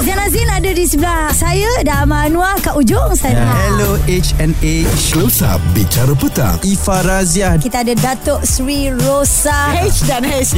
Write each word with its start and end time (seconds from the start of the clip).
Zain 0.00 0.16
Azin 0.16 0.48
ada 0.48 0.70
di 0.72 0.88
sebelah 0.88 1.28
saya 1.28 1.68
dan 1.84 2.08
Amal 2.08 2.32
Anwar 2.32 2.56
kat 2.64 2.72
ujung 2.72 3.12
sana. 3.12 3.44
Hello 3.68 4.00
HNA 4.08 4.88
Close 5.12 5.44
Up 5.44 5.60
Bicara 5.76 6.16
Petang 6.16 6.56
Ifa 6.64 7.04
Razia 7.04 7.60
Kita 7.60 7.84
ada 7.84 7.92
Datuk 7.92 8.40
Sri 8.40 8.88
Rosa. 8.88 9.76
H 9.76 10.08
dan 10.08 10.24
H. 10.24 10.56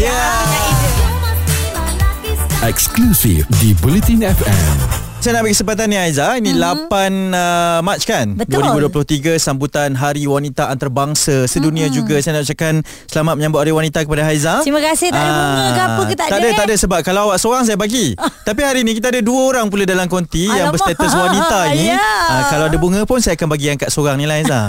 Eksklusif 2.62 3.42
di 3.58 3.74
Bulletin 3.82 4.22
FM 4.22 5.11
Saya 5.22 5.38
nak 5.38 5.46
bagi 5.46 5.54
kesempatan 5.54 5.86
ni 5.86 5.94
Aiza 5.94 6.34
Ini 6.34 6.50
mm-hmm. 6.50 6.90
8 6.90 6.98
uh, 7.30 7.78
Mac 7.86 8.02
kan 8.02 8.34
Betul. 8.34 8.58
2023 8.90 9.38
Sambutan 9.38 9.94
Hari 9.94 10.26
Wanita 10.26 10.66
Antarabangsa 10.66 11.46
Sedunia 11.46 11.86
mm-hmm. 11.86 11.94
juga 11.94 12.18
Saya 12.18 12.34
nak 12.34 12.42
ucapkan 12.42 12.82
Selamat 13.06 13.38
menyambut 13.38 13.62
Hari 13.62 13.70
Wanita 13.70 14.02
kepada 14.02 14.26
Haiza 14.26 14.66
Terima 14.66 14.82
kasih. 14.82 15.14
Tak 15.14 15.22
ada 15.22 15.30
bunga 15.38 15.66
ke 15.70 15.78
apa 15.80 16.02
ke 16.02 16.14
tak, 16.18 16.26
tak 16.26 16.38
ada 16.42 16.48
Tak 16.58 16.64
ada 16.66 16.74
sebab 16.74 16.98
Kalau 17.06 17.20
awak 17.30 17.38
seorang 17.38 17.62
saya 17.62 17.78
bagi 17.78 18.18
Tapi 18.50 18.60
hari 18.66 18.82
ni 18.82 18.98
kita 18.98 19.14
ada 19.14 19.22
dua 19.22 19.40
orang 19.46 19.70
pula 19.70 19.86
dalam 19.86 20.10
konti 20.10 20.42
Yang 20.42 20.58
Alamak. 20.58 20.74
berstatus 20.74 21.12
wanita 21.14 21.58
ni 21.78 21.86
Ya. 21.86 22.02
Ah, 22.02 22.42
Kalau 22.50 22.64
ada 22.66 22.78
bunga 22.82 23.06
pun 23.06 23.22
Saya 23.22 23.38
akan 23.38 23.46
bagi 23.46 23.70
yang 23.70 23.78
kat 23.78 23.94
seorang 23.94 24.18
ni 24.18 24.26
lah 24.26 24.42
Haiza 24.42 24.62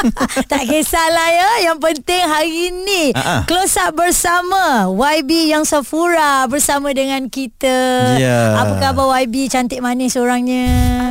tak 0.50 0.64
kisahlah 0.64 1.28
ya 1.28 1.50
Yang 1.70 1.78
penting 1.78 2.22
hari 2.24 2.74
ni 2.82 3.02
Ah, 3.14 3.22
ah. 3.22 3.40
Close 3.46 3.78
up 3.78 3.94
bersama 3.94 4.90
YB 4.90 5.54
yang 5.54 5.62
Safura 5.62 6.50
Bersama 6.50 6.90
dengan 6.90 7.30
kita 7.30 7.78
Ya. 8.18 8.58
Apa 8.58 8.74
khabar 8.74 9.06
YB 9.22 9.46
Cantik 9.46 9.78
manis 10.00 10.16
orangnya 10.16 10.64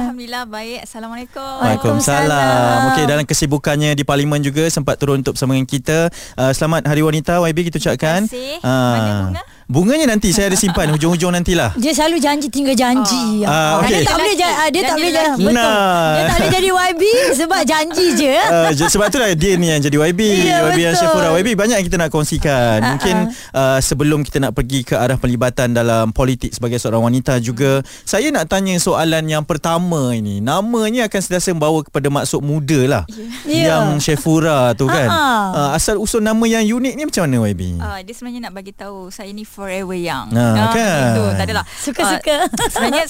Alhamdulillah 0.10 0.50
baik. 0.50 0.82
Assalamualaikum. 0.82 1.46
Waalaikumsalam. 1.62 2.78
Okey 2.90 3.06
dalam 3.06 3.22
kesibukannya 3.30 3.94
di 3.94 4.02
parlimen 4.02 4.42
juga 4.42 4.66
sempat 4.66 4.98
turun 4.98 5.22
untuk 5.22 5.38
bersama 5.38 5.54
dengan 5.54 5.70
kita. 5.70 6.10
Uh, 6.34 6.50
selamat 6.50 6.90
Hari 6.90 7.06
Wanita 7.06 7.38
YB 7.38 7.70
kita 7.70 7.78
ucapkan. 7.78 8.26
Terima 8.26 8.34
kasih. 8.34 8.66
Ah, 8.66 8.98
Mana 8.98 9.12
bunga? 9.30 9.44
Bunganya 9.70 10.10
nanti 10.10 10.34
saya 10.34 10.50
ada 10.50 10.58
simpan 10.58 10.90
hujung-hujung 10.98 11.30
nantilah. 11.30 11.78
Dia 11.78 11.94
selalu 11.94 12.18
janji 12.18 12.50
tinggal 12.50 12.74
janji. 12.74 13.46
Ah, 13.46 13.78
okey. 13.78 14.02
Dia 14.02 14.10
tak 14.10 14.18
boleh 14.18 14.34
ja- 14.34 14.58
ah, 14.58 14.68
dia 14.68 14.82
tak 14.82 14.96
boleh 14.98 15.12
ja- 15.14 15.22
lelaki. 15.30 15.44
betul. 15.46 15.54
Nah. 15.54 16.10
Dia 16.10 16.24
tak 16.26 16.36
boleh 16.36 16.50
jadi 16.50 16.70
YB 16.74 17.04
sebab 17.38 17.62
janji 17.64 18.08
je. 18.18 18.36
Uh, 18.50 18.74
sebab 18.74 19.08
itulah 19.08 19.30
dia 19.32 19.54
ni 19.56 19.70
yang 19.70 19.78
jadi 19.78 19.94
YB 20.10 20.22
Ya, 20.42 20.66
YB 20.66 20.80
yang 20.82 20.98
betul. 20.98 21.06
Syafura 21.06 21.30
YB 21.38 21.54
banyak 21.54 21.76
yang 21.78 21.86
kita 21.86 21.98
nak 21.98 22.10
kongsikan 22.10 22.80
Mungkin 22.82 23.16
uh, 23.52 23.78
sebelum 23.80 24.26
kita 24.26 24.42
nak 24.42 24.52
pergi 24.52 24.82
ke 24.82 24.96
arah 24.96 25.16
pelibatan 25.16 25.70
dalam 25.72 26.10
politik 26.10 26.50
sebagai 26.50 26.76
seorang 26.76 27.04
wanita 27.04 27.38
juga 27.38 27.80
Saya 28.04 28.32
nak 28.32 28.50
tanya 28.50 28.74
soalan 28.76 29.22
yang 29.24 29.44
pertama 29.44 30.12
ini 30.12 30.42
Namanya 30.42 31.06
akan 31.06 31.20
sentiasa 31.20 31.52
membawa 31.52 31.84
kepada 31.84 32.10
maksud 32.10 32.42
muda 32.42 32.80
lah 32.88 33.04
Ya. 33.46 33.78
Yang 33.78 33.86
Syafura 34.04 34.74
tu 34.74 34.86
kan 34.86 35.08
uh, 35.08 35.70
Asal 35.72 35.96
usul 35.96 36.20
nama 36.20 36.42
yang 36.44 36.66
unik 36.66 36.94
ni 36.96 37.04
macam 37.06 37.22
mana 37.24 37.38
YB? 37.46 37.62
Uh, 37.78 38.00
dia 38.02 38.14
sebenarnya 38.14 38.50
nak 38.50 38.54
bagi 38.56 38.74
tahu 38.74 39.10
saya 39.10 39.30
ni 39.30 39.46
forever 39.60 39.98
young. 40.00 40.32
Ah, 40.32 40.72
kan. 40.72 41.12
Itu 41.12 41.24
tak 41.36 41.46
adalah. 41.46 41.66
Suka-suka. 41.68 42.48
Uh, 42.48 42.70
sebenarnya 42.72 43.06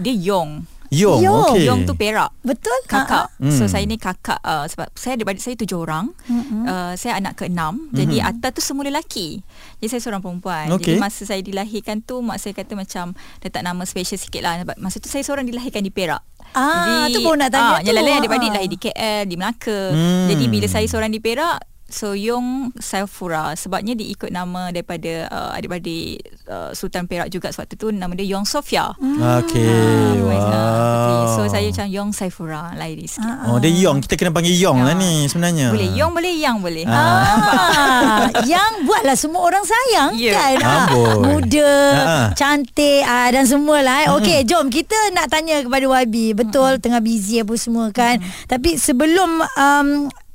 dia 0.00 0.14
young. 0.16 0.64
Yong, 0.94 1.26
Yong. 1.26 1.42
okey 1.50 1.66
Young 1.66 1.80
tu 1.82 1.98
perak. 1.98 2.30
Betul? 2.46 2.78
Kakak. 2.86 3.34
Hmm. 3.42 3.50
So 3.50 3.66
saya 3.66 3.82
ni 3.82 3.98
kakak 3.98 4.38
uh, 4.46 4.62
sebab 4.70 4.94
saya 4.94 5.18
ada 5.18 5.26
adik 5.26 5.42
saya 5.42 5.58
tujuh 5.58 5.82
orang. 5.82 6.14
Mm-mm. 6.30 6.70
Uh, 6.70 6.94
saya 6.94 7.18
anak 7.18 7.34
keenam. 7.34 7.90
Jadi 7.90 8.22
atas 8.22 8.50
tu 8.54 8.62
semua 8.62 8.86
lelaki. 8.86 9.42
Jadi 9.82 9.88
saya 9.90 10.00
seorang 10.00 10.22
perempuan. 10.22 10.70
Okey. 10.70 10.94
Jadi 10.94 11.02
masa 11.02 11.26
saya 11.26 11.42
dilahirkan 11.42 11.98
tu 11.98 12.22
mak 12.22 12.38
saya 12.38 12.54
kata 12.54 12.78
macam 12.78 13.10
letak 13.42 13.66
nama 13.66 13.82
special 13.82 14.22
sikit 14.22 14.42
lah 14.46 14.62
sebab 14.62 14.76
masa 14.78 15.02
tu 15.02 15.10
saya 15.10 15.26
seorang 15.26 15.44
dilahirkan 15.44 15.82
di 15.82 15.90
Perak. 15.90 16.22
Ah, 16.54 17.10
tu 17.10 17.18
baru 17.18 17.42
nak 17.42 17.50
tanya 17.50 17.66
ah, 17.66 17.78
tu. 17.82 17.90
Yang 17.90 17.94
lain 17.98 18.14
adik-adik 18.22 18.46
Ah. 18.46 18.54
lahir 18.54 18.70
di 18.70 18.78
KL, 18.78 19.22
di 19.26 19.34
Melaka. 19.34 19.80
Hmm. 19.90 20.26
Jadi 20.30 20.44
bila 20.46 20.66
saya 20.70 20.86
seorang 20.86 21.10
di 21.10 21.18
Perak, 21.18 21.58
So 21.86 22.12
Yong 22.12 22.72
Saifura 22.76 23.52
sebabnya 23.54 23.92
dia 23.92 24.08
ikut 24.08 24.28
nama 24.28 24.68
daripada 24.68 25.28
uh, 25.28 25.50
adik-beradik 25.52 26.16
uh, 26.44 26.72
Sultan 26.72 27.04
Perak 27.04 27.28
juga 27.28 27.48
sebab 27.48 27.68
tu 27.70 27.88
nama 27.88 28.10
dia 28.10 28.24
Yong 28.26 28.42
Sofia. 28.42 28.88
Okey 28.90 29.20
Ah, 29.20 29.38
puteri. 30.10 30.24
wow. 30.24 31.28
So 31.30 31.46
saya 31.46 31.68
macam 31.68 31.86
Yong 31.86 32.10
Saifura 32.10 32.72
lain 32.72 33.04
sikit. 33.04 33.46
Oh 33.46 33.58
dia 33.58 33.68
Yong 33.70 34.00
Kita 34.00 34.16
kena 34.16 34.30
panggil 34.30 34.56
Yong 34.56 34.80
lah 34.80 34.92
ni 34.92 35.26
sebenarnya 35.26 35.70
Boleh 35.70 35.88
Yong 35.92 36.10
boleh 36.10 36.34
Yang 36.34 36.56
boleh. 36.58 36.84
Ah, 36.86 38.26
yang 38.44 38.84
buatlah 38.84 39.14
semua 39.14 39.42
orang 39.42 39.62
sayang 39.62 40.10
Ya. 40.14 40.32
kan. 40.34 40.56
Ah, 40.58 40.86
Amboi. 40.88 41.20
muda, 41.20 41.72
Ah. 41.94 42.26
cantik 42.32 43.02
ah, 43.02 43.28
dan 43.28 43.44
semualah. 43.44 43.96
Eh. 44.00 44.14
Okey, 44.14 44.38
jom 44.44 44.66
kita 44.66 44.96
nak 45.10 45.28
tanya 45.28 45.60
kepada 45.60 45.84
YB. 46.00 46.32
Betul 46.34 46.78
tengah 46.78 46.98
busy 46.98 47.38
apa 47.38 47.54
semua 47.54 47.90
kan. 47.90 48.18
Tapi 48.46 48.76
sebelum 48.76 49.30
um, 49.44 49.88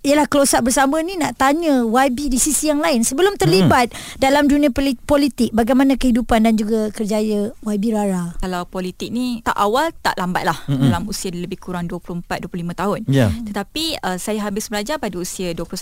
Ialah 0.09 0.25
close 0.25 0.57
up 0.57 0.65
bersama 0.65 1.05
ni 1.05 1.21
nak 1.21 1.37
tanya 1.37 1.85
YB 1.85 2.33
di 2.33 2.41
sisi 2.41 2.65
yang 2.65 2.81
lain 2.81 3.05
sebelum 3.05 3.37
terlibat 3.37 3.93
dalam 4.17 4.49
dunia 4.49 4.73
poli- 4.73 4.97
politik 5.05 5.53
bagaimana 5.53 6.01
kehidupan 6.01 6.49
dan 6.49 6.57
juga 6.57 6.89
kerjaya 6.89 7.53
YB 7.61 7.93
Rara. 7.93 8.33
Kalau 8.41 8.65
politik 8.65 9.13
ni 9.13 9.45
tak 9.45 9.53
awal 9.53 9.93
tak 10.01 10.17
lambat 10.17 10.49
lah 10.49 10.57
mm-hmm. 10.65 10.81
dalam 10.81 11.05
usia 11.05 11.29
lebih 11.29 11.61
kurang 11.61 11.85
24-25 11.85 12.41
tahun. 12.73 12.99
Ya. 13.05 13.29
Tetapi 13.29 14.01
uh, 14.01 14.17
saya 14.17 14.41
habis 14.49 14.73
belajar 14.73 14.97
pada 14.97 15.13
usia 15.13 15.53
21. 15.53 15.77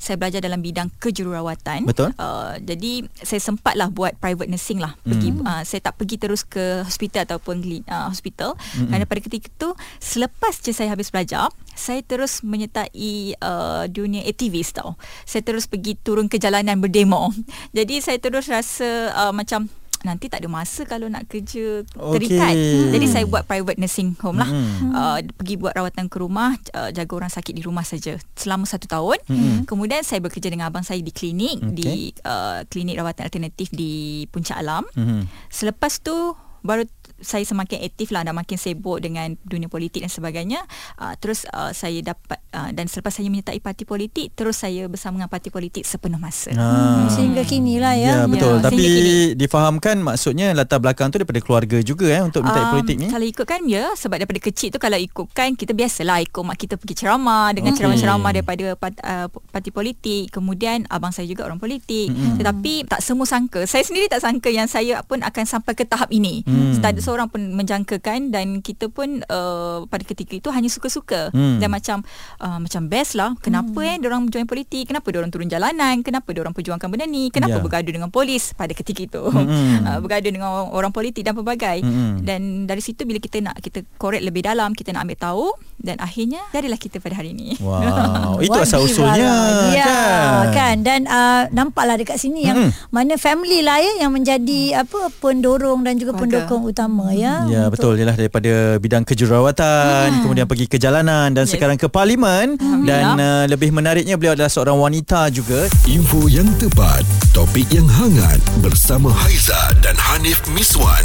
Saya 0.00 0.16
belajar 0.16 0.40
dalam 0.40 0.64
bidang 0.64 0.88
kejururawatan. 0.96 1.84
Betul. 1.84 2.16
Uh, 2.16 2.56
jadi 2.56 3.04
saya 3.20 3.52
sempatlah 3.52 3.92
buat 3.92 4.16
private 4.16 4.48
nursing 4.48 4.80
lah. 4.80 4.96
Pergi 5.04 5.28
Hmm. 5.28 5.44
uh, 5.44 5.62
saya 5.68 5.84
tak 5.84 6.00
pergi 6.00 6.16
terus 6.16 6.40
ke 6.40 6.80
hospital 6.88 7.28
ataupun 7.28 7.60
uh, 7.84 8.08
hospital 8.08 8.56
mm-hmm. 8.56 8.88
kerana 8.88 9.04
pada 9.04 9.20
ketika 9.20 9.52
itu 9.52 9.68
selepas 10.00 10.56
je 10.64 10.72
saya 10.72 10.88
habis 10.96 11.12
belajar, 11.12 11.52
saya 11.76 12.00
terus 12.00 12.40
menyertai 12.40 13.36
uh, 13.42 13.84
dunia 13.90 14.22
aktivis 14.22 14.70
tau. 14.72 14.94
Saya 15.26 15.42
terus 15.42 15.66
pergi 15.66 15.98
turun 15.98 16.30
ke 16.30 16.38
jalanan 16.38 16.78
berdemo. 16.78 17.34
Jadi 17.76 17.98
saya 17.98 18.22
terus 18.22 18.46
rasa 18.46 19.10
uh, 19.12 19.32
macam 19.34 19.66
nanti 20.08 20.26
tak 20.26 20.42
ada 20.42 20.50
masa 20.50 20.82
kalau 20.82 21.06
nak 21.06 21.30
kerja 21.30 21.86
terikat. 21.86 22.54
Okey. 22.54 22.90
Jadi 22.90 23.06
saya 23.06 23.24
buat 23.26 23.46
private 23.46 23.78
nursing 23.78 24.18
home 24.18 24.42
lah. 24.42 24.50
Mm. 24.50 24.90
Uh, 24.90 25.18
pergi 25.38 25.54
buat 25.54 25.74
rawatan 25.78 26.10
ke 26.10 26.16
rumah, 26.18 26.58
uh, 26.74 26.90
jaga 26.90 27.12
orang 27.14 27.30
sakit 27.30 27.54
di 27.54 27.62
rumah 27.62 27.86
saja 27.86 28.18
selama 28.34 28.66
satu 28.66 28.90
tahun. 28.90 29.18
Mm. 29.30 29.58
Kemudian 29.70 30.02
saya 30.02 30.18
bekerja 30.18 30.50
dengan 30.50 30.74
abang 30.74 30.82
saya 30.82 30.98
di 30.98 31.14
klinik 31.14 31.62
Okey. 31.62 31.74
di 31.78 32.10
uh, 32.26 32.66
klinik 32.66 32.98
rawatan 32.98 33.30
alternatif 33.30 33.70
di 33.70 34.26
Puncak 34.26 34.58
Alam. 34.58 34.82
Mhm. 34.98 35.30
Selepas 35.46 36.02
tu 36.02 36.34
baru 36.62 36.86
saya 37.22 37.46
semakin 37.46 37.80
aktif 37.86 38.10
lah 38.10 38.26
dan 38.26 38.34
makin 38.36 38.58
sibuk 38.58 39.00
dengan 39.00 39.34
dunia 39.46 39.70
politik 39.70 40.04
dan 40.04 40.12
sebagainya. 40.12 40.60
Uh, 40.98 41.14
terus 41.18 41.46
uh, 41.54 41.70
saya 41.72 42.02
dapat 42.02 42.38
uh, 42.52 42.70
dan 42.74 42.90
selepas 42.90 43.14
saya 43.14 43.30
menyertai 43.30 43.62
parti 43.62 43.86
politik, 43.86 44.34
terus 44.34 44.60
saya 44.60 44.86
bersama 44.90 45.22
dengan 45.22 45.30
parti 45.30 45.48
politik 45.48 45.86
sepenuh 45.86 46.18
masa. 46.18 46.50
Ah. 46.58 47.06
Sehingga 47.08 47.46
kini 47.46 47.78
lah 47.78 47.94
Ya, 47.94 48.24
ya. 48.24 48.26
betul. 48.26 48.58
Ya, 48.58 48.64
Tapi 48.66 48.82
sehingga 48.82 49.38
difahamkan 49.38 49.96
maksudnya 50.00 50.56
latar 50.56 50.80
belakang 50.80 51.12
tu 51.12 51.20
daripada 51.20 51.38
keluarga 51.44 51.78
juga 51.84 52.08
eh 52.08 52.24
untuk 52.24 52.42
minta 52.42 52.72
politik 52.72 52.96
ni. 52.98 53.06
Kalau 53.12 53.26
ikutkan 53.28 53.60
ya 53.68 53.92
sebab 53.94 54.16
daripada 54.18 54.40
kecil 54.40 54.72
tu 54.72 54.80
kalau 54.80 54.96
ikutkan 54.96 55.54
kita 55.54 55.76
biasalah 55.76 56.24
ikut 56.24 56.42
mak 56.42 56.56
kita 56.56 56.74
pergi 56.80 57.04
ceramah 57.04 57.52
dengan 57.52 57.76
Okey. 57.76 57.78
ceramah-ceramah 57.84 58.30
daripada 58.32 58.66
part, 58.74 58.96
uh, 59.04 59.28
parti 59.52 59.70
politik. 59.70 60.32
Kemudian 60.32 60.88
abang 60.88 61.12
saya 61.12 61.28
juga 61.28 61.46
orang 61.46 61.60
politik. 61.60 62.10
Mm-mm. 62.10 62.40
Tetapi 62.40 62.88
tak 62.88 63.04
semua 63.04 63.28
sangka. 63.28 63.62
Saya 63.68 63.84
sendiri 63.84 64.08
tak 64.08 64.24
sangka 64.24 64.48
yang 64.48 64.66
saya 64.66 65.04
pun 65.04 65.20
akan 65.20 65.44
sampai 65.44 65.76
ke 65.76 65.84
tahap 65.84 66.08
ini. 66.10 66.42
Hmm. 66.48 66.80
Tak 66.80 66.96
ada 66.96 67.00
seorang 67.12 67.28
pun 67.28 67.52
menjangkakan 67.52 68.32
dan 68.32 68.64
kita 68.64 68.88
pun 68.88 69.20
uh, 69.28 69.84
pada 69.84 70.00
ketika 70.08 70.32
itu 70.32 70.48
hanya 70.48 70.72
suka-suka. 70.72 71.28
Hmm. 71.36 71.60
Dan 71.60 71.68
macam 71.68 72.00
uh, 72.40 72.56
macam 72.56 72.88
best 72.88 73.12
lah. 73.12 73.36
Kenapa 73.44 73.76
eh 73.84 74.00
orang 74.00 74.32
join 74.32 74.48
politik? 74.48 74.88
Kenapa 74.88 75.12
orang 75.12 75.28
turun 75.28 75.52
jalanan? 75.52 76.00
Kenapa 76.00 76.32
orang 76.32 76.56
perjuangkan 76.56 76.88
benda 76.88 77.04
ni? 77.04 77.28
Kenapa 77.28 77.52
Ya. 77.52 77.60
bergaduh 77.60 77.92
dengan 77.92 78.08
polis 78.08 78.56
pada 78.56 78.72
ketika 78.72 79.04
itu? 79.04 79.20
Mm-mm. 79.20 79.84
Uh, 79.84 79.98
bergaduh 80.08 80.32
dengan 80.32 80.72
orang 80.72 80.88
politik 80.88 81.20
dan 81.20 81.36
pelbagai. 81.36 81.84
Mm-mm. 81.84 82.24
Dan 82.24 82.64
dari 82.64 82.80
situ 82.80 83.04
bila 83.04 83.20
kita 83.20 83.44
nak 83.44 83.60
kita 83.60 83.84
korek 84.00 84.24
lebih 84.24 84.40
dalam, 84.40 84.72
kita 84.72 84.96
nak 84.96 85.04
ambil 85.04 85.18
tahu 85.20 85.46
dan 85.82 85.98
akhirnya 85.98 86.38
jadilah 86.48 86.78
kita 86.78 86.96
pada 86.96 87.14
hari 87.14 87.30
ini. 87.30 87.58
Wow, 87.58 88.38
itu 88.44 88.54
asal 88.54 88.80
usulnya 88.80 89.18
Rara. 89.18 89.68
Ya 89.68 89.84
kan. 89.84 90.46
kan 90.48 90.76
Dan 90.80 91.00
uh, 91.04 91.50
nampaklah 91.50 91.94
dekat 91.94 92.16
sini 92.16 92.44
yang 92.44 92.56
Mm-mm. 92.56 92.72
mana 92.88 93.14
family 93.16 93.60
lah 93.60 93.76
ya 93.76 94.00
yang 94.00 94.10
menjadi 94.10 94.80
apa 94.80 95.10
pendorong 95.16 95.82
dan 95.82 95.94
juga 95.96 96.14
Keluarga. 96.14 96.46
pendukung 96.46 96.62
utama 96.64 97.10
ya. 97.10 97.44
Ya 97.44 97.66
betul 97.66 97.94
Yalah 97.94 98.14
daripada 98.14 98.52
bidang 98.78 99.02
kejururawatan 99.02 100.22
kemudian 100.22 100.46
pergi 100.46 100.66
ke 100.66 100.76
jalanan 100.76 101.30
dan 101.30 101.42
Yes. 101.42 101.52
sekarang 101.52 101.74
ke 101.74 101.86
parlimen 101.86 102.54
dan 102.84 103.18
uh, 103.18 103.44
lebih 103.44 103.68
menariknya 103.70 104.14
beliau 104.14 104.32
adalah 104.32 104.46
seorang 104.46 104.78
wanita 104.78 105.26
juga 105.28 105.66
Info 105.84 106.24
yang 106.26 106.46
tepat 106.56 107.02
Topik 107.32 107.66
yang 107.68 107.84
hangat 107.88 108.38
Bersama 108.58 109.10
Haiza 109.10 109.58
dan 109.80 109.98
Hanif 109.98 110.38
Miswan 110.48 111.02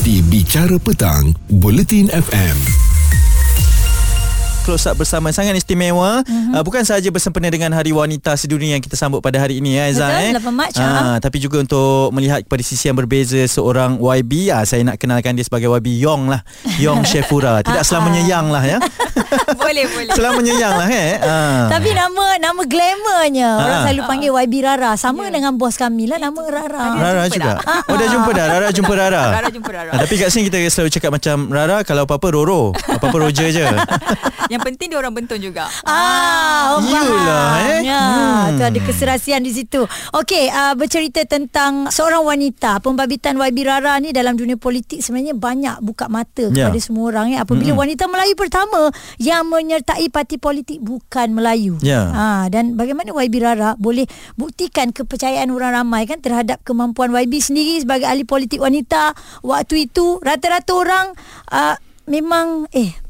Di 0.00 0.20
Bicara 0.22 0.76
Petang 0.76 1.32
Bulletin 1.48 2.12
FM 2.12 2.91
close 4.62 4.86
up 4.86 4.96
bersama. 4.96 5.34
Sangat 5.34 5.58
istimewa. 5.58 6.22
Mm-hmm. 6.22 6.54
uh, 6.54 6.62
bukan 6.62 6.82
sahaja 6.86 7.10
bersempena 7.10 7.50
dengan 7.50 7.74
Hari 7.74 7.90
Wanita 7.90 8.32
Sedunia 8.38 8.78
yang 8.78 8.84
kita 8.84 8.94
sambut 8.94 9.18
pada 9.18 9.36
hari 9.42 9.58
ini 9.58 9.76
ya 9.76 9.90
Aizah 9.90 10.10
eh. 10.22 10.30
Betul, 10.32 10.54
8 10.54 10.58
Mac, 10.58 10.72
ha. 10.78 10.86
Ah, 10.86 11.16
tapi 11.18 11.42
juga 11.42 11.60
untuk 11.60 12.14
melihat 12.14 12.40
pada 12.46 12.62
sisi 12.62 12.86
yang 12.86 12.96
berbeza 12.96 13.42
seorang 13.50 13.98
YB 13.98 14.54
ah 14.54 14.62
saya 14.62 14.86
nak 14.86 15.02
kenalkan 15.02 15.34
dia 15.34 15.44
sebagai 15.44 15.68
YB 15.68 16.00
Yong 16.00 16.30
lah. 16.30 16.40
Yong 16.78 17.02
Shefura. 17.10 17.60
Tidak 17.60 17.82
selamanya 17.84 18.22
yang 18.24 18.48
lah 18.48 18.64
ya 18.64 18.78
boleh 19.62 19.84
boleh. 19.86 20.12
Selamanya 20.12 20.52
yang 20.54 20.74
lah 20.74 20.88
eh. 20.88 21.12
Ah. 21.18 21.66
Tapi 21.68 21.90
nama 21.90 22.26
nama 22.38 22.62
glamournya 22.62 23.48
orang 23.56 23.72
Ah. 23.72 23.82
selalu 23.84 24.02
panggil 24.04 24.30
YB 24.34 24.54
Rara. 24.60 24.92
Sama 24.94 25.28
dengan 25.28 25.54
bos 25.54 25.74
kami 25.74 26.06
lah 26.06 26.18
nama 26.18 26.40
Rara. 26.40 26.84
Rara 26.94 27.24
juga. 27.26 27.58
dah. 27.58 27.86
Oh 27.86 27.94
dah 27.94 28.08
jumpa 28.08 28.30
dah. 28.30 28.46
Rara 28.48 28.68
jumpa 28.70 28.92
Rara. 28.92 29.22
Rara 29.34 29.48
jumpa 29.48 29.70
Rara. 29.70 29.90
Ah, 29.90 29.98
tapi 30.00 30.14
kat 30.16 30.28
sini 30.28 30.46
kita 30.46 30.58
selalu 30.66 30.90
cakap 30.90 31.10
macam 31.12 31.36
Rara 31.48 31.76
kalau 31.82 32.04
apa-apa 32.04 32.28
Roro. 32.28 32.62
Apa-apa 32.76 33.16
Roger 33.18 33.48
je. 33.48 33.64
Yang 34.52 34.62
penting 34.66 34.86
dia 34.88 34.98
orang 34.98 35.12
bentun 35.12 35.38
juga. 35.38 35.64
Ah, 35.82 36.76
oh, 36.76 36.84
Yulah, 36.84 37.08
faham. 37.56 37.68
eh. 37.70 37.80
Ya, 37.82 38.02
Hmm. 38.02 38.58
tu 38.58 38.64
ada 38.64 38.80
keserasian 38.82 39.40
di 39.40 39.50
situ. 39.50 39.80
Okey, 40.12 40.46
uh, 40.46 40.74
bercerita 40.74 41.24
tentang 41.24 41.88
seorang 41.88 42.20
wanita, 42.20 42.78
pembabitan 42.78 43.34
YB 43.34 43.58
Rara 43.62 43.96
ni 43.96 44.10
dalam 44.10 44.34
dunia 44.34 44.54
politik 44.54 45.00
sebenarnya 45.00 45.32
banyak 45.32 45.80
buka 45.80 46.06
mata 46.06 46.46
Ya. 46.46 46.68
kepada 46.68 46.78
semua 46.78 47.08
orang 47.08 47.32
ya. 47.32 47.42
Apabila 47.42 47.72
Mm-mm. 47.72 47.80
wanita 47.80 48.04
Melayu 48.06 48.34
pertama 48.34 48.92
yang 49.22 49.46
menyertai 49.46 50.10
parti 50.10 50.34
politik 50.42 50.82
bukan 50.82 51.30
Melayu. 51.30 51.78
Ya. 51.78 52.10
Ha, 52.10 52.50
dan 52.50 52.74
bagaimana 52.74 53.14
YB 53.14 53.38
Rara 53.38 53.78
boleh 53.78 54.10
buktikan 54.34 54.90
kepercayaan 54.90 55.54
orang 55.54 55.78
ramai 55.78 56.10
kan 56.10 56.18
terhadap 56.18 56.58
kemampuan 56.66 57.14
YB 57.14 57.38
sendiri 57.38 57.78
sebagai 57.78 58.10
ahli 58.10 58.26
politik 58.26 58.58
wanita 58.58 59.14
waktu 59.46 59.86
itu 59.86 60.18
rata-rata 60.18 60.74
orang 60.74 61.06
uh, 61.54 61.78
memang 62.10 62.66
eh 62.74 63.01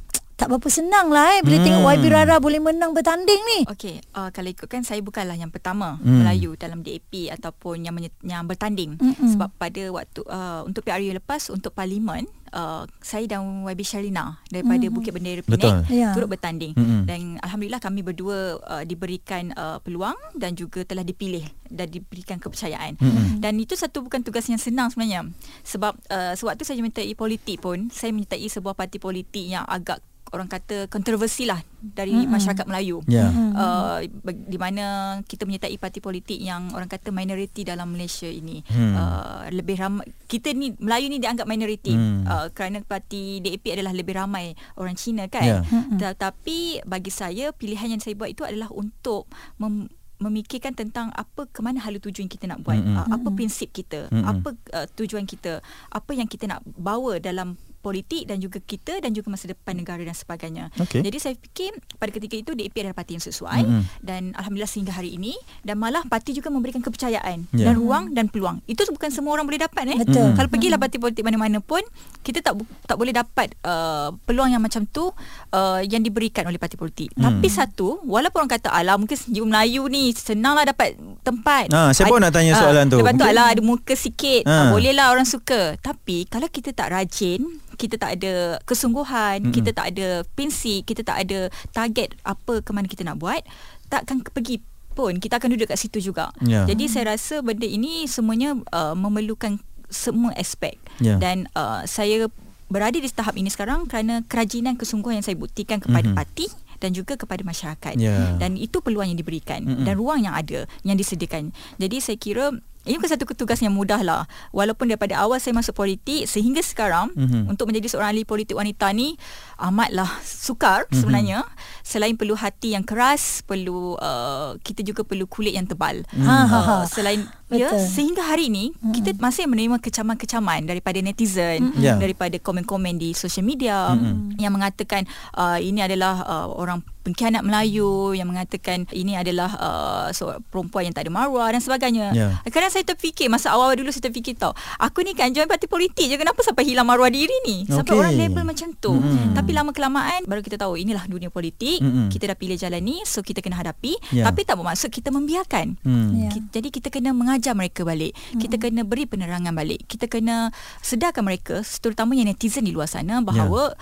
tak 0.43 0.51
berapa 0.51 0.67
senang 0.69 1.07
lah 1.07 1.39
eh 1.39 1.41
bila 1.41 1.55
Hmm. 1.55 1.65
tengok 1.65 1.83
YB 1.89 2.05
Rara 2.09 2.37
boleh 2.37 2.59
menang 2.59 2.91
bertanding 2.91 3.39
ni. 3.47 3.59
Okey, 3.65 4.03
uh, 4.11 4.27
kalau 4.29 4.51
ikutkan 4.51 4.83
saya 4.83 4.99
bukanlah 4.99 5.35
yang 5.35 5.49
pertama 5.49 6.03
Hmm. 6.03 6.19
Melayu 6.19 6.59
dalam 6.59 6.83
DAP 6.83 7.31
ataupun 7.31 7.79
yang 7.81 7.95
menye- 7.95 8.11
yang 8.23 8.43
bertanding. 8.43 8.99
Mm-mm. 8.99 9.23
Sebab 9.29 9.55
pada 9.55 9.83
waktu 9.93 10.19
uh, 10.25 10.67
untuk 10.67 10.83
PRU 10.83 11.15
lepas 11.15 11.47
untuk 11.49 11.71
parlimen 11.71 12.27
uh, 12.51 12.83
saya 12.99 13.23
dan 13.29 13.47
YB 13.63 13.81
Sharlina 13.83 14.43
daripada 14.45 14.83
Mm-mm. 14.83 14.93
Bukit 14.93 15.15
Bendera 15.15 15.41
Betul. 15.41 15.79
Penang 15.79 15.87
Ya. 15.89 16.11
turut 16.11 16.27
bertanding 16.29 16.75
Mm-mm. 16.75 17.07
dan 17.07 17.39
alhamdulillah 17.39 17.79
kami 17.79 18.03
berdua 18.03 18.39
uh, 18.59 18.83
diberikan 18.83 19.55
uh, 19.55 19.79
peluang 19.79 20.19
dan 20.35 20.53
juga 20.53 20.83
telah 20.83 21.03
dipilih 21.03 21.47
dan 21.69 21.87
diberikan 21.87 22.37
kepercayaan. 22.37 22.99
Mm-mm. 22.99 23.39
Dan 23.39 23.57
itu 23.57 23.73
satu 23.73 24.03
bukan 24.03 24.21
tugas 24.21 24.43
yang 24.45 24.59
senang 24.59 24.91
sebenarnya. 24.91 25.23
Sebab 25.63 25.95
uh, 26.09 26.35
sewaktu 26.35 26.67
saya 26.67 26.77
menyertai 26.77 27.15
politik 27.15 27.63
pun 27.63 27.87
saya 27.89 28.11
menyertai 28.11 28.43
sebuah 28.45 28.75
parti 28.75 28.99
politik 28.99 29.47
yang 29.47 29.63
agak 29.65 30.03
orang 30.33 30.47
kata 30.47 30.89
kontroversi 30.89 31.45
lah 31.45 31.61
dari 31.77 32.15
Mm-mm. 32.15 32.31
masyarakat 32.31 32.65
Melayu. 32.65 33.05
Mm-mm. 33.05 33.53
Uh, 33.53 33.99
bag- 34.19 34.45
di 34.45 34.57
mana 34.57 34.85
kita 35.23 35.45
menyertai 35.45 35.77
parti 35.77 35.99
politik 35.99 36.37
yang 36.37 36.73
orang 36.73 36.87
kata 36.87 37.09
minoriti 37.09 37.63
dalam 37.63 37.89
Malaysia 37.89 38.27
ini 38.27 38.65
Hmm. 38.65 38.93
uh, 38.93 39.13
lebih 39.49 39.77
ramai 39.77 40.03
kita 40.25 40.51
ni 40.51 40.73
Melayu 40.75 41.07
ni 41.07 41.19
dianggap 41.19 41.45
minoriti 41.45 41.93
Hmm. 41.93 42.25
uh, 42.25 42.49
kerana 42.49 42.81
parti 42.81 43.39
DAP 43.39 43.69
adalah 43.71 43.93
lebih 43.93 44.15
ramai 44.15 44.51
orang 44.75 44.95
Cina 44.95 45.27
kan. 45.27 45.63
Mm-mm. 45.63 45.99
tetapi 45.99 46.59
bagi 46.83 47.11
saya 47.11 47.51
pilihan 47.51 47.91
yang 47.91 48.01
saya 48.01 48.15
buat 48.15 48.29
itu 48.29 48.43
adalah 48.43 48.69
untuk 48.69 49.29
mem- 49.57 49.93
memikirkan 50.19 50.73
tentang 50.73 51.11
apa 51.11 51.45
ke 51.47 51.61
mana 51.61 51.77
hala 51.79 51.99
tujuan 51.99 52.25
kita 52.25 52.47
nak 52.47 52.63
buat 52.63 52.79
Mm-mm. 52.79 52.95
uh, 52.95 53.07
apa 53.11 53.29
prinsip 53.33 53.69
kita 53.71 54.07
Mm-mm. 54.07 54.23
apa 54.23 54.49
uh, 54.73 54.87
tujuan 54.93 55.25
kita 55.25 55.59
apa 55.89 56.11
yang 56.13 56.25
kita 56.25 56.47
nak 56.47 56.63
bawa 56.65 57.19
dalam 57.19 57.59
politik 57.83 58.25
dan 58.25 58.39
juga 58.39 58.59
kita 58.59 59.03
dan 59.03 59.11
juga 59.11 59.29
masa 59.29 59.51
depan 59.51 59.75
negara 59.75 60.01
dan 60.01 60.15
sebagainya. 60.15 60.71
Okey. 60.79 61.03
Jadi 61.03 61.19
saya 61.19 61.35
fikir 61.35 61.75
pada 61.99 62.09
ketika 62.09 62.35
itu 62.35 62.51
DAP 62.55 62.73
adalah 62.79 62.95
parti 62.95 63.19
yang 63.19 63.25
sesuai 63.25 63.61
Mm-mm. 63.61 63.83
dan 63.99 64.31
alhamdulillah 64.33 64.71
sehingga 64.71 64.95
hari 64.95 65.19
ini 65.19 65.35
dan 65.61 65.77
malah 65.77 66.07
parti 66.07 66.33
juga 66.33 66.49
memberikan 66.49 66.79
kepercayaan 66.81 67.51
Ya. 67.53 67.69
dan 67.69 67.75
ruang 67.75 68.15
dan 68.15 68.31
peluang. 68.31 68.63
Itu 68.65 68.87
bukan 68.87 69.11
semua 69.11 69.35
orang 69.35 69.45
boleh 69.45 69.59
dapat 69.59 69.85
eh. 69.91 69.99
Betul. 69.99 70.31
Mm. 70.31 70.37
Kalau 70.39 70.49
pergilah 70.49 70.79
parti 70.79 70.97
politik 70.97 71.23
mana-mana 71.23 71.59
pun 71.59 71.83
kita 72.23 72.39
tak 72.39 72.55
tak 72.87 72.95
boleh 72.95 73.11
dapat 73.11 73.51
uh, 73.63 74.15
peluang 74.23 74.49
yang 74.49 74.63
macam 74.63 74.87
tu 74.87 75.11
uh, 75.51 75.81
yang 75.83 76.01
diberikan 76.01 76.47
oleh 76.47 76.57
parti 76.57 76.79
politik. 76.79 77.11
Hmm. 77.19 77.27
Tapi 77.27 77.49
satu, 77.51 77.99
walaupun 78.07 78.47
orang 78.47 78.53
kata 78.55 78.71
alah 78.71 78.95
mungkin 78.95 79.19
jiwa 79.19 79.47
Melayu 79.49 79.91
ni 79.91 80.15
senanglah 80.15 80.63
dapat 80.65 80.95
tempat. 81.27 81.67
Ah, 81.75 81.91
saya 81.91 82.07
pun 82.07 82.23
nak 82.23 82.31
tanya 82.31 82.55
ah, 82.55 82.61
soalan 82.63 82.85
tu. 82.87 83.03
Lepas 83.03 83.19
tu 83.19 83.27
Mungkin- 83.27 83.35
alah 83.35 83.47
ada 83.51 83.63
muka 83.63 83.95
sikit. 83.99 84.43
Ah. 84.47 84.53
Ah. 84.53 84.71
bolehlah 84.71 85.11
orang 85.11 85.27
suka. 85.27 85.75
Tapi 85.79 86.29
kalau 86.29 86.47
kita 86.47 86.71
tak 86.71 86.95
rajin, 86.95 87.43
kita 87.83 87.99
tak 87.99 88.23
ada 88.23 88.63
kesungguhan, 88.63 89.43
Mm-mm. 89.43 89.55
kita 89.55 89.75
tak 89.75 89.91
ada 89.91 90.23
prinsip, 90.39 90.87
kita 90.87 91.03
tak 91.03 91.27
ada 91.27 91.51
target 91.75 92.15
apa 92.23 92.63
ke 92.63 92.71
mana 92.71 92.87
kita 92.87 93.03
nak 93.03 93.19
buat, 93.19 93.43
takkan 93.91 94.23
pergi 94.23 94.63
pun 94.93 95.19
kita 95.19 95.41
akan 95.41 95.57
duduk 95.57 95.73
kat 95.73 95.81
situ 95.81 95.99
juga. 95.99 96.31
Ya. 96.45 96.63
Jadi 96.69 96.87
saya 96.87 97.17
rasa 97.17 97.43
benda 97.43 97.67
ini 97.67 98.07
semuanya 98.07 98.55
uh, 98.71 98.95
memerlukan 98.95 99.59
semua 99.91 100.31
aspek. 100.39 100.79
Ya. 101.03 101.19
Dan 101.19 101.49
uh, 101.57 101.83
saya 101.85 102.29
berada 102.69 102.97
di 102.97 103.09
tahap 103.09 103.37
ini 103.37 103.49
sekarang 103.53 103.85
kerana 103.85 104.25
kerajinan 104.25 104.77
kesungguhan 104.77 105.21
yang 105.21 105.27
saya 105.27 105.37
buktikan 105.37 105.81
kepada 105.81 106.09
Mhm. 106.09 106.17
parti 106.17 106.47
dan 106.81 106.93
juga 106.93 107.15
kepada 107.17 107.41
masyarakat. 107.45 107.95
Ya. 107.97 108.37
Dan 108.37 108.57
itu 108.57 108.81
peluang 108.85 109.09
yang 109.13 109.17
diberikan 109.17 109.65
Mm-mm. 109.65 109.85
dan 109.85 109.95
ruang 109.97 110.25
yang 110.25 110.37
ada 110.37 110.69
yang 110.85 110.97
disediakan. 110.97 111.53
Jadi 111.77 111.97
saya 112.01 112.17
kira 112.17 112.53
ini 112.83 112.99
bukan 112.99 113.11
satu 113.15 113.25
tugas 113.33 113.63
yang 113.63 113.71
mudah 113.71 114.03
lah. 114.03 114.27
Walaupun 114.51 114.91
daripada 114.91 115.23
awal 115.23 115.39
saya 115.39 115.55
masuk 115.55 115.73
politik 115.73 116.27
sehingga 116.27 116.59
sekarang 116.61 117.15
Mhm. 117.15 117.47
untuk 117.47 117.71
menjadi 117.71 117.95
seorang 117.95 118.11
ahli 118.11 118.27
politik 118.27 118.59
wanita 118.59 118.91
ni 118.91 119.15
amatlah 119.63 120.11
sukar 120.21 120.91
Mhm. 120.91 120.99
sebenarnya. 120.99 121.39
Selain 121.83 122.15
perlu 122.15 122.35
hati 122.35 122.75
yang 122.75 122.83
keras, 122.83 123.43
perlu 123.43 123.95
uh, 123.97 124.59
kita 124.59 124.83
juga 124.83 125.03
perlu 125.03 125.27
kulit 125.27 125.55
yang 125.55 125.67
tebal. 125.67 126.03
Ha, 126.15 126.37
ha, 126.43 126.59
ha. 126.59 126.75
Uh, 126.83 126.85
selain 126.87 127.27
ya 127.53 127.69
Betul. 127.69 127.85
sehingga 127.85 128.23
hari 128.25 128.49
ini 128.49 128.73
Mhm. 128.73 128.93
kita 128.97 129.11
masih 129.19 129.45
menerima 129.45 129.77
kecaman-kecaman 129.77 130.65
daripada 130.65 130.99
netizen, 130.99 131.75
Mhm. 131.75 131.79
Ya. 131.79 131.95
daripada 131.95 132.39
komen-komen 132.39 132.97
di 132.97 133.13
social 133.13 133.45
media 133.45 133.93
Mhm. 133.93 134.39
yang 134.39 134.51
mengatakan 134.51 135.05
uh, 135.33 135.59
ini 135.59 135.81
adalah 135.81 136.23
uh, 136.25 136.49
orang 136.51 136.81
pengkhianat 137.03 137.43
Melayu 137.43 138.15
yang 138.15 138.31
mengatakan 138.31 138.87
ini 138.95 139.19
adalah 139.19 139.51
uh, 139.59 140.09
seorang 140.09 140.39
perempuan 140.47 140.87
yang 140.87 140.95
tak 140.95 141.05
ada 141.05 141.13
maruah 141.13 141.51
dan 141.51 141.59
sebagainya. 141.59 142.15
Ya. 142.15 142.39
Kadang 142.47 142.71
saya 142.71 142.87
terfikir 142.87 143.27
masa 143.27 143.51
awal 143.51 143.75
dulu 143.75 143.91
saya 143.91 144.07
terfikir 144.07 144.39
tau, 144.39 144.55
aku 144.79 145.03
ni 145.03 145.13
kan 145.13 145.29
join 145.29 145.45
parti 145.45 145.67
politik 145.67 146.07
je 146.07 146.15
kenapa 146.15 146.41
sampai 146.41 146.63
hilang 146.63 146.87
maruah 146.87 147.11
diri 147.11 147.35
ni? 147.45 147.67
Sampai 147.67 147.93
Okey. 147.93 148.01
orang 148.01 148.15
label 148.17 148.45
macam 148.47 148.69
tu. 148.79 148.95
Mm-mm. 148.95 149.35
Tapi 149.35 149.51
lama 149.55 149.71
kelamaan 149.71 150.25
baru 150.25 150.41
kita 150.41 150.57
tahu 150.57 150.75
inilah 150.75 151.05
dunia 151.05 151.29
politik. 151.29 151.79
Mm-mm. 151.79 152.09
Kita 152.09 152.27
dah 152.27 152.35
pilih 152.35 152.57
jalan 152.57 152.81
ni 152.81 153.01
so 153.03 153.21
kita 153.21 153.39
kena 153.39 153.57
hadapi 153.57 153.95
Ya. 154.11 154.25
tapi 154.25 154.43
tak 154.43 154.57
bermaksud 154.57 154.89
kita 154.89 155.09
membiarkan. 155.09 155.77
Hmm. 155.81 156.11
Ya. 156.19 156.31
Ki- 156.31 156.49
Jadi 156.51 156.69
kita 156.71 156.89
kena 156.89 157.13
mengajar 157.13 157.53
mereka 157.53 157.83
balik. 157.83 158.13
Kita 158.33 158.57
kena 158.57 158.83
beri 158.83 159.05
penerangan 159.05 159.53
balik. 159.53 159.85
Kita 159.85 160.07
kena 160.07 160.51
sedarkan 160.79 161.23
mereka 161.23 161.55
terutamanya 161.79 162.27
netizen 162.27 162.63
di 162.63 162.71
luar 162.71 162.87
sana 162.87 163.21
bahawa 163.21 163.73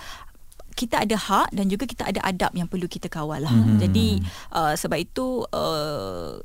kita 0.71 0.99
ada 0.99 1.13
hak 1.13 1.51
dan 1.51 1.67
juga 1.67 1.83
kita 1.83 2.05
ada 2.05 2.23
adab 2.23 2.51
yang 2.53 2.65
perlu 2.65 2.85
kita 2.85 3.05
kawal 3.05 3.43
lah. 3.43 3.51
Mhm. 3.51 3.77
Jadi 3.77 4.07
uh, 4.49 4.73
sebab 4.73 4.97
itu 4.97 5.43
uh, 5.45 6.39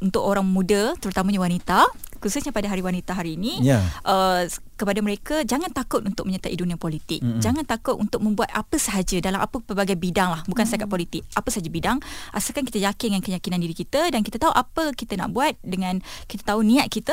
untuk 0.00 0.24
orang 0.24 0.48
muda 0.48 0.96
terutamanya 0.96 1.40
wanita 1.40 1.84
khususnya 2.20 2.50
pada 2.50 2.68
hari 2.68 2.80
wanita 2.80 3.12
hari 3.12 3.36
ini 3.36 3.60
Ya. 3.62 3.84
uh, 4.02 4.48
kepada 4.80 5.04
mereka 5.04 5.44
jangan 5.44 5.68
takut 5.68 6.00
untuk 6.00 6.24
menyertai 6.24 6.56
dunia 6.56 6.80
politik. 6.80 7.20
Mm-mm. 7.20 7.44
Jangan 7.44 7.68
takut 7.68 8.00
untuk 8.00 8.24
membuat 8.24 8.48
apa 8.50 8.80
sahaja 8.80 9.20
dalam 9.20 9.36
apa 9.36 9.60
pelbagai 9.60 10.00
bidang 10.00 10.32
lah, 10.32 10.40
bukan 10.48 10.64
setakat 10.64 10.88
politik. 10.88 11.20
Apa 11.36 11.52
sahaja 11.52 11.68
bidang 11.68 12.00
asalkan 12.32 12.64
kita 12.64 12.80
yakin 12.80 13.12
dengan 13.12 13.20
keyakinan 13.20 13.60
diri 13.60 13.76
kita 13.76 14.08
dan 14.08 14.24
kita 14.24 14.40
tahu 14.40 14.56
apa 14.56 14.96
kita 14.96 15.20
nak 15.20 15.36
buat 15.36 15.52
dengan 15.60 16.00
kita 16.24 16.48
tahu 16.48 16.64
niat 16.64 16.88
kita, 16.88 17.12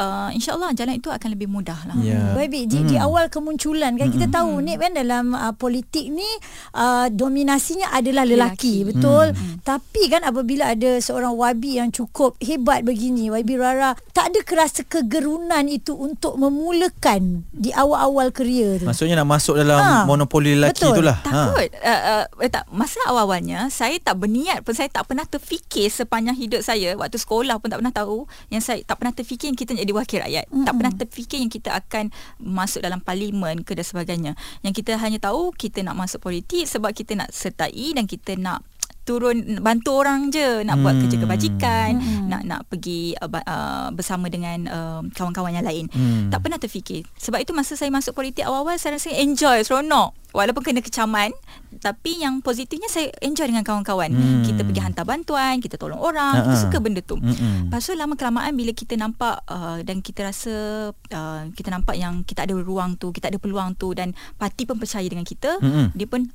uh, 0.00 0.32
insya-Allah 0.32 0.72
jalan 0.72 0.96
itu 0.96 1.12
akan 1.12 1.28
lebih 1.28 1.52
mudah 1.52 1.76
lah. 1.84 1.96
Ya. 2.00 2.32
Baby, 2.32 2.64
di, 2.64 2.80
di 2.88 2.96
Hmm. 2.96 3.10
awal 3.10 3.26
kemunculan 3.28 3.98
kan 3.98 4.08
kita 4.08 4.30
tahu 4.30 4.62
ni 4.62 4.78
kan 4.78 4.94
dalam 4.94 5.34
uh, 5.34 5.50
politik 5.52 6.06
ni 6.06 6.24
uh, 6.72 7.10
dominasinya 7.10 7.90
adalah 7.90 8.22
lelaki, 8.22 8.86
Lelaki. 8.86 8.88
betul. 8.94 9.26
Hmm. 9.34 9.58
Tapi 9.60 10.02
kan 10.06 10.22
apabila 10.22 10.70
ada 10.70 11.02
seorang 11.02 11.34
YB 11.34 11.82
yang 11.82 11.90
cukup 11.90 12.38
hebat 12.38 12.86
begini, 12.86 13.26
YB 13.26 13.58
Rara, 13.58 13.98
tak 14.14 14.30
ada 14.30 14.40
kerasa 14.46 14.86
kegerunan 14.86 15.66
itu 15.66 15.98
untuk 15.98 16.38
memulakan 16.38 17.01
di 17.50 17.74
awal-awal 17.74 18.30
kerjaya 18.30 18.78
tu. 18.78 18.86
Maksudnya 18.86 19.18
nak 19.18 19.28
masuk 19.28 19.58
dalam 19.58 19.82
Ha, 19.82 20.06
monopoli 20.06 20.54
lelaki 20.54 20.86
betul. 20.86 21.02
itulah. 21.02 21.18
Takut 21.26 21.68
uh, 21.82 22.24
uh, 22.38 22.50
tak 22.52 22.64
masa 22.70 23.02
awal-awalnya 23.10 23.66
saya 23.72 23.98
tak 23.98 24.20
berniat 24.20 24.62
pun 24.62 24.76
saya 24.76 24.86
tak 24.92 25.08
pernah 25.08 25.26
terfikir 25.26 25.88
sepanjang 25.88 26.36
hidup 26.36 26.60
saya 26.62 26.94
waktu 26.94 27.18
sekolah 27.18 27.58
pun 27.58 27.72
tak 27.72 27.80
pernah 27.80 27.94
tahu 27.94 28.28
yang 28.52 28.60
saya 28.60 28.84
tak 28.84 29.00
pernah 29.00 29.10
terfikir 29.16 29.48
yang 29.48 29.58
kita 29.58 29.74
nak 29.74 29.82
jadi 29.88 29.94
wakil 29.96 30.18
rakyat 30.22 30.46
mm 30.52 30.60
tak 30.62 30.74
pernah 30.78 30.94
terfikir 30.94 31.38
yang 31.42 31.50
kita 31.50 31.70
akan 31.74 32.04
masuk 32.38 32.86
dalam 32.86 33.02
parlimen 33.02 33.66
ke 33.66 33.74
dan 33.74 33.82
sebagainya 33.82 34.32
yang 34.62 34.70
kita 34.70 34.94
hanya 34.94 35.18
tahu 35.18 35.50
kita 35.50 35.82
nak 35.82 35.98
masuk 35.98 36.22
politik 36.22 36.70
sebab 36.70 36.94
kita 36.94 37.18
nak 37.18 37.34
sertai 37.34 37.98
dan 37.98 38.06
kita 38.06 38.38
nak 38.38 38.62
turun 39.02 39.34
bantu 39.58 39.96
orang 39.96 40.28
je 40.28 40.62
nak 40.62 40.78
buat 40.78 40.92
Hmm. 40.92 41.02
kerja 41.02 41.16
kebajikan 41.18 41.90
Hmm. 41.94 42.26
nak 42.28 42.42
nak 42.44 42.60
pergi 42.66 43.14
uh, 43.14 43.26
uh, 43.26 43.88
bersama 43.90 44.26
dengan 44.26 44.58
uh, 44.64 45.00
kawan-kawan 45.10 45.52
yang 45.52 45.64
lain 45.64 45.86
Hmm. 45.88 46.28
tak 46.28 46.40
pernah 46.40 46.56
terfikir 46.56 47.02
sebab 47.16 47.38
itu 47.38 47.50
masa 47.50 47.74
saya 47.74 47.88
masuk 47.88 48.12
politik 48.12 48.42
awal-awal 48.42 48.74
saya 48.74 48.96
rasa 48.96 49.10
enjoy 49.12 49.58
seronok 49.60 50.14
walaupun 50.30 50.62
kena 50.62 50.80
kecaman 50.80 51.34
tapi 51.74 52.16
yang 52.16 52.38
positifnya 52.38 52.86
saya 52.86 53.10
enjoy 53.20 53.44
dengan 53.44 53.62
kawan-kawan 53.62 54.08
Hmm. 54.08 54.42
kita 54.42 54.62
pergi 54.62 54.80
hantar 54.80 55.02
bantuan 55.02 55.58
kita 55.58 55.74
tolong 55.74 55.98
orang 55.98 56.32
Ha-ha. 56.32 56.44
kita 56.44 56.56
suka 56.60 56.78
benda 56.78 57.00
tu. 57.00 57.18
Lepas 57.18 57.82
tu 57.82 57.92
lama 57.92 58.14
kelamaan 58.14 58.52
bila 58.52 58.70
kita 58.70 58.94
nampak 58.94 59.42
uh, 59.46 59.80
dan 59.80 59.98
kita 59.98 60.24
rasa 60.24 60.54
uh, 60.92 61.42
kita 61.50 61.68
nampak 61.68 61.96
yang 61.96 62.22
kita 62.22 62.44
ada 62.44 62.54
ruang 62.54 62.94
tu, 62.94 63.10
kita 63.10 63.26
ada 63.26 63.36
peluang 63.36 63.74
tu 63.74 63.92
dan 63.92 64.10
parti 64.34 64.62
pun 64.62 64.76
percaya 64.76 65.04
dengan 65.04 65.24
kita, 65.24 65.58
Mm-mm. 65.58 65.90
dia 65.92 66.06
pun 66.06 66.28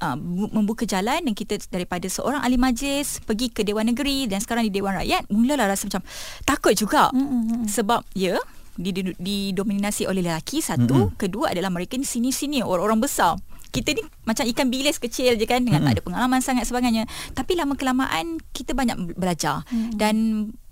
uh, 0.00 0.16
membuka 0.52 0.88
jalan 0.88 1.20
dan 1.22 1.34
kita 1.34 1.58
daripada 1.68 2.06
seorang 2.08 2.40
ahli 2.40 2.56
majlis 2.56 3.22
pergi 3.24 3.50
ke 3.52 3.62
Dewan 3.66 3.90
Negeri 3.92 4.30
dan 4.30 4.42
sekarang 4.42 4.66
di 4.66 4.72
Dewan 4.72 4.96
Rakyat 4.96 5.30
mulalah 5.30 5.68
rasa 5.70 5.86
macam 5.90 6.02
takut 6.46 6.74
juga 6.74 7.10
mm-hmm. 7.12 7.68
sebab 7.68 8.02
ya 8.14 8.38
didominasi 8.78 10.06
oleh 10.06 10.22
lelaki 10.22 10.62
satu 10.62 11.10
mm-hmm. 11.10 11.18
kedua 11.18 11.50
adalah 11.50 11.68
mereka 11.74 11.98
ni 11.98 12.06
sini-sini 12.06 12.62
orang-orang 12.62 13.02
besar 13.02 13.34
kita 13.74 13.92
ni 13.92 14.02
macam 14.24 14.48
ikan 14.48 14.70
bilis 14.70 14.96
kecil 15.02 15.34
je 15.34 15.44
kan 15.44 15.60
dengan 15.60 15.82
mm-hmm. 15.82 15.86
tak 15.92 15.94
ada 15.98 16.02
pengalaman 16.06 16.40
sangat 16.40 16.64
sebagainya 16.70 17.04
tapi 17.34 17.58
lama 17.58 17.74
kelamaan 17.74 18.38
kita 18.54 18.72
banyak 18.72 19.18
belajar 19.18 19.66
mm-hmm. 19.68 19.98
dan 19.98 20.14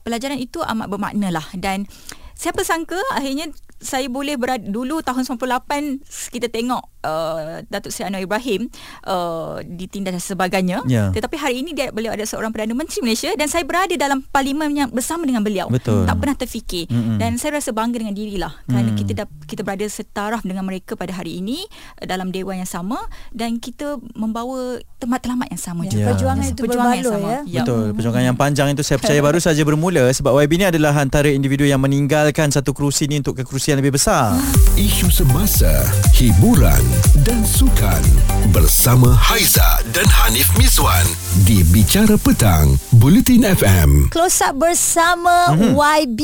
pelajaran 0.06 0.38
itu 0.38 0.62
amat 0.62 0.86
bermakna 0.86 1.34
lah 1.34 1.46
dan 1.58 1.90
siapa 2.36 2.62
sangka 2.62 3.00
akhirnya 3.16 3.48
saya 3.76 4.08
boleh 4.08 4.40
berada 4.40 4.64
dulu 4.64 5.04
tahun 5.04 5.28
98 5.28 6.32
kita 6.32 6.48
tengok 6.48 6.80
uh, 7.04 7.60
Datuk 7.68 7.92
Seri 7.92 8.08
Anwar 8.08 8.24
Ibrahim 8.24 8.72
uh, 9.04 9.60
ditindas 9.62 10.16
dan 10.16 10.22
sebagainya 10.22 10.78
yeah. 10.88 11.12
tetapi 11.12 11.36
hari 11.36 11.60
ini 11.60 11.76
dia 11.76 11.92
beliau 11.92 12.16
ada 12.16 12.24
seorang 12.24 12.56
Perdana 12.56 12.72
Menteri 12.72 13.04
Malaysia 13.04 13.28
dan 13.36 13.52
saya 13.52 13.68
berada 13.68 13.92
dalam 14.00 14.24
parlimen 14.32 14.72
yang 14.72 14.88
bersama 14.88 15.28
dengan 15.28 15.44
beliau 15.44 15.68
Betul. 15.68 16.08
tak 16.08 16.16
pernah 16.16 16.36
terfikir 16.36 16.88
mm-hmm. 16.88 17.16
dan 17.20 17.36
saya 17.36 17.60
rasa 17.60 17.76
bangga 17.76 18.00
dengan 18.00 18.16
dirilah 18.16 18.52
kerana 18.64 18.90
mm. 18.92 18.96
kita 18.96 19.12
dah, 19.12 19.26
kita 19.44 19.60
berada 19.60 19.84
setaraf 19.84 20.40
dengan 20.40 20.64
mereka 20.64 20.96
pada 20.96 21.12
hari 21.12 21.44
ini 21.44 21.60
uh, 22.00 22.08
dalam 22.08 22.32
dewan 22.32 22.64
yang 22.64 22.70
sama 22.70 22.96
dan 23.36 23.60
kita 23.60 24.00
membawa 24.16 24.80
tempat 24.96 25.20
telamat 25.20 25.52
yang 25.52 25.60
sama 25.60 25.84
yeah. 25.84 25.92
juga 25.92 26.04
perjuangan 26.16 26.46
itu 26.48 26.60
perjuangan 26.64 26.96
yang 26.96 27.12
sama 27.12 27.28
ya. 27.28 27.60
betul 27.60 27.84
perjuangan 27.92 28.24
yang 28.24 28.38
panjang 28.40 28.68
itu 28.72 28.80
saya 28.80 28.96
percaya 28.96 29.20
baru 29.20 29.38
saja 29.38 29.62
bermula 29.68 30.08
sebab 30.16 30.32
YB 30.32 30.52
ni 30.56 30.64
adalah 30.64 30.96
antara 30.96 31.28
individu 31.28 31.68
yang 31.68 31.78
meninggalkan 32.26 32.50
satu 32.50 32.74
kerusi 32.74 33.06
ni 33.06 33.22
untuk 33.22 33.38
ke 33.38 33.46
kerusi 33.46 33.70
yang 33.70 33.78
lebih 33.78 33.94
besar. 33.94 34.34
Isu 34.74 35.14
semasa, 35.14 35.70
hiburan 36.18 36.82
dan 37.22 37.46
sukan 37.46 38.02
bersama 38.50 39.14
Haiza 39.14 39.78
dan 39.94 40.02
Hanif 40.10 40.50
Miswan 40.58 41.06
di 41.46 41.62
Bicara 41.70 42.18
Petang, 42.18 42.74
Bulletin 42.98 43.46
FM. 43.46 44.10
Close 44.10 44.42
up 44.42 44.58
bersama 44.58 45.54
mm-hmm. 45.54 45.78
YB 45.78 46.20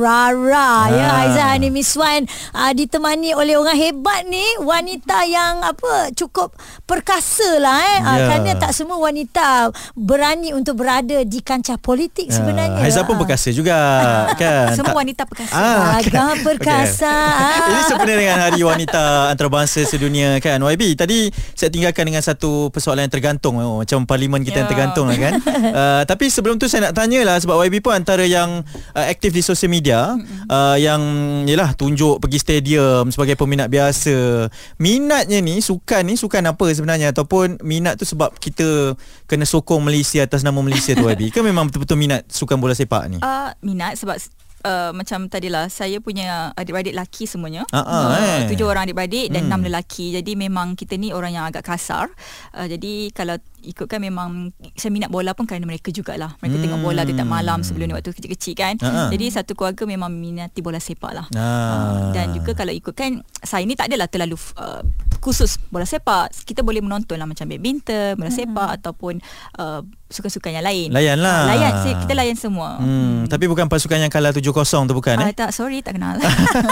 Rara. 0.00 0.48
Ya, 0.48 0.64
ah. 0.64 0.88
Ya 0.88 1.08
Haiza 1.12 1.42
Hanif 1.52 1.72
Miswan 1.76 2.24
uh, 2.56 2.72
ditemani 2.72 3.36
oleh 3.36 3.60
orang 3.60 3.76
hebat 3.76 4.24
ni, 4.24 4.44
wanita 4.64 5.28
yang 5.28 5.60
apa 5.60 6.08
cukup 6.16 6.56
perkasa 6.88 7.60
lah 7.60 7.76
eh. 7.84 7.98
Yeah. 8.00 8.08
Uh, 8.08 8.18
kerana 8.32 8.50
tak 8.56 8.72
semua 8.72 8.96
wanita 8.96 9.68
berani 9.92 10.56
untuk 10.56 10.80
berada 10.80 11.20
di 11.20 11.44
kancah 11.44 11.76
politik 11.76 12.32
yeah. 12.32 12.36
sebenarnya. 12.40 12.80
Haiza 12.80 13.04
pun 13.04 13.20
perkasa 13.20 13.52
juga 13.52 13.76
kan. 14.40 14.72
Semua 14.72 15.04
wanita 15.04 15.28
perkasa. 15.34 15.58
Ah, 15.58 15.98
Agak 15.98 16.32
perkasa. 16.46 16.94
Rasa 16.94 17.14
Ini 17.70 17.80
sebenarnya 17.90 18.18
dengan 18.22 18.38
Hari 18.38 18.60
Wanita 18.62 19.04
Antarabangsa 19.34 19.82
Sedunia 19.82 20.38
kan 20.38 20.62
YB 20.62 20.94
Tadi 20.94 21.28
saya 21.56 21.68
tinggalkan 21.74 22.06
dengan 22.06 22.22
satu 22.22 22.70
persoalan 22.70 23.10
yang 23.10 23.14
tergantung 23.14 23.58
oh, 23.58 23.82
Macam 23.82 24.06
parlimen 24.06 24.46
kita 24.46 24.50
yeah. 24.50 24.58
yang 24.62 24.68
ya. 24.68 24.72
tergantung 24.72 25.06
lah 25.10 25.18
kan 25.18 25.32
uh, 25.80 26.02
Tapi 26.06 26.30
sebelum 26.30 26.60
tu 26.62 26.70
saya 26.70 26.90
nak 26.90 26.94
tanya 26.94 27.26
lah 27.26 27.36
Sebab 27.42 27.58
YB 27.66 27.82
pun 27.82 27.98
antara 27.98 28.22
yang 28.22 28.62
uh, 28.94 29.06
aktif 29.10 29.34
di 29.34 29.42
sosial 29.42 29.74
media 29.74 30.14
uh, 30.48 30.76
Yang 30.78 31.02
yelah 31.50 31.70
tunjuk 31.74 32.22
pergi 32.22 32.38
stadium 32.38 33.10
sebagai 33.10 33.34
peminat 33.34 33.66
biasa 33.66 34.48
Minatnya 34.78 35.42
ni 35.42 35.58
sukan 35.58 36.06
ni 36.06 36.14
sukan 36.14 36.54
apa 36.54 36.66
sebenarnya 36.70 37.10
Ataupun 37.10 37.58
minat 37.66 37.98
tu 37.98 38.06
sebab 38.06 38.36
kita 38.38 38.94
kena 39.26 39.48
sokong 39.48 39.82
Malaysia 39.82 40.22
atas 40.22 40.46
nama 40.46 40.62
Malaysia 40.62 40.94
tu 40.94 41.04
YB 41.04 41.34
Ke 41.34 41.42
memang 41.42 41.68
betul-betul 41.68 41.98
minat 41.98 42.22
sukan 42.30 42.60
bola 42.60 42.76
sepak 42.76 43.10
ni? 43.10 43.18
Uh, 43.18 43.50
minat 43.64 43.98
sebab 43.98 44.20
uh, 44.64 44.90
macam 44.96 45.28
tadilah 45.28 45.68
saya 45.68 46.00
punya 46.00 46.50
adik-adik 46.56 46.96
lelaki 46.96 47.28
semuanya. 47.28 47.68
Uh, 47.70 47.78
uh, 47.78 48.04
uh, 48.16 48.38
tujuh 48.48 48.66
orang 48.66 48.88
adik-adik 48.88 49.30
dan 49.30 49.46
hmm. 49.46 49.50
enam 49.52 49.60
lelaki. 49.68 50.16
Jadi 50.16 50.32
memang 50.34 50.74
kita 50.74 50.96
ni 50.96 51.12
orang 51.12 51.36
yang 51.36 51.44
agak 51.44 51.62
kasar. 51.62 52.10
Uh, 52.56 52.66
jadi 52.66 53.12
kalau 53.12 53.36
ikutkan 53.64 53.96
memang 53.96 54.52
saya 54.76 54.92
minat 54.92 55.08
bola 55.08 55.32
pun 55.32 55.48
kerana 55.48 55.64
mereka 55.64 55.88
jugalah. 55.88 56.36
Mereka 56.40 56.56
hmm. 56.58 56.64
tengok 56.68 56.80
bola 56.80 57.00
tiap 57.04 57.28
malam 57.28 57.64
sebelum 57.64 57.92
ni 57.92 57.94
waktu 57.96 58.12
kecil-kecil 58.12 58.54
kan. 58.56 58.74
Uh-huh. 58.80 59.08
Jadi 59.12 59.32
satu 59.32 59.52
keluarga 59.56 59.84
memang 59.88 60.12
minati 60.12 60.60
bola 60.60 60.80
sepak 60.80 61.12
lah. 61.12 61.26
Uh. 61.32 61.40
Uh, 61.40 62.12
dan 62.12 62.32
juga 62.36 62.52
kalau 62.56 62.72
ikutkan 62.72 63.24
saya 63.44 63.64
ni 63.64 63.76
tak 63.76 63.92
adalah 63.92 64.08
terlalu 64.08 64.36
uh, 64.60 64.84
khusus 65.20 65.56
bola 65.72 65.88
sepak. 65.88 66.32
Kita 66.44 66.60
boleh 66.60 66.84
menonton 66.84 67.16
lah 67.16 67.24
macam 67.24 67.48
badminton, 67.48 68.20
bola 68.20 68.28
uh-huh. 68.28 68.36
sepak 68.36 68.70
ataupun 68.82 69.20
uh, 69.60 69.80
sukan-sukan 70.12 70.60
yang 70.60 70.66
lain. 70.66 70.88
Layan 70.92 71.18
lah. 71.24 71.48
Uh, 71.48 71.48
layan. 71.56 71.72
Kita 72.04 72.12
layan 72.12 72.36
semua. 72.36 72.80
Hmm. 72.80 73.24
Hmm. 73.24 73.32
Tapi 73.32 73.48
bukan 73.48 73.66
pasukan 73.72 73.96
yang 73.96 74.12
kalah 74.12 74.36
7-0 74.54 74.86
tu 74.86 74.94
bukan 74.94 75.16
uh, 75.18 75.26
eh? 75.26 75.34
Tak, 75.34 75.50
sorry 75.50 75.82
tak 75.82 75.98
kenal. 75.98 76.14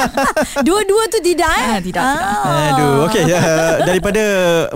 Dua-dua 0.67 1.03
tu 1.11 1.19
tidak 1.19 1.51
eh? 1.51 1.67
Uh, 1.67 1.81
tidak, 1.83 2.03
ah. 2.05 2.15
tidak. 2.15 2.31
Aduh, 2.47 2.95
okey. 3.11 3.25
Uh, 3.27 3.75
daripada 3.83 4.23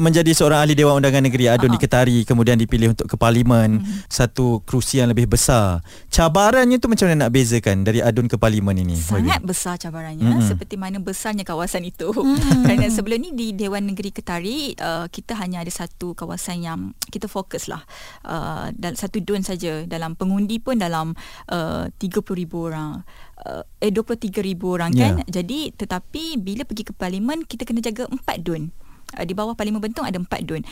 menjadi 0.03 0.35
seorang 0.35 0.67
ahli 0.67 0.75
Dewan 0.75 0.99
Undangan 0.99 1.23
Negeri, 1.23 1.47
Adun 1.47 1.71
uh-huh. 1.71 1.75
diketari 1.79 2.17
hari 2.17 2.23
kemudian 2.25 2.57
dipilih 2.57 2.97
untuk 2.97 3.11
ke 3.11 3.17
parlimen 3.21 3.83
mm-hmm. 3.83 4.09
satu 4.09 4.65
kerusi 4.65 5.03
yang 5.05 5.13
lebih 5.13 5.29
besar 5.29 5.85
cabarannya 6.09 6.81
tu 6.81 6.89
macam 6.89 7.11
mana 7.11 7.29
nak 7.29 7.35
bezakan 7.35 7.85
dari 7.85 8.01
adun 8.01 8.31
ke 8.31 8.41
parlimen 8.41 8.79
ini 8.79 8.97
sangat 8.97 9.43
Bagi? 9.43 9.51
besar 9.51 9.75
cabarannya 9.77 10.25
mm-hmm. 10.25 10.49
seperti 10.49 10.75
mana 10.81 10.97
besarnya 11.03 11.45
kawasan 11.45 11.85
itu 11.85 12.09
mm-hmm. 12.15 12.63
kerana 12.65 12.87
sebelum 12.89 13.19
ni 13.21 13.31
di 13.37 13.47
Dewan 13.53 13.91
Negeri 13.91 14.15
Ketari 14.15 14.79
uh, 14.81 15.11
kita 15.11 15.37
hanya 15.37 15.61
ada 15.61 15.73
satu 15.75 16.17
kawasan 16.17 16.65
yang 16.65 16.81
kita 17.11 17.29
fokus 17.29 17.69
lah 17.69 17.85
uh, 18.25 18.73
dan 18.73 18.97
satu 18.97 19.21
dun 19.21 19.43
saja 19.43 19.85
dalam 19.85 20.15
pengundi 20.15 20.63
pun 20.63 20.79
dalam 20.79 21.13
uh, 21.51 21.91
30,000 22.01 22.23
orang 22.55 22.96
uh, 23.45 23.63
eh 23.83 23.91
23,000 23.91 24.57
orang 24.63 24.91
yeah. 24.95 25.17
kan 25.19 25.27
jadi 25.27 25.75
tetapi 25.75 26.41
bila 26.41 26.63
pergi 26.63 26.85
ke 26.89 26.93
parlimen 26.95 27.43
kita 27.45 27.67
kena 27.67 27.83
jaga 27.83 28.07
empat 28.09 28.41
dun 28.45 28.71
Uh, 29.15 29.23
di 29.23 29.39
bawah 29.39 29.55
Parlimen 29.55 29.79
Bentong 29.79 30.03
ada 30.03 30.19
empat 30.19 30.43
dun 30.43 30.67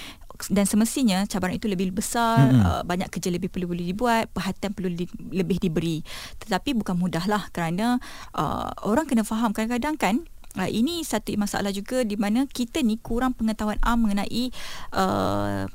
dan 0.50 0.66
semestinya 0.66 1.22
cabaran 1.30 1.54
itu 1.54 1.70
lebih 1.70 1.94
besar 1.94 2.50
mm-hmm. 2.50 2.66
uh, 2.66 2.82
banyak 2.82 3.06
kerja 3.06 3.30
lebih 3.30 3.46
perlu 3.46 3.70
dibuat 3.70 4.26
perhatian 4.34 4.74
perlu 4.74 4.90
di, 4.90 5.06
lebih 5.30 5.62
diberi 5.62 6.02
tetapi 6.42 6.74
bukan 6.74 6.98
mudahlah 6.98 7.46
kerana 7.54 8.02
uh, 8.34 8.74
orang 8.82 9.06
kena 9.06 9.22
faham 9.22 9.54
kadang-kadang 9.54 9.94
kan 9.94 10.14
uh, 10.58 10.66
ini 10.66 11.06
satu 11.06 11.30
masalah 11.38 11.70
juga 11.70 12.02
di 12.02 12.18
mana 12.18 12.50
kita 12.50 12.82
ni 12.82 12.98
kurang 12.98 13.38
pengetahuan 13.38 13.78
am 13.86 14.02
mengenai 14.02 14.50
uh, 14.90 15.70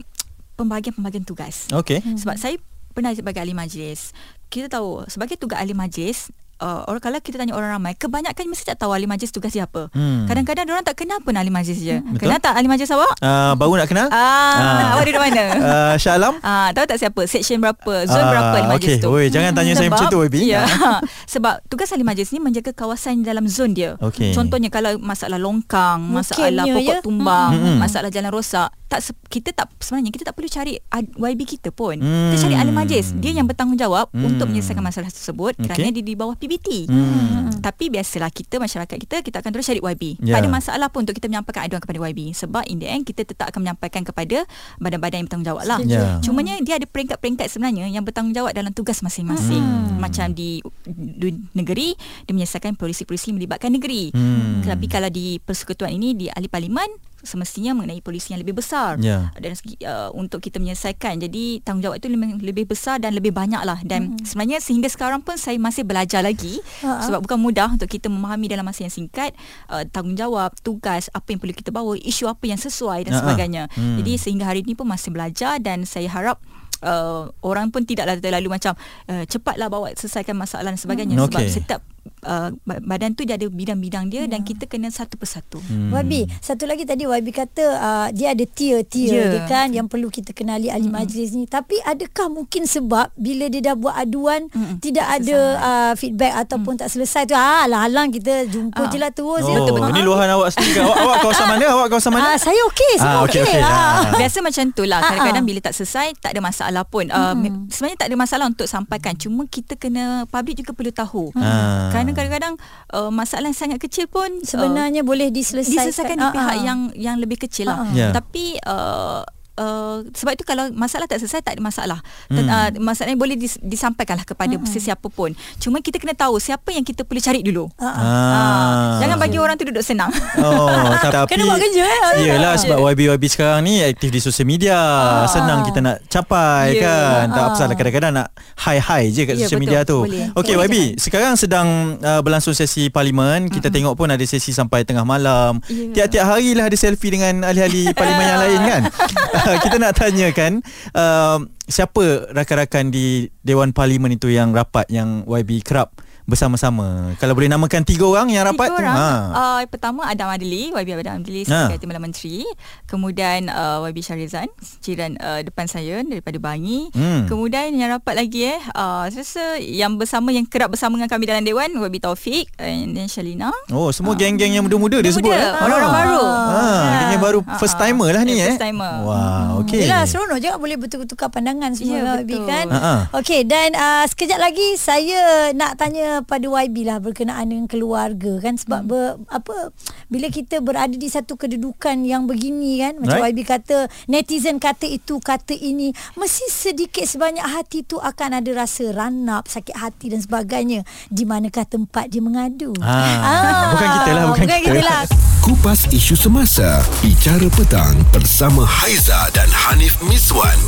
pembahagian-pembahagian 0.60 1.24
tugas 1.24 1.72
okay. 1.72 2.04
sebab 2.04 2.36
saya 2.36 2.60
pernah 2.92 3.16
sebagai 3.16 3.40
ahli 3.40 3.56
majlis 3.56 4.12
kita 4.50 4.68
tahu 4.68 5.06
sebagai 5.06 5.38
tugas 5.38 5.62
ahli 5.62 5.78
majlis 5.78 6.34
uh, 6.60 6.86
orang 6.88 7.02
kalau 7.02 7.20
kita 7.24 7.40
tanya 7.40 7.56
orang 7.56 7.76
ramai 7.76 7.96
kebanyakan 7.96 8.52
mesti 8.52 8.64
tak 8.68 8.78
tahu 8.84 8.92
ahli 8.94 9.08
majlis 9.08 9.32
tugas 9.32 9.52
siapa 9.52 9.90
hmm. 9.92 10.28
kadang-kadang 10.28 10.68
orang 10.70 10.86
tak 10.86 11.00
kenal 11.00 11.18
pun 11.24 11.34
ahli 11.36 11.50
majlis 11.50 11.80
je 11.80 11.98
hmm. 11.98 12.20
kenal 12.20 12.38
tak 12.38 12.56
ahli 12.56 12.68
majlis 12.68 12.92
awak 12.94 13.12
uh, 13.24 13.56
baru 13.56 13.80
nak 13.80 13.88
kenal 13.90 14.08
ah, 14.12 14.20
uh. 14.20 14.88
awak 15.00 15.04
dari 15.08 15.20
mana 15.20 15.44
uh, 15.72 15.94
Syah 15.96 16.20
Alam 16.20 16.38
uh, 16.44 16.70
tahu 16.76 16.86
tak 16.86 16.98
siapa 17.00 17.22
section 17.26 17.58
berapa 17.64 17.94
zone 18.06 18.24
uh, 18.24 18.30
berapa 18.30 18.56
ahli 18.60 18.70
majlis 18.70 18.92
okay. 19.00 19.04
tu 19.04 19.10
Oi, 19.10 19.26
jangan 19.32 19.52
tanya 19.56 19.74
sebab, 19.74 19.82
saya 19.82 19.90
macam 19.90 20.08
tu 20.12 20.20
Ibi. 20.22 20.40
Ya. 20.46 20.64
sebab 21.34 21.56
tugas 21.72 21.90
ahli 21.90 22.06
majlis 22.06 22.30
ni 22.36 22.40
menjaga 22.44 22.72
kawasan 22.76 23.24
dalam 23.24 23.48
zone 23.48 23.74
dia 23.74 23.92
okay. 24.00 24.36
contohnya 24.36 24.70
kalau 24.70 24.96
masalah 25.02 25.40
longkang 25.42 26.04
masalah 26.12 26.52
Mungkinnya 26.52 26.74
pokok 26.76 26.96
ya? 26.96 27.02
tumbang 27.02 27.52
hmm. 27.56 27.78
masalah 27.80 28.10
jalan 28.12 28.32
rosak 28.32 28.70
tak 28.90 29.06
kita 29.30 29.54
tak 29.54 29.70
sebenarnya 29.78 30.10
kita 30.10 30.26
tak 30.26 30.34
perlu 30.34 30.50
cari 30.50 30.82
YB 30.98 31.42
kita 31.46 31.70
pun. 31.70 32.02
Hmm. 32.02 32.34
Kita 32.34 32.50
cari 32.50 32.56
ahli 32.58 32.74
majlis. 32.74 33.14
Dia 33.22 33.38
yang 33.38 33.46
bertanggungjawab 33.46 34.10
hmm. 34.10 34.26
untuk 34.26 34.50
menyelesaikan 34.50 34.82
masalah 34.82 35.14
tersebut 35.14 35.54
okay. 35.62 35.70
kerana 35.70 35.94
dia 35.94 36.02
di 36.02 36.18
bawah 36.18 36.34
PBT. 36.50 36.90
Hmm. 36.90 37.54
Tapi 37.62 37.94
biasalah 37.94 38.34
kita 38.34 38.58
masyarakat 38.58 38.98
kita 38.98 39.22
kita 39.22 39.38
akan 39.46 39.52
terus 39.54 39.70
cari 39.70 39.78
YB. 39.78 40.18
Yeah. 40.26 40.34
Tak 40.34 40.40
ada 40.42 40.50
masalah 40.50 40.88
pun 40.90 41.06
untuk 41.06 41.14
kita 41.14 41.30
menyampaikan 41.30 41.70
aduan 41.70 41.86
kepada 41.86 42.02
YB 42.10 42.34
sebab 42.34 42.66
in 42.66 42.82
the 42.82 42.90
end 42.90 43.06
kita 43.06 43.22
tetap 43.22 43.54
akan 43.54 43.70
menyampaikan 43.70 44.02
kepada 44.02 44.50
badan-badan 44.82 45.22
yang 45.22 45.28
bertanggungjawab 45.30 45.64
lah. 45.70 45.80
Yeah. 45.86 46.18
Cumanya 46.26 46.58
dia 46.66 46.82
ada 46.82 46.90
peringkat-peringkat 46.90 47.46
sebenarnya 47.54 47.86
yang 47.94 48.02
bertanggungjawab 48.02 48.58
dalam 48.58 48.74
tugas 48.74 49.06
masing-masing. 49.06 49.62
Hmm. 49.62 50.02
Macam 50.02 50.34
di, 50.34 50.66
di 50.90 51.30
negeri 51.54 51.94
dia 52.26 52.34
menyelesaikan 52.34 52.74
polisi-polisi 52.74 53.30
melibatkan 53.30 53.70
negeri. 53.70 54.10
Hmm. 54.10 54.66
Tapi 54.66 54.90
kalau 54.90 55.14
di 55.14 55.38
persekutuan 55.38 55.94
ini 55.94 56.18
di 56.18 56.26
ahli 56.34 56.50
parlimen 56.50 57.09
semestinya 57.24 57.76
mengenai 57.76 58.00
polisi 58.00 58.32
yang 58.32 58.42
lebih 58.42 58.60
besar 58.60 59.00
yeah. 59.00 59.32
dan 59.36 59.56
uh, 59.86 60.10
untuk 60.16 60.40
kita 60.40 60.58
menyelesaikan 60.58 61.20
jadi 61.20 61.64
tanggungjawab 61.64 62.00
itu 62.00 62.08
lebih, 62.12 62.40
lebih 62.40 62.66
besar 62.72 63.00
dan 63.02 63.16
lebih 63.16 63.36
banyak 63.36 63.62
lah 63.64 63.80
dan 63.84 64.16
mm-hmm. 64.16 64.26
sebenarnya 64.26 64.60
sehingga 64.64 64.88
sekarang 64.88 65.22
pun 65.24 65.36
saya 65.36 65.60
masih 65.60 65.84
belajar 65.84 66.24
lagi 66.24 66.60
uh-huh. 66.84 67.04
sebab 67.04 67.20
bukan 67.28 67.40
mudah 67.40 67.70
untuk 67.76 67.92
kita 67.92 68.08
memahami 68.08 68.48
dalam 68.48 68.64
masa 68.64 68.88
yang 68.88 68.94
singkat 68.94 69.36
uh, 69.68 69.84
tanggungjawab 69.90 70.56
tugas 70.64 71.12
apa 71.12 71.28
yang 71.32 71.40
perlu 71.40 71.54
kita 71.56 71.72
bawa 71.72 71.96
isu 72.00 72.28
apa 72.32 72.44
yang 72.48 72.60
sesuai 72.60 73.08
dan 73.08 73.16
uh-huh. 73.16 73.22
sebagainya 73.24 73.64
mm. 73.74 73.98
jadi 74.04 74.12
sehingga 74.16 74.46
hari 74.48 74.64
ini 74.64 74.76
pun 74.76 74.88
masih 74.88 75.12
belajar 75.12 75.60
dan 75.60 75.84
saya 75.84 76.08
harap 76.10 76.40
Uh, 76.80 77.28
orang 77.44 77.76
pun 77.76 77.84
tidaklah 77.84 78.16
terlalu 78.24 78.56
macam 78.56 78.72
uh, 79.12 79.28
cepatlah 79.28 79.68
bawa 79.68 79.92
selesaikan 80.00 80.32
masalah 80.32 80.72
dan 80.72 80.80
sebagainya 80.80 81.20
mm. 81.20 81.28
sebab 81.28 81.44
okay. 81.44 81.52
setiap 81.52 81.84
uh, 82.22 82.50
ba- 82.62 82.82
badan 82.82 83.12
tu 83.12 83.22
dia 83.22 83.36
ada 83.36 83.46
bidang-bidang 83.46 84.08
dia 84.08 84.26
dan 84.26 84.42
kita 84.42 84.64
kena 84.64 84.88
satu 84.88 85.16
persatu. 85.16 85.60
Hmm. 85.62 85.92
YB 85.92 86.28
Satu 86.40 86.64
lagi 86.64 86.84
tadi 86.84 87.04
YB 87.04 87.28
kata 87.30 87.66
uh, 87.72 88.08
Dia 88.10 88.32
ada 88.32 88.44
tier-tier 88.44 89.12
Ya. 89.12 89.26
dia 89.30 89.42
kan 89.46 89.68
Yang 89.70 89.88
perlu 89.88 90.08
kita 90.08 90.32
kenali 90.32 90.68
ahli 90.68 90.88
majlis 90.88 91.32
ni 91.32 91.44
Tapi 91.44 91.82
adakah 91.82 92.28
mungkin 92.28 92.64
sebab 92.64 93.12
Bila 93.14 93.48
dia 93.48 93.62
dah 93.62 93.76
buat 93.76 93.94
aduan 93.94 94.48
Mm-mm. 94.48 94.78
Tidak 94.78 95.02
ada 95.02 95.38
uh, 95.58 95.94
feedback 95.94 96.36
Ataupun 96.38 96.76
tak 96.76 96.88
selesai 96.88 97.26
tu 97.26 97.34
ah, 97.34 97.64
Halang-halang 97.64 98.10
kita 98.10 98.46
jumpa 98.46 98.78
Ah. 98.78 98.88
je 98.88 98.98
lah 98.98 99.10
terus 99.10 99.42
Oh, 99.42 99.50
ya. 99.50 99.90
ini 99.90 100.02
luahan 100.02 100.30
awak 100.32 100.50
sendiri. 100.52 100.80
Awak, 100.80 100.98
awak 101.00 101.18
kawasan 101.22 101.46
mana? 101.48 101.66
Awak 101.70 101.88
kawasan 101.90 102.12
mana? 102.12 102.26
Ah, 102.28 102.38
saya 102.38 102.62
okey, 102.66 102.94
saya 102.96 103.10
Ah, 103.10 103.22
okey. 103.22 103.42
okey, 103.42 103.52
okey. 103.52 103.62
Ah. 103.62 103.74
Ah. 104.00 104.02
Biasa 104.16 104.38
macam 104.40 104.64
tu 104.70 104.84
lah 104.84 105.00
Ah, 105.00 105.08
Kadang-kadang 105.10 105.44
ah. 105.44 105.50
bila 105.50 105.60
tak 105.62 105.74
selesai 105.74 106.08
Tak 106.18 106.30
ada 106.30 106.42
masalah 106.42 106.84
pun 106.84 107.06
uh, 107.08 107.34
mm 107.34 107.70
Sebenarnya 107.70 107.98
tak 107.98 108.08
ada 108.08 108.18
masalah 108.18 108.46
Untuk 108.46 108.66
sampaikan 108.66 109.14
Cuma 109.14 109.46
kita 109.46 109.74
kena 109.74 110.04
Public 110.26 110.56
juga 110.58 110.72
perlu 110.72 110.92
tahu 110.92 111.26
Ah. 111.34 111.90
Kerana 111.90 112.09
kadang-kadang 112.14 112.54
uh, 112.92 113.10
Masalah 113.10 113.50
yang 113.50 113.58
sangat 113.58 113.80
kecil 113.80 114.06
pun 114.06 114.30
uh, 114.30 114.46
Sebenarnya 114.46 115.02
boleh 115.02 115.30
diselesaikan. 115.30 115.90
diselesaikan 115.90 116.18
di 116.18 116.26
Ah, 116.26 116.34
pihak 116.34 116.56
ah. 116.56 116.64
yang 116.64 116.80
yang 116.94 117.16
lebih 117.18 117.38
kecil 117.40 117.70
lah. 117.70 117.82
Ah, 117.82 117.86
ah. 117.86 117.94
Ya. 117.94 118.08
Tapi 118.14 118.58
uh, 118.62 119.22
Uh, 119.60 120.08
sebab 120.16 120.32
itu 120.34 120.48
kalau 120.48 120.72
masalah 120.72 121.04
tak 121.04 121.20
selesai 121.20 121.44
tak 121.44 121.60
ada 121.60 121.62
masalah. 121.62 122.00
Hmm. 122.32 122.40
Hmm. 122.40 122.48
Uh, 122.48 122.70
masalahnya 122.80 123.20
boleh 123.20 123.36
dis, 123.36 123.60
disampaikanlah 123.60 124.24
kepada 124.24 124.56
hmm. 124.56 124.64
sesiapa 124.64 125.04
pun. 125.06 125.36
Cuma 125.60 125.84
kita 125.84 126.00
kena 126.00 126.16
tahu 126.16 126.40
siapa 126.40 126.72
yang 126.72 126.82
kita 126.82 127.04
perlu 127.04 127.20
cari 127.20 127.44
dulu. 127.44 127.68
Ah, 127.76 127.86
ah. 127.86 128.00
Ah. 128.00 128.92
Jangan 129.00 129.18
bagi 129.20 129.36
orang 129.36 129.56
tu 129.56 129.68
duduk 129.68 129.84
senang. 129.84 130.08
Oh, 130.40 130.72
tapi 131.04 131.28
Kena 131.28 131.44
buat 131.44 131.60
kerja, 131.60 131.84
eh? 131.84 132.00
Yelah 132.24 132.56
sebab 132.56 132.80
YB-YB 132.88 133.24
sekarang 133.28 133.60
ni 133.62 133.84
aktif 133.84 134.08
di 134.08 134.24
sosial 134.24 134.48
media. 134.48 134.80
Senang 135.28 135.68
kita 135.68 135.84
nak 135.84 136.08
capai 136.08 136.72
Ya. 136.72 136.82
kan. 136.82 137.24
Tak 137.28 137.36
Ah. 137.36 137.46
apa 137.46 137.56
salah 137.58 137.76
kadang-kadang 137.76 138.12
nak 138.14 138.28
high-high 138.56 139.12
je 139.12 139.22
kat 139.26 139.36
Ya, 139.36 139.44
sosial 139.44 139.60
betul. 139.60 139.64
media 139.68 139.80
tu. 139.84 140.00
Boleh. 140.06 140.26
Okey 140.34 140.56
YB, 140.56 140.76
sekarang 140.96 141.34
sedang 141.36 141.68
uh, 142.00 142.22
berlangsung 142.24 142.54
sesi 142.54 142.88
parlimen. 142.88 143.50
Kita 143.50 143.68
tengok 143.68 143.94
pun 143.94 144.08
ada 144.08 144.24
sesi 144.24 144.56
sampai 144.56 144.86
tengah 144.86 145.04
malam. 145.04 145.60
Ya. 145.68 146.06
Tiap-tiap 146.06 146.26
hari 146.30 146.56
lah 146.56 146.70
ada 146.70 146.78
selfie 146.78 147.12
dengan 147.12 147.44
ahli-ahli 147.44 147.92
parlimen 147.98 148.26
yang 148.26 148.40
lain 148.40 148.60
kan. 148.64 148.82
kita 149.64 149.78
nak 149.82 149.94
tanyakan 149.98 150.62
uh, 150.94 151.40
siapa 151.70 152.34
rakan-rakan 152.34 152.94
di 152.94 153.30
Dewan 153.42 153.72
Parlimen 153.74 154.14
itu 154.14 154.30
yang 154.30 154.54
rapat 154.54 154.90
yang 154.90 155.26
YB 155.26 155.62
kerap 155.66 155.94
bersama-sama. 156.30 157.18
Kalau 157.18 157.34
boleh 157.34 157.48
namakan 157.48 157.82
tiga 157.82 158.06
orang 158.06 158.30
yang 158.30 158.46
rapat 158.46 158.70
Tiga 158.70 158.76
tu. 158.76 158.82
orang. 158.82 158.96
Ha. 158.96 159.10
Uh, 159.32 159.60
pertama 159.66 160.06
Adam 160.06 160.30
Adli, 160.30 160.70
YB 160.70 160.90
Adam 160.96 161.20
Adli 161.20 161.42
Ha. 161.44 161.68
sebagai 161.68 161.80
Timbalan 161.80 162.04
Menteri. 162.06 162.46
Kemudian 162.86 163.50
uh, 163.50 163.84
YB 163.84 164.00
Syarizan, 164.00 164.48
jiran 164.80 165.18
uh, 165.18 165.42
depan 165.42 165.66
saya 165.66 166.02
daripada 166.02 166.38
Bangi. 166.38 166.90
Hmm. 166.92 167.26
Kemudian 167.26 167.74
yang 167.74 167.92
rapat 167.92 168.16
lagi 168.16 168.48
eh, 168.48 168.62
uh, 168.72 169.06
saya 169.08 169.20
rasa 169.20 169.44
yang 169.58 169.96
bersama 169.96 170.30
yang 170.30 170.46
kerap 170.46 170.70
bersama 170.70 170.96
dengan 170.96 171.10
kami 171.10 171.26
dalam 171.26 171.42
dewan 171.42 171.70
YB 171.72 172.00
Taufik 172.00 172.48
and 172.58 172.94
then 172.94 173.06
Shalina. 173.06 173.50
Oh, 173.68 173.90
semua 173.90 174.14
geng-geng 174.14 174.52
yang 174.52 174.62
muda-muda 174.62 175.00
dia 175.00 175.10
sebut. 175.10 175.28
Muda-muda, 175.28 175.50
eh? 175.52 175.60
orang-orang 175.60 175.86
Ah. 175.86 175.96
baru. 175.96 176.20
Ah, 176.22 176.82
geng 176.96 177.12
yang 177.12 177.24
baru 177.24 177.40
first 177.58 177.76
ah. 177.76 177.80
timer 177.82 178.10
lah 178.12 178.24
ni 178.24 178.34
Ya, 178.34 178.40
eh. 178.40 178.48
first 178.50 178.62
timer. 178.62 178.94
Wah, 179.02 179.60
okey. 179.60 179.84
Yelah 179.84 180.04
seronok 180.06 180.38
juga 180.38 180.56
boleh 180.56 180.78
bertukar-tukar 180.78 181.28
pandangan 181.30 181.72
semua 181.74 181.90
Ya, 181.92 182.02
lah 182.04 182.16
YB 182.20 182.32
betul. 182.32 182.46
kan. 182.46 182.66
Ha, 182.70 182.78
ha. 182.78 182.94
Okey 183.16 183.42
dan 183.44 183.70
uh, 183.74 184.06
sekejap 184.06 184.38
lagi 184.38 184.68
saya 184.76 185.22
nak 185.52 185.76
tanya 185.76 186.19
pada 186.22 186.46
YB 186.46 186.84
lah 186.84 186.98
berkenaan 186.98 187.48
dengan 187.48 187.66
keluarga 187.66 188.40
kan 188.40 188.56
sebab 188.56 188.80
Hmm. 188.80 188.88
ber, 188.88 189.06
apa 189.28 189.72
bila 190.08 190.28
kita 190.28 190.60
berada 190.60 190.92
di 190.92 191.06
satu 191.06 191.36
kedudukan 191.36 192.02
yang 192.02 192.26
begini 192.26 192.80
kan 192.80 192.94
macam 192.98 193.18
Right. 193.18 193.34
YB 193.34 193.40
kata 193.44 193.78
netizen 194.06 194.58
kata 194.58 194.86
itu 194.86 195.18
kata 195.18 195.52
ini 195.52 195.90
mesti 196.14 196.46
sedikit 196.48 197.04
sebanyak 197.04 197.44
hati 197.44 197.82
tu 197.82 197.98
akan 197.98 198.40
ada 198.40 198.52
rasa 198.56 198.90
ranap 198.90 199.46
sakit 199.46 199.76
hati 199.76 200.10
dan 200.10 200.20
sebagainya 200.20 200.82
di 201.08 201.24
manakah 201.24 201.64
tempat 201.64 202.08
dia 202.08 202.20
mengadu. 202.20 202.72
Ah, 202.80 203.74
bukan 203.74 203.90
kita 203.94 204.12
lah, 204.12 204.24
bukan 204.28 204.46
kita. 204.46 204.58
kita 204.62 204.82
lah. 204.82 205.02
Kupas 205.40 205.88
isu 205.90 206.14
semasa 206.14 206.84
Bicara 207.00 207.48
petang 207.50 207.96
Bersama 208.12 208.62
Haiza 208.62 209.32
dan 209.32 209.48
Hanif 209.50 209.98
Miswan 210.04 210.60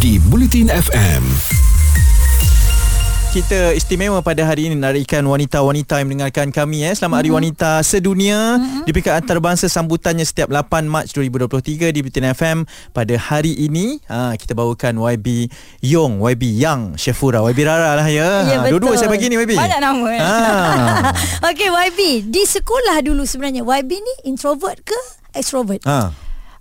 Di 0.00 0.16
Bulletin 0.18 0.66
FM 0.66 1.22
Kita 3.34 3.74
istimewa 3.74 4.22
pada 4.22 4.46
hari 4.46 4.70
ini 4.70 4.78
Menarikkan 4.78 5.26
wanita-wanita 5.26 5.98
yang 5.98 6.06
mendengarkan 6.06 6.54
kami 6.54 6.86
eh. 6.86 6.94
Selamat 6.94 7.26
Hari 7.26 7.34
Wanita 7.34 7.82
Sedunia 7.82 8.62
Di 8.86 8.94
peringkat 8.94 9.26
antarabangsa 9.26 9.66
sambutannya 9.66 10.22
setiap 10.22 10.54
8 10.54 10.86
Mac 10.86 11.10
2023 11.10 11.90
di 11.90 11.98
Bulletin 11.98 12.30
FM 12.30 12.58
Pada 12.94 13.14
hari 13.18 13.58
ini 13.58 13.98
ha, 14.06 14.38
Kita 14.38 14.54
bawakan 14.54 15.02
YB 15.18 15.50
Yong 15.82 16.22
YB 16.22 16.62
Yang 16.62 16.94
Syafura 16.94 17.42
YB 17.50 17.58
Rara 17.66 17.98
lah 17.98 18.06
ya, 18.06 18.46
Ya, 18.46 18.56
Ha, 18.62 18.70
Dua-dua 18.70 18.94
saya 18.94 19.10
bagi 19.10 19.26
ni 19.26 19.34
YB 19.34 19.58
Banyak 19.58 19.80
nama 19.82 20.06
eh. 20.14 20.20
ha. 20.22 20.34
Okey 21.50 21.74
YB 21.74 22.00
di 22.30 22.46
sekolah 22.46 23.02
dulu 23.02 23.26
sebenarnya 23.26 23.66
YB 23.66 23.90
ni 23.98 24.14
introvert 24.30 24.78
ke 24.86 24.94
extrovert? 25.34 25.82
ha. 25.82 26.14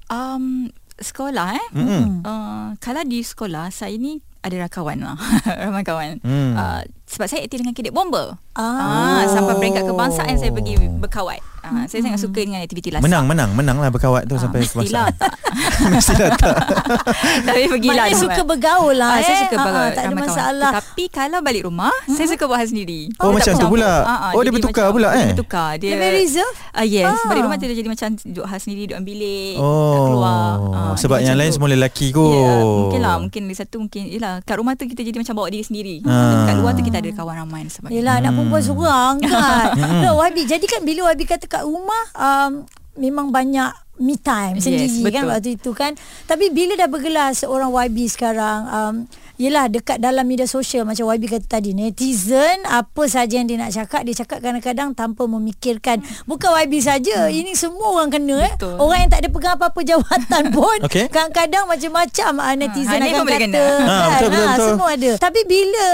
Um, 0.09 0.73
sekolah 0.97 1.53
eh. 1.53 1.67
Mm-mm. 1.69 2.25
Uh, 2.25 2.73
kalau 2.81 3.05
di 3.05 3.21
sekolah 3.21 3.69
saya 3.69 3.93
ni 3.93 4.25
ada 4.43 4.67
kawan 4.67 4.97
lah. 4.99 5.15
Ramai 5.61 5.81
kawan. 5.81 6.19
Hmm. 6.19 6.51
Uh, 6.53 6.81
sebab 7.05 7.25
saya 7.25 7.41
aktif 7.41 7.57
dengan 7.57 7.71
kedek 7.71 7.91
bomba. 7.91 8.35
Ah. 8.53 9.21
Ah, 9.21 9.23
sampai 9.25 9.57
peringkat 9.57 9.83
kebangsaan 9.83 10.35
saya 10.35 10.49
pergi 10.49 10.77
berkawat. 10.93 11.41
Ah, 11.59 11.87
saya 11.87 12.03
sangat 12.03 12.19
suka 12.19 12.37
dengan 12.37 12.59
aktiviti 12.59 12.91
lasak. 12.91 13.01
Menang, 13.01 13.23
menang, 13.23 13.49
menang 13.53 13.77
lah 13.77 13.87
berkawat 13.87 14.25
tu 14.25 14.35
Ah, 14.35 14.41
sampai 14.41 14.61
mestilah 14.61 15.07
kebangsaan. 15.07 15.15
tak. 15.15 15.33
Mestilah 15.93 16.29
tak. 16.35 16.55
Tapi 17.47 17.61
pergilah 17.65 17.93
Maknanya 18.03 18.13
dulu, 18.13 18.23
suka 18.25 18.35
kan. 18.35 18.45
bergaul 18.45 18.95
lah 18.95 19.09
Ah, 19.09 19.15
eh. 19.15 19.23
saya 19.23 19.37
suka 19.39 19.55
bergaul. 19.55 19.79
ah, 19.79 19.89
Tak 19.89 20.03
ada 20.03 20.09
kawan. 20.09 20.21
masalah. 20.21 20.71
Tapi 20.75 21.03
kalau 21.07 21.37
balik 21.39 21.63
rumah, 21.63 21.93
saya 22.05 22.27
suka 22.27 22.43
buat 22.45 22.57
hal 22.57 22.67
sendiri. 22.67 23.01
Oh, 23.15 23.29
Dia 23.29 23.33
macam 23.33 23.53
tak 23.53 23.61
tu 23.61 23.67
pula. 23.69 23.91
Ah, 23.95 24.09
ah, 24.09 24.31
Oh, 24.33 24.41
dia 24.41 24.51
bertukar 24.51 24.87
pula, 24.89 25.09
eh? 25.13 25.17
Dia 25.19 25.31
bertukar. 25.31 25.69
Dia, 25.77 25.87
Dia 25.87 25.97
very 25.99 26.17
reserve? 26.19 26.55
Ah, 26.71 26.83
yes. 26.83 27.07
Ah. 27.07 27.25
Balik 27.25 27.41
rumah 27.43 27.57
dia 27.57 27.67
jadi 27.69 27.89
macam 27.89 28.09
duduk 28.17 28.45
hal 28.45 28.57
sendiri, 28.57 28.81
duduk 28.83 28.93
dalam 28.93 29.05
bilik, 29.05 29.53
tak 29.55 29.63
Oh, 29.63 30.05
keluar. 30.09 30.49
Ah, 30.73 30.93
sebab 30.95 31.17
yang 31.21 31.37
lain 31.37 31.51
semua 31.51 31.69
lelaki 31.69 32.09
kot. 32.09 32.33
Ya, 32.33 32.53
mungkin 32.59 32.99
lah 32.99 33.15
Mungkin 33.19 33.41
satu 33.53 33.77
mungkin 33.77 34.01
Yelah 34.09 34.32
kat 34.39 34.55
rumah 34.55 34.73
tu 34.73 34.83
kita 34.83 35.01
jadi 35.01 35.13
macam 35.15 35.33
bawa 35.35 35.47
diri 35.47 35.61
sendiri 35.61 35.95
Ah. 36.03 36.45
Kat 36.45 36.55
luar 36.55 36.71
tu 36.71 36.81
kita 36.81 36.97
ada 36.97 37.09
kawan 37.09 37.35
ramai 37.39 37.61
dan 37.61 37.71
sebagainya 37.71 37.97
Yelah 37.99 38.13
anak 38.17 38.31
perempuan 38.33 38.59
Hmm. 38.59 38.69
seorang 38.69 39.13
kan. 39.21 39.65
no, 40.03 40.09
YB 40.19 40.37
jadi 40.47 40.65
kan 40.65 40.81
bila 40.81 40.99
YB 41.09 41.21
kata 41.27 41.45
kat 41.45 41.61
rumah 41.61 42.03
um, 42.13 42.51
memang 42.95 43.29
banyak 43.29 43.69
me 43.95 44.15
time 44.15 44.57
Yes, 44.57 44.65
sendiri 44.65 44.89
kan 45.07 45.23
betul. 45.23 45.31
waktu 45.31 45.49
itu 45.53 45.71
kan. 45.71 45.91
Tapi 46.23 46.49
bila 46.49 46.73
dah 46.73 46.87
bergelar 46.87 47.29
seorang 47.31 47.69
YB 47.69 48.07
sekarang 48.07 48.59
um, 48.65 48.95
Yelah 49.35 49.65
dekat 49.65 49.97
dalam 49.97 50.23
media 50.23 50.45
sosial 50.45 50.83
macam 50.83 51.09
YB 51.09 51.25
kata 51.27 51.47
tadi 51.49 51.73
netizen 51.73 52.61
apa 52.63 53.03
saja 53.05 53.33
yang 53.33 53.45
dia 53.45 53.57
nak 53.57 53.71
cakap 53.71 54.01
dia 54.01 54.13
cakap 54.15 54.39
kadang-kadang 54.39 54.93
tanpa 54.93 55.25
memikirkan 55.25 55.99
bukan 56.23 56.53
YB 56.59 56.73
saja 56.79 57.01
Hmm. 57.23 57.33
ini 57.33 57.53
semua 57.53 57.93
orang 57.93 58.09
kena 58.09 58.35
eh 58.41 58.53
Betul. 58.53 58.77
orang 58.77 58.97
yang 58.99 59.11
tak 59.11 59.19
ada 59.19 59.29
pegang 59.29 59.53
apa-apa 59.55 59.81
jawatan 59.81 60.43
pun 60.55 60.77
Okey. 60.81 61.05
kadang-kadang 61.07 61.65
macam-macam 61.65 62.31
uh, 62.35 62.53
netizen 62.55 62.93
Hanif 62.95 63.09
akan 63.11 63.25
kata 63.25 63.39
kena. 63.39 63.57
Ha, 63.57 63.73
kan, 63.73 63.81
betul, 63.81 64.29
betul, 64.29 64.37
Ah, 64.39 64.53
betul. 64.53 64.67
semua 64.69 64.89
ada 64.91 65.11
tapi 65.19 65.39
bila 65.43 65.87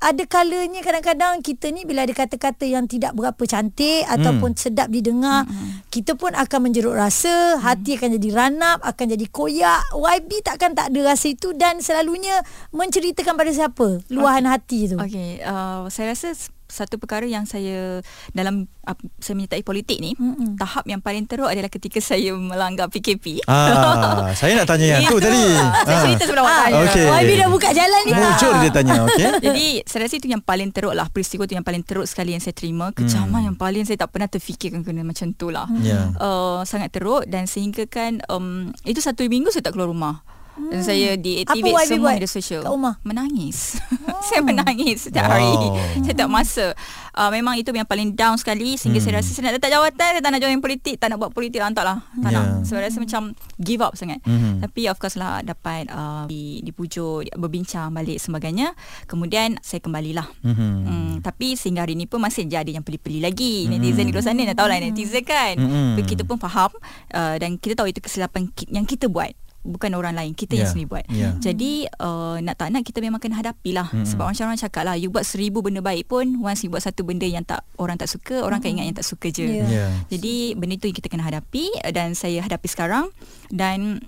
ada 0.00 0.22
kalanya 0.24 0.80
kadang-kadang 0.80 1.32
kita 1.40 1.66
ni 1.68 1.82
bila 1.82 2.00
ada 2.00 2.14
kata-kata 2.14 2.64
yang 2.64 2.84
tidak 2.84 3.10
berapa 3.12 3.42
cantik 3.42 4.06
ataupun 4.06 4.54
sedap 4.54 4.86
didengar 4.86 5.42
kita 5.88 6.14
pun 6.14 6.30
akan 6.32 6.58
menjeruk 6.62 6.94
rasa 6.94 7.58
hati 7.58 7.94
akan 7.96 8.14
jadi 8.14 8.28
ranap 8.30 8.78
akan 8.82 9.06
jadi 9.10 9.26
koyak 9.28 9.82
YB 9.90 10.30
takkan 10.42 10.72
tak 10.72 10.90
ada 10.90 11.00
rasa 11.08 11.26
itu 11.28 11.50
dan 11.52 11.78
selalunya 11.78 12.38
menceritakan 12.84 13.34
pada 13.34 13.50
siapa 13.50 13.86
luahan 14.08 14.44
hati 14.44 14.86
tu 14.86 14.96
Okay 14.96 15.40
uh, 15.40 15.88
Saya 15.88 16.12
rasa 16.12 16.32
satu 16.64 16.96
perkara 16.96 17.22
yang 17.22 17.44
saya 17.44 18.00
dalam 18.32 18.64
uh, 18.82 18.96
saya 19.18 19.36
menyertai 19.36 19.60
politik 19.60 20.00
ni 20.00 20.16
Mm-mm. 20.16 20.56
tahap 20.56 20.82
yang 20.84 20.98
paling 20.98 21.22
teruk 21.22 21.46
adalah 21.46 21.68
ketika 21.68 22.00
saya 22.00 22.32
melanggar 22.32 22.88
PKP. 22.88 23.44
Ah, 23.44 24.32
saya 24.40 24.56
nak 24.56 24.66
tanya 24.66 24.98
yang 24.98 25.02
tu 25.04 25.14
Itu. 25.14 25.22
tadi. 25.22 25.44
Saya 25.54 25.92
Ah. 25.92 26.02
cerita 26.02 26.24
sebelum 26.24 26.42
awak 26.42 26.50
Ah, 26.50 26.64
tanya. 26.64 26.78
Okey. 26.82 27.06
YB 27.06 27.30
dah 27.36 27.48
buka 27.48 27.68
jalan 27.70 28.00
ni 28.00 28.10
tak? 28.10 28.40
dia 28.58 28.70
tanya, 28.72 28.92
okey? 29.04 29.28
Jadi 29.46 29.66
saya 29.84 30.00
rasa 30.02 30.14
itu 30.16 30.26
yang 30.26 30.40
paling 30.40 30.72
teruk 30.72 30.92
lah 30.92 31.06
Peristiwa 31.06 31.44
tu 31.44 31.52
yang 31.52 31.62
paling 31.62 31.84
teruk 31.84 32.08
sekali 32.08 32.32
yang 32.32 32.40
saya 32.40 32.52
terima 32.52 32.90
Kecaman 32.90 33.28
Hmm. 33.36 33.46
yang 33.46 33.56
paling 33.56 33.84
saya 33.84 34.00
tak 34.00 34.10
pernah 34.10 34.26
terfikirkan 34.26 34.80
kena 34.80 35.04
macam 35.04 35.30
tu 35.30 35.52
lah 35.52 35.68
Ya. 35.78 36.10
uh, 36.16 36.64
Sangat 36.64 36.90
teruk 36.90 37.28
dan 37.28 37.44
sehingga 37.44 37.84
kan 37.84 38.24
um, 38.26 38.72
Itu 38.82 38.98
satu 38.98 39.22
minggu 39.22 39.48
saya 39.48 39.62
tak 39.62 39.76
keluar 39.76 39.86
rumah 39.86 40.24
dan 40.56 40.80
saya 40.80 41.14
deactivate 41.14 41.62
Hmm. 41.64 41.74
Apa 41.74 41.84
semua 41.84 42.02
buat 42.04 42.14
media 42.14 42.30
sosial 42.30 42.60
kat 42.60 42.70
rumah? 42.70 42.94
Menangis 43.02 43.58
Saya 44.28 44.40
menangis 44.40 45.04
setiap 45.04 45.26
hari 45.26 45.44
Wow. 45.44 45.76
Saya 46.00 46.14
tak 46.14 46.28
masa 46.28 46.64
uh, 47.12 47.28
Memang 47.28 47.54
itu 47.54 47.68
yang 47.68 47.84
paling 47.84 48.12
down 48.12 48.34
sekali 48.34 48.74
Sehingga 48.74 48.96
Hmm. 48.96 49.04
saya 49.04 49.14
rasa 49.18 49.30
Saya 49.30 49.44
nak 49.44 49.54
letak 49.54 49.70
jawatan 49.70 50.10
Saya 50.10 50.22
tak 50.22 50.30
nak 50.30 50.40
join 50.40 50.58
politik 50.58 50.96
Tak 50.96 51.08
nak 51.08 51.18
buat 51.18 51.30
politik 51.30 51.58
lah 51.58 51.70
Tak 51.70 51.84
lah 51.84 51.98
Tak 52.16 52.30
Ya. 52.30 52.36
nak 52.36 52.46
So 52.62 52.74
I 52.74 52.82
rasa 52.82 52.98
macam 52.98 53.22
Give 53.56 53.80
up 53.80 53.94
sangat 53.94 54.22
Mhm. 54.22 54.62
Tapi 54.62 54.86
of 54.86 54.96
course 54.96 55.14
lah 55.14 55.40
Dapat 55.40 55.88
uh, 55.88 56.24
di, 56.24 56.62
dipujuk 56.62 57.28
Berbincang 57.34 57.90
balik 57.90 58.16
sebagainya 58.16 58.72
Kemudian 59.04 59.58
Saya 59.58 59.78
kembalilah 59.78 60.26
Mhm. 60.40 60.70
Hmm, 60.80 61.14
tapi 61.20 61.54
sehingga 61.54 61.82
hari 61.82 61.94
ni 61.94 62.04
pun 62.04 62.18
masih 62.18 62.44
je 62.44 62.54
ada 62.54 62.68
yang 62.68 62.82
peli-peli 62.82 63.16
lagi. 63.18 63.64
Netizen 63.64 64.04
di 64.04 64.12
luar 64.12 64.22
sana 64.22 64.44
dah 64.44 64.54
tahu 64.54 64.68
lah 64.68 64.76
netizen 64.78 65.22
kan. 65.22 65.56
Tapi 65.56 66.02
kita 66.04 66.22
pun 66.22 66.36
faham 66.36 66.68
uh, 67.10 67.34
dan 67.34 67.56
kita 67.56 67.72
tahu 67.74 67.88
itu 67.88 67.98
kesilapan 67.98 68.44
yang 68.68 68.84
kita 68.84 69.06
buat. 69.06 69.32
Bukan 69.64 69.90
orang 69.92 70.12
lain 70.12 70.30
kita 70.30 70.52
Ya, 70.52 70.62
yang 70.62 70.70
sendiri 70.70 70.86
buat 70.86 71.04
ya. 71.08 71.32
jadi 71.34 71.88
uh, 71.98 72.36
nak 72.38 72.54
tak 72.54 72.68
nak 72.68 72.84
kita 72.84 73.00
memang 73.00 73.16
kena 73.16 73.34
hadapilah 73.34 73.88
Mm-mm. 73.88 74.04
sebab 74.04 74.28
orang-orang 74.28 74.60
cakap 74.60 74.84
lah 74.84 74.94
you 74.94 75.08
buat 75.08 75.24
seribu 75.24 75.58
benda 75.58 75.80
baik 75.80 76.06
pun 76.06 76.36
once 76.38 76.60
you 76.60 76.68
buat 76.68 76.80
satu 76.80 77.00
benda 77.00 77.24
yang 77.24 77.42
tak 77.42 77.64
orang 77.74 77.96
tak 77.96 78.06
suka 78.06 78.38
orang 78.38 78.60
akan 78.60 78.76
ingat 78.76 78.86
yang 78.86 78.96
tak 78.96 79.08
suka 79.08 79.28
je 79.28 79.44
Ya. 79.44 79.64
Ya. 79.64 79.86
jadi 80.08 80.52
benda 80.54 80.76
tu 80.76 80.86
yang 80.86 80.94
kita 80.94 81.08
kena 81.08 81.24
hadapi 81.24 81.64
dan 81.90 82.12
saya 82.12 82.38
hadapi 82.38 82.68
sekarang 82.68 83.08
dan 83.48 84.04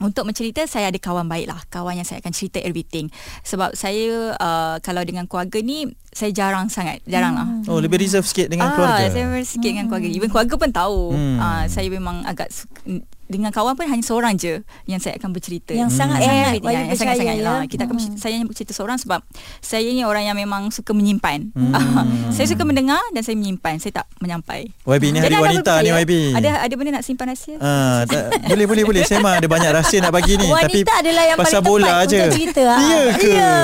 untuk 0.00 0.24
mencerita 0.24 0.64
saya 0.64 0.88
ada 0.88 0.96
kawan 0.96 1.28
baik 1.28 1.46
lah 1.46 1.60
kawan 1.68 1.92
yang 1.94 2.08
saya 2.08 2.18
akan 2.18 2.32
cerita 2.32 2.56
everything 2.58 3.12
sebab 3.42 3.76
saya 3.76 4.32
uh, 4.34 4.80
kalau 4.80 5.04
dengan 5.04 5.28
keluarga 5.28 5.60
ni 5.60 5.92
saya 6.12 6.30
jarang 6.32 6.66
sangat 6.66 6.98
jarang 7.04 7.32
lah 7.32 7.46
Oh 7.64 7.78
lebih 7.78 7.96
reserve 7.96 8.24
sikit 8.24 8.46
dengan 8.46 8.66
ah, 8.66 8.74
keluarga. 8.74 9.04
Saya 9.08 9.22
memang 9.24 9.46
sikit 9.46 9.68
dengan 9.68 9.86
keluarga 9.86 10.08
Even 10.08 10.26
keluarga 10.26 10.54
pun 10.56 10.70
tahu 10.70 11.00
Hmm. 11.10 11.38
ah, 11.38 11.64
Saya 11.64 11.86
memang 11.86 12.22
agak 12.24 12.48
suka, 12.48 12.82
Dengan 13.24 13.48
kawan 13.48 13.72
pun 13.72 13.86
hanya 13.86 14.02
seorang 14.02 14.34
je 14.34 14.58
Yang 14.84 15.00
saya 15.00 15.14
akan 15.16 15.30
bercerita 15.30 15.70
Yang 15.70 15.94
Hmm. 15.94 15.98
sangat-sangat 16.02 16.34
Everything, 16.50 16.62
Wayu 16.64 16.74
yang 16.74 16.82
percaya 16.84 16.98
sangat-sangat 17.00 17.36
ya. 17.36 17.44
lah. 17.44 17.60
Kita 17.64 17.80
akan 17.80 17.86
Hmm. 17.86 17.98
bercerita, 18.02 18.18
Saya 18.18 18.32
hanya 18.32 18.46
bercerita 18.48 18.72
seorang 18.72 18.98
sebab 18.98 19.20
Saya 19.60 19.86
ni 19.88 20.02
orang 20.02 20.24
yang 20.24 20.34
memang 20.34 20.62
suka 20.68 20.90
menyimpan 20.90 21.38
Hmm. 21.52 21.70
Ah, 21.70 22.02
Saya 22.34 22.46
suka 22.48 22.62
mendengar 22.64 22.98
Dan 23.08 23.22
saya 23.22 23.36
menyimpan 23.36 23.78
Saya 23.78 23.92
tak 23.94 24.06
menyampai 24.18 24.66
YB 24.66 25.04
ni 25.06 25.18
hari 25.20 25.30
Jadi 25.30 25.36
wanita 25.38 25.72
ni? 25.78 25.88
YB. 25.94 26.12
Ada 26.34 26.50
ada 26.60 26.74
benda 26.74 26.90
nak 26.92 27.04
simpan 27.04 27.26
rahsia? 27.28 27.54
Ah, 27.56 28.02
tak, 28.04 28.34
boleh 28.44 28.66
boleh 28.66 28.82
boleh. 28.84 29.02
Saya 29.02 29.18
memang 29.20 29.34
ada 29.36 29.46
banyak 29.46 29.70
rahsia 29.72 29.98
nak 30.00 30.10
bagi 30.10 30.34
ni 30.34 30.44
Wanita 30.44 30.66
tapi 30.82 30.98
adalah 31.00 31.24
yang 31.24 31.38
pasal 31.38 31.60
paling 31.60 31.70
bola 31.70 31.94
je. 32.04 32.20
cerita, 32.28 32.62
ah. 32.66 32.80
Ya 32.80 33.00
ke? 33.14 33.30
Ya. 33.30 33.54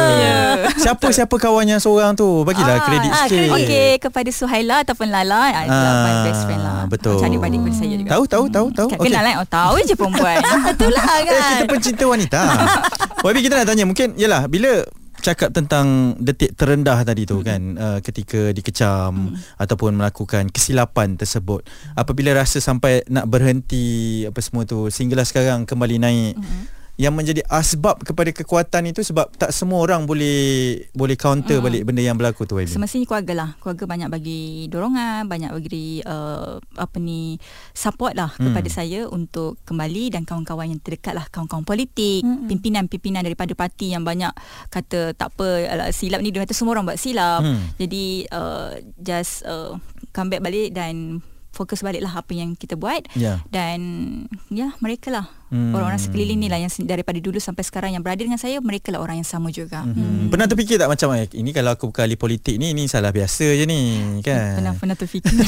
Siapa 0.77 1.07
siapa 1.11 1.35
kawan 1.35 1.67
yang 1.67 1.81
seorang 1.81 2.13
tu? 2.13 2.36
Bagilah 2.43 2.75
Ah, 2.75 2.83
kredit 2.83 3.11
ah, 3.11 3.25
sikit. 3.25 3.49
Okey 3.55 3.89
kepada 3.99 4.31
Suhaila 4.31 4.77
ataupun 4.83 5.07
Lala 5.07 5.39
ah, 5.47 5.63
itulah 5.63 5.93
Ah, 5.93 6.03
my 6.03 6.15
best 6.23 6.43
friend 6.43 6.61
lah. 6.61 6.85
betul. 6.87 7.17
Macam 7.17 7.29
adik-beradik 7.31 7.61
pada 7.63 7.75
saya 7.75 7.95
juga. 7.95 8.11
Tahu 8.11 8.25
tahu 8.27 8.45
tahu 8.49 8.67
tahu. 8.71 8.89
Kat 8.91 8.99
kenal 9.01 9.23
kan? 9.23 9.35
Oh 9.37 9.49
tahu 9.49 9.77
je 9.81 9.95
perempuan. 9.95 10.37
Itulah 10.75 11.05
Eh, 11.07 11.21
kan 11.23 11.35
kita 11.55 11.65
pencinta 11.67 12.05
wanita. 12.05 12.41
YB 13.27 13.39
kita 13.41 13.55
nak 13.55 13.67
tanya 13.67 13.85
mungkin 13.85 14.09
yalah 14.15 14.45
bila 14.47 14.85
cakap 15.17 15.51
tentang 15.51 16.15
detik 16.17 16.55
terendah 16.55 17.03
tadi 17.03 17.25
tu 17.25 17.41
kan 17.41 17.59
uh, 17.75 17.99
ketika 17.99 18.53
dikecam 18.53 19.35
ataupun 19.57 19.97
melakukan 19.97 20.47
kesilapan 20.47 21.17
tersebut 21.17 21.67
apabila 21.93 22.31
rasa 22.33 22.61
sampai 22.61 23.03
nak 23.09 23.27
berhenti 23.27 24.23
apa 24.23 24.39
semua 24.39 24.63
tu 24.63 24.87
sehinggalah 24.87 25.25
sekarang 25.25 25.65
kembali 25.65 25.97
naik 25.99 26.35
yang 26.97 27.13
menjadi 27.13 27.45
asbab 27.47 28.01
kepada 28.01 28.33
kekuatan 28.33 28.89
itu 28.89 29.05
sebab 29.05 29.29
tak 29.31 29.53
semua 29.53 29.79
orang 29.79 30.05
boleh 30.05 30.81
boleh 30.91 31.13
counter 31.13 31.61
balik 31.61 31.85
benda 31.85 32.01
yang 32.01 32.17
berlaku 32.17 32.43
tu 32.43 32.57
YB. 32.57 32.73
Semestinya 32.73 33.05
keluarga 33.05 33.33
lah 33.37 33.51
Keluarga 33.59 33.85
banyak 33.85 34.09
bagi 34.09 34.41
dorongan 34.67 35.29
Banyak 35.29 35.51
bagi 35.53 36.01
uh, 36.03 36.57
Apa 36.75 36.97
ni 36.97 37.37
Support 37.71 38.13
lah 38.13 38.33
Hmm. 38.33 38.49
Kepada 38.49 38.69
saya 38.71 39.05
Untuk 39.07 39.61
kembali 39.63 40.09
Dan 40.11 40.25
kawan-kawan 40.25 40.69
yang 40.69 40.81
terdekat 40.81 41.13
lah 41.13 41.25
Kawan-kawan 41.27 41.63
politik 41.63 42.21
Mm-mm. 42.21 42.49
Pimpinan-pimpinan 42.49 43.21
daripada 43.21 43.53
parti 43.53 43.93
Yang 43.93 44.05
banyak 44.07 44.33
Kata 44.67 45.13
tak 45.13 45.29
apa 45.33 45.47
alah, 45.69 45.89
Silap 45.91 46.21
ni 46.21 46.31
Dia 46.31 46.43
kata 46.43 46.53
semua 46.53 46.73
orang 46.73 46.87
buat 46.87 46.97
silap 46.97 47.39
Hmm. 47.39 47.77
Jadi 47.77 48.25
uh, 48.29 48.73
Just 48.97 49.45
uh, 49.45 49.77
Come 50.11 50.29
back 50.29 50.41
balik 50.41 50.73
Dan 50.73 51.21
Fokus 51.57 51.81
balik 51.81 51.99
lah 51.99 52.13
Apa 52.15 52.31
yang 52.31 52.53
kita 52.53 52.77
buat 52.77 53.01
Ya. 53.13 53.41
Dan 53.49 53.81
Ya 54.49 54.77
mereka 54.79 55.09
lah 55.11 55.27
Hmm. 55.47 55.71
Orang-orang 55.71 56.03
sekeliling 56.03 56.37
ni 56.37 56.51
lah 56.51 56.59
Yang 56.59 56.83
daripada 56.83 57.17
dulu 57.17 57.39
sampai 57.39 57.63
sekarang 57.63 57.95
Yang 57.95 58.03
berada 58.03 58.19
dengan 58.19 58.35
saya 58.35 58.59
Mereka 58.59 58.91
lah 58.91 58.99
orang 58.99 59.17
yang 59.17 59.29
sama 59.29 59.49
juga 59.49 59.87
Hmm. 59.87 60.27
Pernah 60.27 60.45
terfikir 60.45 60.75
tak 60.75 60.91
macam 60.91 61.15
eh, 61.15 61.31
ini 61.33 61.51
kalau 61.51 61.71
aku 61.71 61.87
bukan 61.87 62.03
ahli 62.03 62.15
politik 62.15 62.59
ni 62.59 62.75
ni 62.75 62.85
salah 62.85 63.09
biasa 63.09 63.55
je 63.55 63.63
ni 63.63 63.81
kan. 64.21 64.59
Pernah 64.59 64.73
pernah 64.75 64.97
terfikir 64.97 65.39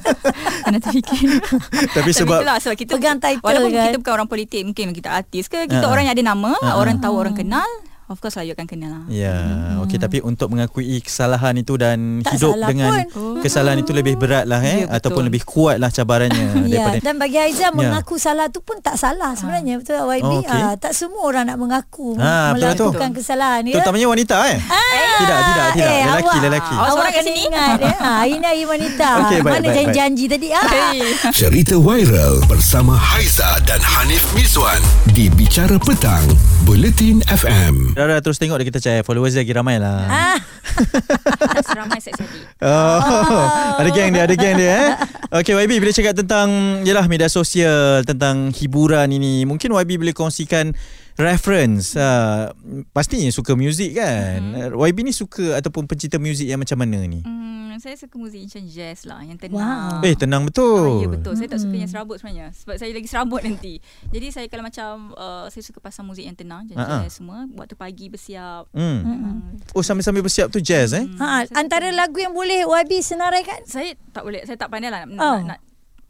Pernah 0.64 0.80
terfikir 0.80 1.28
Tapi 1.96 2.10
sebab 2.10 2.40
itulah, 2.40 2.56
sebab 2.58 2.76
kita 2.76 2.90
Pegang 2.92 3.20
title 3.20 3.44
Walaupun 3.44 3.70
kan. 3.70 3.84
kita 3.86 3.96
bukan 4.00 4.12
orang 4.14 4.28
politik 4.30 4.62
Mungkin 4.64 4.86
kita 4.90 5.08
artis 5.12 5.44
ke 5.46 5.68
Kita 5.68 5.84
Ha. 5.84 5.90
orang 5.90 6.08
yang 6.08 6.14
ada 6.16 6.24
nama 6.26 6.52
Ha. 6.56 6.68
Orang 6.74 6.96
tahu 6.98 7.14
orang 7.14 7.36
kenal 7.36 7.68
Of 8.12 8.20
course 8.20 8.36
lah 8.36 8.44
you 8.44 8.52
akan 8.52 8.66
kenal 8.66 8.92
lah 8.92 9.02
Ya, 9.08 9.32
hmm. 9.32 9.82
okey 9.82 9.96
tapi 9.96 10.20
untuk 10.20 10.46
mengakui 10.46 11.00
kesalahan 11.00 11.56
itu 11.56 11.74
dan 11.74 12.20
Tak 12.20 12.36
hidup 12.36 12.52
salah 12.52 12.68
dengan 12.68 12.92
pun. 13.08 13.40
kesalahan 13.40 13.78
itu 13.78 13.90
lebih 13.90 14.14
berat 14.14 14.44
lah 14.44 14.60
eh 14.60 14.68
Ya, 14.78 14.86
betul. 14.86 14.96
ataupun 15.00 15.22
lebih 15.24 15.42
kuat 15.42 15.76
lah 15.76 15.88
cabarannya 15.88 16.44
Ya, 16.68 16.84
daripada 16.84 16.98
dan 17.02 17.14
bagi 17.16 17.38
Aizah 17.38 17.72
mengaku 17.72 18.14
salah 18.16 18.46
tu 18.46 18.60
pun 18.60 18.76
tak 18.78 18.94
salah 18.94 19.32
sebenarnya 19.32 19.78
betul 19.78 19.96
tak 19.96 20.06
YB 20.12 20.24
Oh, 20.24 20.40
okey. 20.40 20.60
ah, 20.60 20.74
tak 20.76 20.92
semua 20.92 21.24
orang 21.24 21.44
nak 21.46 21.56
mengaku 21.56 22.14
Ah, 22.14 22.52
betul, 22.52 22.68
betul. 22.68 22.88
melakukan 22.90 23.10
kesalahan 23.14 23.62
ya 23.62 23.74
terutamanya 23.74 24.06
wanita 24.06 24.36
eh. 24.46 24.58
Tidak, 25.14 25.38
tidak, 25.40 25.66
tidak. 25.72 25.88
eh, 25.88 26.02
lelaki, 26.02 26.26
awak- 26.28 26.42
lelaki. 26.42 26.74
Awak 26.74 26.90
Awak 26.90 27.02
kat 27.02 27.12
kena 27.14 27.22
sini? 27.24 27.40
ingat 27.44 27.78
ya. 27.80 27.94
Ha, 27.94 28.10
hari 28.18 28.34
ni 28.34 28.44
hari 28.44 28.64
wanita. 28.64 29.08
Okey, 29.22 29.38
baik, 29.38 29.52
Mana 29.52 29.62
baik, 29.62 29.76
janji-janji 29.78 30.24
tadi? 30.26 30.48
Ah. 30.50 30.66
Cerita 31.30 31.74
viral 31.76 32.34
bersama 32.44 32.92
Haiza 32.94 33.46
dan 33.62 33.78
Hanif 33.78 34.24
Miswan 34.32 34.80
di 35.08 35.28
Bicara 35.28 35.78
Petang, 35.78 36.26
Buletin 36.62 37.22
FM. 37.24 37.94
Rara 38.02 38.18
terus 38.18 38.42
tengok 38.42 38.58
dia 38.58 38.66
kita 38.66 38.80
cari 38.82 39.00
followers 39.06 39.38
dia 39.38 39.46
lagi 39.46 39.54
ramai 39.54 39.78
lah. 39.78 40.02
Ah, 40.10 40.38
seramai 41.70 42.02
saya 42.02 42.18
jadi 42.18 42.38
Oh, 42.62 43.46
ada 43.78 43.90
geng 43.94 44.10
dia, 44.10 44.22
ada 44.26 44.34
geng 44.34 44.58
dia 44.58 44.70
eh. 44.74 44.90
Okey 45.38 45.54
YB 45.54 45.78
bila 45.78 45.94
cakap 45.94 46.18
tentang 46.18 46.82
yalah 46.82 47.06
media 47.06 47.30
sosial, 47.30 48.02
tentang 48.02 48.50
hiburan 48.50 49.06
ini, 49.14 49.46
mungkin 49.46 49.70
YB 49.70 50.02
boleh 50.02 50.14
kongsikan 50.14 50.74
reference. 51.16 51.92
Uh, 51.92 52.52
pastinya 52.90 53.28
suka 53.28 53.52
muzik 53.52 53.94
kan. 53.94 54.40
Mm-hmm. 54.40 54.74
YB 54.74 54.98
ni 55.02 55.12
suka 55.12 55.56
ataupun 55.56 55.84
pencinta 55.84 56.16
muzik 56.16 56.44
yang 56.44 56.56
macam 56.56 56.76
mana 56.76 57.02
ni? 57.02 57.20
hmm, 57.20 57.50
Saya 57.78 57.96
suka 57.96 58.14
muzik 58.14 58.38
macam 58.38 58.62
jazz 58.64 59.02
lah 59.02 59.20
Yang 59.20 59.48
Wow. 59.48 59.50
tenang 59.50 60.02
Eh 60.02 60.14
tenang 60.14 60.42
Ah, 60.42 60.46
betul. 60.46 60.86
ya 60.98 61.08
betul. 61.10 61.34
Saya 61.34 61.48
tak 61.48 61.58
suka 61.58 61.74
yang 61.74 61.90
serabut 61.90 62.16
sebenarnya. 62.16 62.48
Sebab 62.54 62.74
saya 62.76 62.90
lagi 62.90 63.08
serabut 63.08 63.40
nanti. 63.40 63.74
Jadi 64.08 64.26
saya 64.28 64.46
kalau 64.46 64.62
macam 64.62 64.90
uh, 65.12 65.46
saya 65.48 65.62
suka 65.62 65.78
pasang 65.78 66.04
muzik 66.04 66.22
yang 66.22 66.34
tenang, 66.34 66.64
Ha, 66.70 66.78
ha. 66.78 66.96
jazz 67.00 67.18
semua. 67.18 67.44
Waktu 67.50 67.74
pagi 67.74 68.06
bersiap. 68.06 68.70
Hmm. 68.70 68.98
Hmm. 69.02 69.38
Oh 69.72 69.82
sambil-sambil 69.82 70.22
bersiap 70.22 70.48
tu 70.48 70.58
jazz 70.58 70.92
eh? 70.92 71.04
ha, 71.16 71.42
antara 71.52 71.90
lagu 71.90 72.16
yang 72.16 72.30
boleh 72.30 72.62
YB 72.62 73.00
senaraikan 73.00 73.64
Saya 73.64 73.92
tak 74.10 74.22
boleh, 74.22 74.44
saya 74.44 74.54
tak 74.54 74.68
pandai 74.68 74.88
lah 74.88 75.02
nak, 75.02 75.10
Oh. 75.14 75.38
nak, 75.40 75.48
nak 75.48 75.60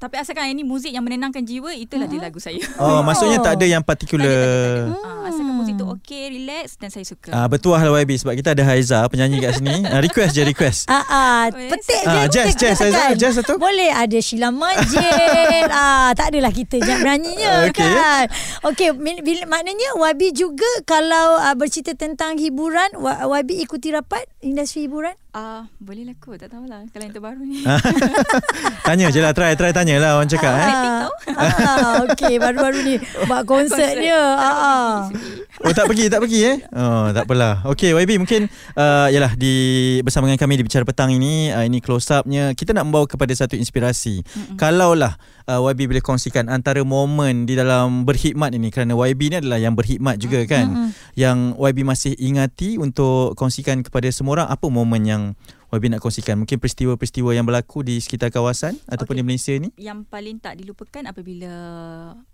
tapi 0.03 0.19
asalkan 0.19 0.51
ini 0.51 0.67
muzik 0.67 0.91
yang 0.91 1.07
menenangkan 1.07 1.47
jiwa 1.47 1.71
itulah 1.79 2.11
dia 2.11 2.19
lagu 2.19 2.43
saya. 2.43 2.59
Oh, 2.83 2.99
maksudnya 3.07 3.38
tak 3.38 3.62
ada 3.62 3.67
yang 3.71 3.87
Tak 3.87 4.03
ada, 4.03 4.11
tak 4.11 4.19
ada, 4.19 4.27
tak 4.27 4.35
particular. 4.35 4.35
ada. 4.35 5.07
Ah, 5.07 5.31
asalkan 5.31 5.55
muzik 5.55 5.75
tu 5.79 5.87
okey, 5.87 6.25
relax 6.35 6.67
dan 6.75 6.91
saya 6.91 7.07
suka. 7.07 7.31
Ah 7.31 7.47
betul 7.47 7.79
lah 7.79 8.03
YB 8.03 8.19
sebab 8.19 8.35
kita 8.35 8.59
ada 8.59 8.67
Haiza 8.67 9.07
penyanyi 9.07 9.38
kat 9.38 9.62
sini. 9.62 9.87
Ah, 9.87 10.03
request 10.03 10.35
je 10.35 10.43
request. 10.43 10.91
Ah, 10.91 11.07
ah, 11.07 11.43
Boleh. 11.55 11.71
petik 11.71 12.03
Ah, 12.03 12.27
je 12.27 12.35
jazz, 12.35 12.59
jazz. 12.59 12.79
Aizah, 12.83 13.15
jazz 13.15 13.38
satu. 13.38 13.62
Boleh 13.62 13.95
ada 13.95 14.19
Sheila 14.19 14.51
Majid 14.51 15.69
ah, 15.71 16.11
Tak 16.19 16.35
adalah 16.35 16.51
kita 16.51 16.83
je 16.83 16.91
Okey. 16.91 16.99
bernyanyinya 16.99 17.51
kan 17.71 18.27
Okey 18.67 18.88
bila, 18.99 19.43
Maknanya 19.47 19.95
YB 19.95 20.35
juga 20.35 20.67
Kalau 20.88 21.38
uh, 21.38 21.55
bercerita 21.55 21.95
tentang 21.95 22.41
hiburan 22.41 22.99
YB 23.29 23.62
ikuti 23.62 23.95
rapat 23.95 24.27
Industri 24.43 24.91
hiburan 24.91 25.15
Ah, 25.33 25.64
boleh 25.81 26.05
lah 26.05 26.12
kot, 26.21 26.37
tak 26.37 26.53
tahulah 26.53 26.85
kalau 26.92 27.09
yang 27.09 27.14
terbaru 27.16 27.40
ni. 27.49 27.64
Ah. 27.64 27.81
tanya 28.87 29.09
je 29.09 29.16
lah, 29.16 29.33
try, 29.33 29.57
try 29.57 29.73
tanya 29.73 29.97
lah 29.97 30.21
orang 30.21 30.29
cakap 30.29 30.53
eh. 30.53 30.68
ah, 30.68 31.09
ah, 31.40 31.92
Okey 32.05 32.37
baru-baru 32.37 32.85
ni 32.85 32.95
Buat 33.25 33.49
konsert 33.49 33.97
dia 33.97 34.12
ah, 34.12 34.53
ah. 34.53 34.92
Oh 35.64 35.73
tak 35.73 35.88
pergi, 35.88 36.12
tak 36.12 36.21
pergi 36.21 36.40
eh? 36.45 36.57
Oh 36.77 37.16
tak 37.16 37.25
apalah. 37.25 37.64
Okey 37.64 37.97
YB 37.97 38.21
mungkin 38.21 38.45
uh, 38.77 39.09
yalah 39.09 39.33
di 39.33 39.55
bersama 40.05 40.29
dengan 40.29 40.37
kami 40.37 40.61
di 40.61 40.68
bicara 40.68 40.85
petang 40.85 41.09
ini 41.09 41.49
uh, 41.49 41.64
ini 41.64 41.81
close 41.81 42.12
upnya 42.12 42.53
kita 42.53 42.77
nak 42.77 42.92
membawa 42.92 43.09
kepada 43.09 43.33
satu 43.33 43.57
inspirasi. 43.57 44.21
Mm-mm. 44.21 44.61
Kalaulah 44.61 45.16
uh, 45.48 45.61
YB 45.62 45.90
boleh 45.90 46.05
kongsikan 46.05 46.46
antara 46.52 46.83
momen 46.83 47.48
di 47.48 47.59
dalam 47.59 48.05
berkhidmat 48.07 48.55
ini 48.55 48.68
kerana 48.68 48.94
YB 48.94 49.20
ni 49.33 49.37
adalah 49.40 49.59
yang 49.59 49.74
berkhidmat 49.74 50.18
juga 50.18 50.44
kan. 50.46 50.66
Mm-mm. 50.70 50.88
Yang 51.18 51.38
YB 51.59 51.78
masih 51.87 52.12
ingati 52.18 52.76
untuk 52.78 53.35
kongsikan 53.35 53.83
kepada 53.83 54.09
semua 54.11 54.42
orang 54.42 54.48
apa 54.50 54.66
momen 54.68 55.02
yang 55.07 55.22
YB 55.72 55.88
nak 55.88 56.05
kongsikan? 56.05 56.37
Mungkin 56.42 56.61
peristiwa-peristiwa 56.61 57.33
yang 57.33 57.48
berlaku 57.48 57.81
di 57.81 57.96
sekitar 57.98 58.28
kawasan 58.28 58.76
ataupun 58.87 59.16
Okey. 59.16 59.20
di 59.20 59.24
Malaysia 59.24 59.55
ni? 59.57 59.68
yang 59.81 60.05
paling 60.05 60.38
tak 60.38 60.61
dilupakan 60.61 61.09
apabila 61.09 61.52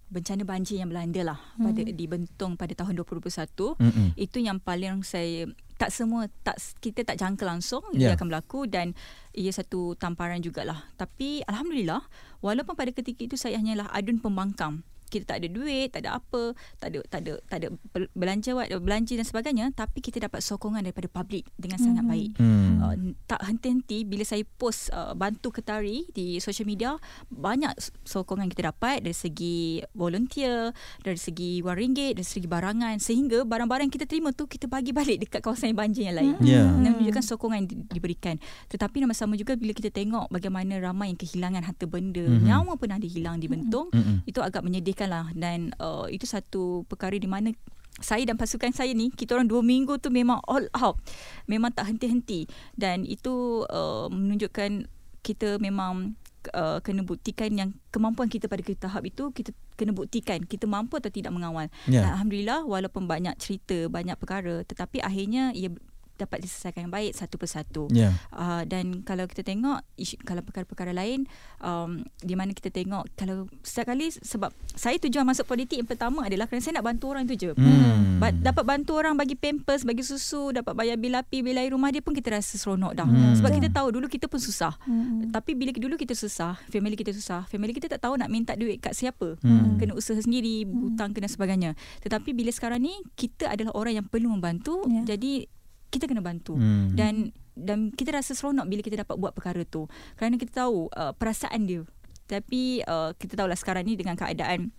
bencana 0.08 0.42
banjir 0.44 0.80
yang 0.80 0.88
melanda 0.88 1.20
lah 1.20 1.38
pada 1.60 1.84
di 1.84 2.04
Bentong 2.08 2.56
pada 2.56 2.72
tahun 2.72 2.96
2021 3.04 3.76
Mm-mm. 3.76 4.08
itu 4.16 4.40
yang 4.40 4.56
paling 4.56 5.04
saya 5.04 5.44
tak 5.76 5.92
semua 5.94 6.26
tak 6.42 6.58
kita 6.80 7.04
tak 7.04 7.20
jangka 7.20 7.44
langsung 7.44 7.84
yeah. 7.92 8.10
ia 8.10 8.16
akan 8.16 8.32
berlaku 8.32 8.64
dan 8.66 8.96
ia 9.36 9.52
satu 9.52 9.94
tamparan 10.00 10.40
jugalah 10.40 10.80
tapi 10.96 11.44
alhamdulillah 11.44 12.02
walaupun 12.44 12.74
pada 12.74 12.90
ketika 12.94 13.26
itu 13.26 13.36
saya 13.38 13.58
hanyalah 13.58 13.90
adun 13.90 14.18
pembangkang 14.22 14.86
kita 15.08 15.24
tak 15.26 15.38
ada 15.38 15.48
duit, 15.48 15.88
tak 15.88 16.04
ada 16.04 16.16
apa, 16.16 16.52
tak 16.76 16.88
ada 16.88 16.98
tak 17.04 17.20
ada 17.20 17.32
tak 17.42 17.56
ada 17.58 17.68
bel- 17.90 18.12
belanja 18.12 18.50
belanja 18.78 19.14
dan 19.14 19.24
sebagainya 19.24 19.66
tapi 19.70 19.98
kita 19.98 20.20
dapat 20.20 20.40
sokongan 20.40 20.80
daripada 20.80 21.08
publik 21.08 21.48
dengan 21.54 21.76
sangat 21.76 22.04
baik. 22.04 22.32
Hmm. 22.36 22.78
Uh, 22.78 22.94
tak 23.24 23.40
henti-henti 23.42 24.04
bila 24.04 24.22
saya 24.22 24.44
post 24.54 24.88
uh, 24.90 25.12
bantu 25.12 25.50
ketari 25.50 26.04
di 26.08 26.38
social 26.38 26.64
media 26.64 26.94
banyak 27.28 27.72
sokongan 28.04 28.46
kita 28.46 28.68
dapat 28.68 29.00
dari 29.00 29.14
segi 29.14 29.58
volunteer 29.92 30.72
dari 30.98 31.16
segi 31.16 31.60
wang 31.60 31.76
ringgit 31.76 32.12
dari 32.14 32.26
segi 32.26 32.44
barangan 32.44 32.98
sehingga 32.98 33.44
barang-barang 33.44 33.86
yang 33.86 33.94
kita 33.94 34.04
terima 34.04 34.30
tu 34.30 34.44
kita 34.44 34.66
bagi 34.66 34.90
balik 34.90 35.22
dekat 35.22 35.40
kawasan 35.40 35.70
yang 35.70 35.78
banjir 35.78 36.02
yang 36.04 36.16
lain 36.16 36.34
Ya. 36.40 36.66
dan 36.66 36.90
menunjukkan 36.92 37.24
sokongan 37.24 37.56
yang 37.58 37.68
di- 37.68 37.86
diberikan 37.88 38.34
tetapi 38.66 38.98
nama 38.98 39.12
sama 39.12 39.34
juga 39.34 39.54
bila 39.54 39.70
kita 39.70 39.88
tengok 39.88 40.26
bagaimana 40.28 40.76
ramai 40.78 41.08
yang 41.08 41.18
kehilangan 41.18 41.62
harta 41.62 41.86
benda 41.86 42.20
Mhm. 42.20 42.42
nyawa 42.44 42.72
pun 42.74 42.90
ada 42.90 43.04
hilang 43.04 43.38
di 43.38 43.46
Bentong 43.46 43.88
Mm-mm. 43.90 44.16
itu 44.24 44.38
agak 44.38 44.60
menyedihkan 44.60 44.97
diberhentikan 44.98 45.08
lah. 45.08 45.26
Dan 45.34 45.70
uh, 45.78 46.10
itu 46.10 46.26
satu 46.26 46.82
perkara 46.90 47.14
di 47.14 47.30
mana 47.30 47.54
saya 47.98 48.22
dan 48.22 48.38
pasukan 48.38 48.70
saya 48.70 48.94
ni 48.94 49.10
kita 49.10 49.34
orang 49.34 49.50
dua 49.50 49.62
minggu 49.62 49.98
tu 50.02 50.10
memang 50.10 50.42
all 50.50 50.66
out. 50.74 50.98
Memang 51.46 51.70
tak 51.70 51.94
henti-henti. 51.94 52.50
Dan 52.74 53.06
itu 53.06 53.66
uh, 53.70 54.10
menunjukkan 54.10 54.90
kita 55.22 55.58
memang 55.58 56.14
uh, 56.54 56.78
kena 56.82 57.02
buktikan 57.02 57.50
yang 57.54 57.70
kemampuan 57.90 58.30
kita 58.30 58.46
pada 58.46 58.62
tahap 58.62 59.02
itu 59.06 59.34
kita 59.34 59.50
kena 59.74 59.94
buktikan 59.94 60.42
kita 60.46 60.66
mampu 60.66 60.98
atau 60.98 61.10
tidak 61.10 61.34
mengawal. 61.34 61.66
Dan 61.86 62.06
Alhamdulillah 62.06 62.66
walaupun 62.66 63.06
banyak 63.10 63.34
cerita, 63.38 63.90
banyak 63.90 64.14
perkara 64.18 64.62
tetapi 64.66 65.02
akhirnya 65.02 65.50
ia 65.54 65.74
dapat 66.18 66.42
diselesaikan 66.42 66.90
yang 66.90 66.94
baik 66.94 67.14
satu 67.14 67.38
persatu. 67.38 67.86
Ya. 67.94 68.12
Uh, 68.34 68.66
dan 68.66 69.06
kalau 69.06 69.24
kita 69.30 69.46
tengok 69.46 69.86
isu, 69.94 70.18
kalau 70.26 70.42
perkara-perkara 70.42 70.90
lain 70.90 71.30
um, 71.62 72.02
di 72.18 72.34
mana 72.34 72.50
kita 72.50 72.74
tengok 72.74 73.06
kalau 73.14 73.46
setiap 73.62 73.94
kali 73.94 74.10
sebab 74.10 74.50
saya 74.74 74.98
tujuan 74.98 75.22
masuk 75.22 75.46
politik 75.46 75.78
yang 75.78 75.86
pertama 75.86 76.26
adalah 76.26 76.50
kerana 76.50 76.60
saya 76.60 76.82
nak 76.82 76.86
bantu 76.90 77.14
orang 77.14 77.24
tu 77.24 77.38
je. 77.38 77.54
Hmm. 77.54 78.18
Ba- 78.18 78.34
dapat 78.34 78.64
bantu 78.66 78.98
orang 78.98 79.14
bagi 79.14 79.38
pampers, 79.38 79.86
bagi 79.86 80.02
susu, 80.02 80.50
dapat 80.50 80.74
bayar 80.74 80.98
bil 80.98 81.14
api, 81.14 81.46
bil 81.46 81.54
air 81.54 81.70
rumah 81.70 81.94
dia 81.94 82.02
pun 82.02 82.12
kita 82.12 82.34
rasa 82.34 82.58
seronok 82.58 82.92
dah. 82.98 83.06
Hmm. 83.06 83.38
Sebab 83.38 83.50
kita 83.54 83.68
tahu 83.70 83.94
dulu 83.94 84.10
kita 84.10 84.26
pun 84.26 84.42
susah. 84.42 84.74
Hmm. 84.82 85.30
Tapi 85.30 85.54
bila 85.54 85.70
dulu 85.70 85.94
kita 85.94 86.18
susah, 86.18 86.58
family 86.66 86.98
kita 86.98 87.14
susah, 87.14 87.46
family 87.46 87.70
kita 87.70 87.86
tak 87.86 88.02
tahu 88.02 88.18
nak 88.18 88.26
minta 88.26 88.58
duit 88.58 88.82
kat 88.82 88.98
siapa. 88.98 89.38
Hmm. 89.38 89.78
Kena 89.78 89.94
usaha 89.94 90.18
sendiri, 90.18 90.66
hutang 90.66 91.14
kena 91.14 91.30
sebagainya. 91.30 91.78
Tetapi 92.02 92.34
bila 92.34 92.50
sekarang 92.50 92.82
ni 92.82 92.94
kita 93.14 93.46
adalah 93.54 93.70
orang 93.78 94.02
yang 94.02 94.06
perlu 94.06 94.34
membantu, 94.34 94.80
Ya. 94.88 95.14
jadi 95.14 95.46
kita 95.88 96.04
kena 96.04 96.20
bantu. 96.20 96.54
Hmm. 96.54 96.92
Dan 96.92 97.32
dan 97.52 97.90
kita 97.90 98.14
rasa 98.14 98.32
seronok 98.32 98.64
bila 98.64 98.80
kita 98.80 99.02
dapat 99.02 99.14
buat 99.14 99.32
perkara 99.32 99.62
tu. 99.62 99.90
Kerana 100.14 100.36
kita 100.36 100.64
tahu 100.64 100.86
uh, 100.90 101.10
perasaan 101.12 101.64
dia. 101.64 101.82
Tapi 102.24 102.84
uh, 102.84 103.10
kita 103.12 103.34
tahulah 103.34 103.56
sekarang 103.56 103.82
ni 103.82 103.94
dengan 103.94 104.14
keadaan 104.14 104.70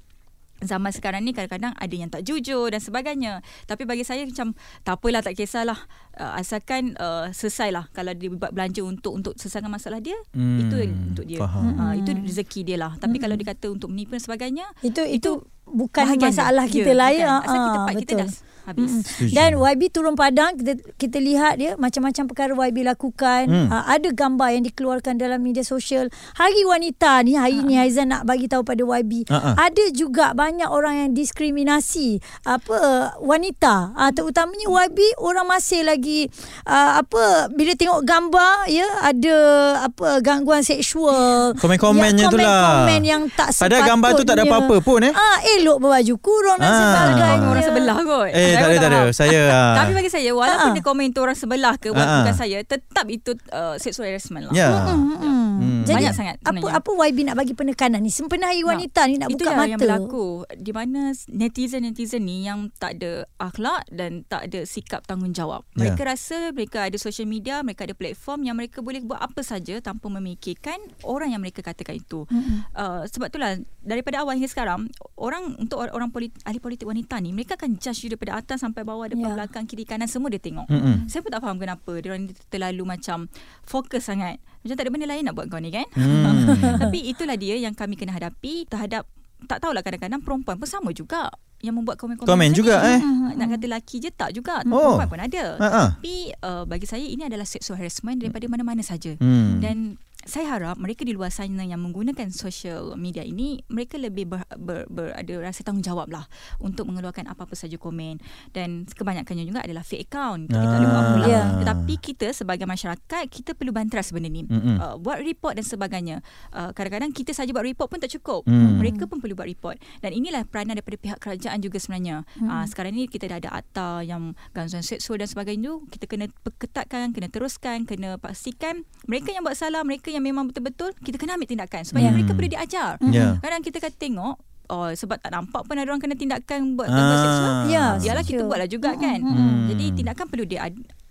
zaman 0.59 0.91
sekarang 0.91 1.23
ni 1.23 1.31
kadang-kadang 1.31 1.71
ada 1.71 1.95
yang 1.95 2.07
tak 2.07 2.21
jujur 2.21 2.67
dan 2.67 2.77
sebagainya. 2.77 3.39
Tapi 3.63 3.83
bagi 3.83 4.03
saya 4.03 4.23
macam 4.23 4.51
tak 4.83 4.95
apalah 4.95 5.19
tak 5.19 5.33
kisahlah. 5.33 5.79
Uh, 6.13 6.35
asalkan 6.35 6.95
uh, 6.95 7.31
selesailah 7.31 7.87
kalau 7.89 8.11
dia 8.11 8.27
buat 8.27 8.51
belanja 8.51 8.83
untuk 8.83 9.11
untuk 9.13 9.33
selesaikan 9.35 9.71
masalah 9.71 9.99
dia, 9.99 10.19
Hmm, 10.31 10.59
itu 10.59 10.75
untuk 11.09 11.23
dia. 11.23 11.39
faham. 11.39 11.63
Uh, 11.73 11.93
itu 11.95 12.11
rezeki 12.13 12.61
dia 12.65 12.77
lah. 12.77 12.91
Tapi 12.95 13.17
kalau 13.17 13.33
dia 13.33 13.47
kata 13.49 13.71
untuk 13.71 13.87
menipu 13.87 14.13
dan 14.13 14.21
sebagainya, 14.21 14.67
Itu 14.79 14.99
itu 15.03 15.41
bukan 15.63 16.03
bahagian 16.05 16.31
masalah 16.31 16.65
dia. 16.67 16.75
kita 16.75 16.91
lah 16.91 17.07
bukan. 17.07 17.23
ya. 17.23 17.31
Asal 17.39 17.59
kita 17.59 17.79
part 17.79 17.95
kita 17.97 18.13
dah 18.15 18.29
habis. 18.69 18.91
Setuju. 19.03 19.33
Dan 19.33 19.49
YB 19.57 19.81
turun 19.89 20.13
padang 20.13 20.53
kita 20.53 20.77
kita 20.95 21.17
lihat 21.17 21.57
dia 21.57 21.71
macam-macam 21.75 22.23
perkara 22.29 22.51
YB 22.53 22.85
lakukan. 22.85 23.41
Hmm. 23.49 23.67
Uh, 23.67 23.83
ada 23.89 24.09
gambar 24.11 24.49
yang 24.53 24.63
dikeluarkan 24.63 25.17
dalam 25.17 25.39
media 25.39 25.61
sosial. 25.61 26.07
Hari 26.35 26.61
wanita 26.63 27.25
ni 27.25 27.33
hari 27.33 27.61
ni 27.61 27.75
Haizan 27.75 28.09
nak 28.09 28.23
bagi 28.23 28.45
tahu 28.45 28.61
pada 28.61 28.81
YB. 28.81 29.25
Ha, 29.27 29.37
ha. 29.37 29.51
Ada 29.57 29.89
juga 29.91 30.31
banyak 30.31 30.69
orang 30.69 31.05
yang 31.05 31.11
diskriminasi 31.13 32.21
apa 32.45 32.77
wanita. 33.19 33.93
Uh, 33.95 34.11
terutamanya 34.13 34.67
YB 34.85 34.99
orang 35.17 35.45
masih 35.45 35.81
lagi 35.81 36.29
uh, 36.65 37.01
apa 37.01 37.49
bila 37.49 37.73
tengok 37.73 38.05
gambar 38.05 38.69
ya 38.69 38.87
ada 39.01 39.35
apa 39.83 40.21
gangguan 40.21 40.61
seksual. 40.61 41.55
Komen-komennya 41.57 42.27
ya, 42.27 42.31
tu 42.31 42.37
lah. 42.37 42.45
Komen-komen 42.85 43.01
yang 43.01 43.21
tak 43.31 43.49
sepatutnya. 43.49 43.63
Padahal 43.63 43.89
gambar 43.89 44.09
tu 44.11 44.23
tak 44.23 44.35
ada 44.35 44.43
apa-apa 44.45 44.75
pun, 44.79 44.99
eh? 45.01 45.13
Ah, 45.13 45.37
elok 45.57 45.77
berbaju 45.79 46.13
kurung 46.19 46.59
dan 46.59 46.69
Ah. 46.69 46.77
sebagainya. 46.77 47.47
Orang 47.47 47.63
sebelah 47.63 47.97
kot. 48.03 48.29
Eh, 48.29 48.53
tak 48.59 48.69
ada, 48.69 48.77
tak 48.79 48.91
ada. 48.91 49.01
Saya... 49.15 49.41
ah, 49.55 49.75
Tapi 49.83 49.91
bagi 49.95 50.11
saya 50.11 50.29
walaupun 50.35 50.69
Ha-ha. 50.71 50.77
dia 50.77 50.83
komen 50.83 51.07
tu 51.15 51.21
orang 51.23 51.37
sebelah 51.37 51.75
ke 51.79 51.89
walaupun 51.91 52.19
bukan 52.27 52.35
saya 52.35 52.57
tetap 52.63 53.05
itu 53.07 53.31
uh, 53.55 53.75
sexual 53.79 54.07
harassment 54.07 54.51
lah. 54.51 54.53
Ya. 54.53 54.69
Hmm. 54.69 55.39
Hmm. 55.59 55.83
Jadi 55.83 56.07
Banyak 56.07 56.15
sangat 56.15 56.35
apa 56.39 56.55
sebenarnya. 56.55 56.79
apa 56.79 56.89
YB 57.11 57.17
nak 57.27 57.35
bagi 57.35 57.53
penekanan 57.53 57.99
ni? 57.99 58.11
Sempena 58.11 58.51
hari 58.51 58.63
wanita 58.63 59.01
ni 59.11 59.15
nak 59.19 59.29
itu 59.31 59.43
buka 59.43 59.51
lah 59.51 59.57
mata. 59.59 59.69
yang 59.69 59.79
berlaku 59.79 60.27
di 60.55 60.71
mana 60.71 61.11
netizen-netizen 61.27 62.23
ni 62.23 62.47
yang 62.47 62.71
tak 62.79 62.99
ada 62.99 63.27
akhlak 63.37 63.83
dan 63.91 64.23
tak 64.25 64.47
ada 64.47 64.63
sikap 64.63 65.03
tanggungjawab. 65.05 65.67
Ya. 65.75 65.91
Mereka 65.91 66.01
rasa 66.07 66.55
mereka 66.55 66.87
ada 66.87 66.95
social 66.95 67.27
media, 67.27 67.59
mereka 67.59 67.83
ada 67.83 67.95
platform 67.95 68.47
yang 68.47 68.55
mereka 68.55 68.79
boleh 68.79 69.03
buat 69.03 69.19
apa 69.19 69.43
saja 69.43 69.77
tanpa 69.83 70.07
memikirkan 70.07 70.79
orang 71.03 71.35
yang 71.35 71.41
mereka 71.43 71.59
katakan 71.59 71.99
itu. 71.99 72.23
Mm-mm. 72.31 72.63
Uh, 72.73 73.03
sebab 73.11 73.27
itulah 73.29 73.59
daripada 73.83 74.23
awal 74.23 74.39
hingga 74.39 74.49
sekarang 74.49 74.87
orang 75.19 75.59
untuk 75.59 75.83
orang, 75.83 75.93
orang 75.93 76.09
politik, 76.09 76.39
ahli 76.47 76.59
politik 76.63 76.87
wanita 76.87 77.19
ni 77.19 77.35
mereka 77.35 77.59
akan 77.59 77.77
judge 77.77 78.07
you 78.07 78.09
daripada 78.09 78.39
atas 78.39 78.48
sampai 78.55 78.81
bawah 78.81 79.05
depan 79.05 79.29
Ya. 79.29 79.35
belakang 79.35 79.67
kiri 79.67 79.83
kanan 79.83 80.07
semua 80.07 80.31
dia 80.31 80.39
tengok. 80.39 80.65
Mm-mm. 80.65 81.05
Saya 81.05 81.19
pun 81.19 81.29
tak 81.29 81.43
faham 81.43 81.59
kenapa 81.59 81.91
dia 81.99 82.09
orang 82.09 82.25
ni 82.25 82.33
terlalu 82.47 82.87
macam 82.87 83.27
fokus 83.61 84.07
sangat. 84.07 84.39
Macam 84.63 84.73
tak 84.73 84.83
ada 84.83 84.91
benda 84.91 85.05
lain 85.05 85.21
nak 85.21 85.35
buat 85.35 85.45
kau 85.45 85.59
ni 85.59 85.69
kan. 85.69 85.85
Hmm. 85.93 86.55
Tapi 86.87 86.99
itulah 87.05 87.35
dia 87.35 87.59
yang 87.59 87.75
kami 87.75 87.93
kena 87.93 88.15
hadapi 88.15 88.65
terhadap 88.65 89.05
tak 89.45 89.59
tahulah 89.59 89.79
kadang-kadang 89.79 90.19
perempuan 90.19 90.55
pun 90.55 90.67
sama 90.67 90.89
juga 90.91 91.31
yang 91.59 91.75
membuat 91.75 91.95
komen-komen 91.95 92.27
Komen 92.27 92.51
juga, 92.51 92.79
ni. 92.81 92.91
eh? 92.95 92.99
Nak 93.39 93.47
kata 93.53 93.65
lelaki 93.67 93.99
je 93.99 94.09
tak 94.09 94.31
juga. 94.31 94.63
Oh. 94.65 94.95
Perempuan 94.95 95.09
pun 95.09 95.21
ada. 95.21 95.43
Ha-ha. 95.59 95.83
Tapi 95.93 96.15
uh, 96.39 96.63
bagi 96.63 96.87
saya 96.87 97.03
ini 97.03 97.23
adalah 97.23 97.43
sexual 97.43 97.75
harassment 97.75 98.19
daripada 98.19 98.47
mana-mana 98.47 98.79
saja. 98.79 99.19
Hmm. 99.19 99.59
Dan 99.59 99.99
saya 100.29 100.45
harap 100.55 100.77
mereka 100.77 101.01
di 101.01 101.17
luar 101.17 101.33
sana 101.33 101.65
yang 101.65 101.81
menggunakan 101.81 102.29
social 102.29 102.93
media 102.95 103.25
ini 103.25 103.65
mereka 103.65 103.97
lebih 103.97 104.29
ber, 104.29 104.45
ber, 104.55 104.85
ber, 104.87 105.09
ada 105.17 105.33
rasa 105.41 105.65
tanggungjawab 105.65 106.07
lah 106.13 106.29
untuk 106.61 106.85
mengeluarkan 106.85 107.25
apa-apa 107.25 107.57
saja 107.57 107.75
komen. 107.81 108.21
Dan 108.53 108.85
kebanyakannya 108.85 109.49
juga 109.49 109.65
adalah 109.65 109.81
fake 109.81 110.05
account. 110.07 110.53
Kita 110.53 110.61
tak 110.61 110.79
boleh 110.79 110.87
Ah. 110.89 111.09
lah. 111.09 111.27
Ya. 111.29 111.43
tetapi 111.65 111.93
kita 111.97 112.27
sebagai 112.31 112.69
masyarakat 112.69 113.23
kita 113.27 113.57
perlu 113.57 113.73
bantras 113.73 114.13
benda 114.13 114.29
ni. 114.29 114.45
Uh, 114.45 114.95
buat 115.01 115.19
report 115.19 115.57
dan 115.57 115.65
sebagainya. 115.65 116.21
Uh, 116.53 116.69
kadang-kadang 116.71 117.09
kita 117.09 117.33
saja 117.33 117.49
buat 117.49 117.65
report 117.65 117.89
pun 117.89 117.97
tak 117.97 118.13
cukup. 118.13 118.45
Hmm. 118.45 118.77
mereka 118.77 119.09
pun 119.09 119.17
perlu 119.17 119.33
buat 119.33 119.49
report. 119.49 119.81
Dan 119.99 120.13
inilah 120.13 120.45
peranan 120.45 120.77
daripada 120.77 120.95
pihak 121.01 121.17
kerajaan 121.17 121.59
juga 121.59 121.81
sebenarnya. 121.81 122.21
Uh, 122.37 122.63
sekarang 122.69 122.93
ni 122.93 123.09
kita 123.09 123.25
dah 123.25 123.41
ada 123.41 123.49
akta 123.49 124.05
yang 124.05 124.37
gangguan 124.53 124.85
seksual 124.85 125.17
dan 125.17 125.25
sebagainya 125.25 125.73
tu 125.73 125.75
kita 125.89 126.05
kena 126.05 126.25
perketatkan 126.43 127.11
kena 127.15 127.27
teruskan 127.31 127.87
kena 127.87 128.19
pastikan 128.19 128.83
mereka 129.07 129.31
yang 129.31 129.41
buat 129.41 129.55
salah 129.55 129.81
mereka 129.81 130.11
yang 130.11 130.18
memang 130.21 130.45
betul-betul 130.45 130.93
kita 130.95 131.15
kena 131.15 131.33
ambil 131.33 131.47
tindakan 131.47 131.81
supaya 131.81 132.07
Hmm. 132.07 132.15
mereka 132.15 132.31
boleh 132.31 132.49
diajar 132.49 132.95
Ya. 133.05 133.35
kadang 133.37 133.61
kita 133.61 133.79
kata 133.79 133.95
tengok 133.95 134.37
Oh, 134.69 134.85
sebab 134.85 135.17
tak 135.17 135.33
nampak 135.33 135.65
pun 135.65 135.73
ada 135.73 135.89
orang 135.89 135.97
kena 135.97 136.13
tindakan 136.13 136.77
buat 136.77 136.85
Ah. 136.85 136.93
seksual. 137.17 137.53
Ya, 137.65 137.85
Yalah 137.97 138.21
kita 138.21 138.37
setuju. 138.37 138.49
buatlah 138.53 138.69
juga 138.69 138.93
kan. 138.93 139.17
Hmm. 139.17 139.65
Jadi 139.65 139.97
tindakan 139.97 140.25
perlu 140.29 140.45
dia 140.45 140.61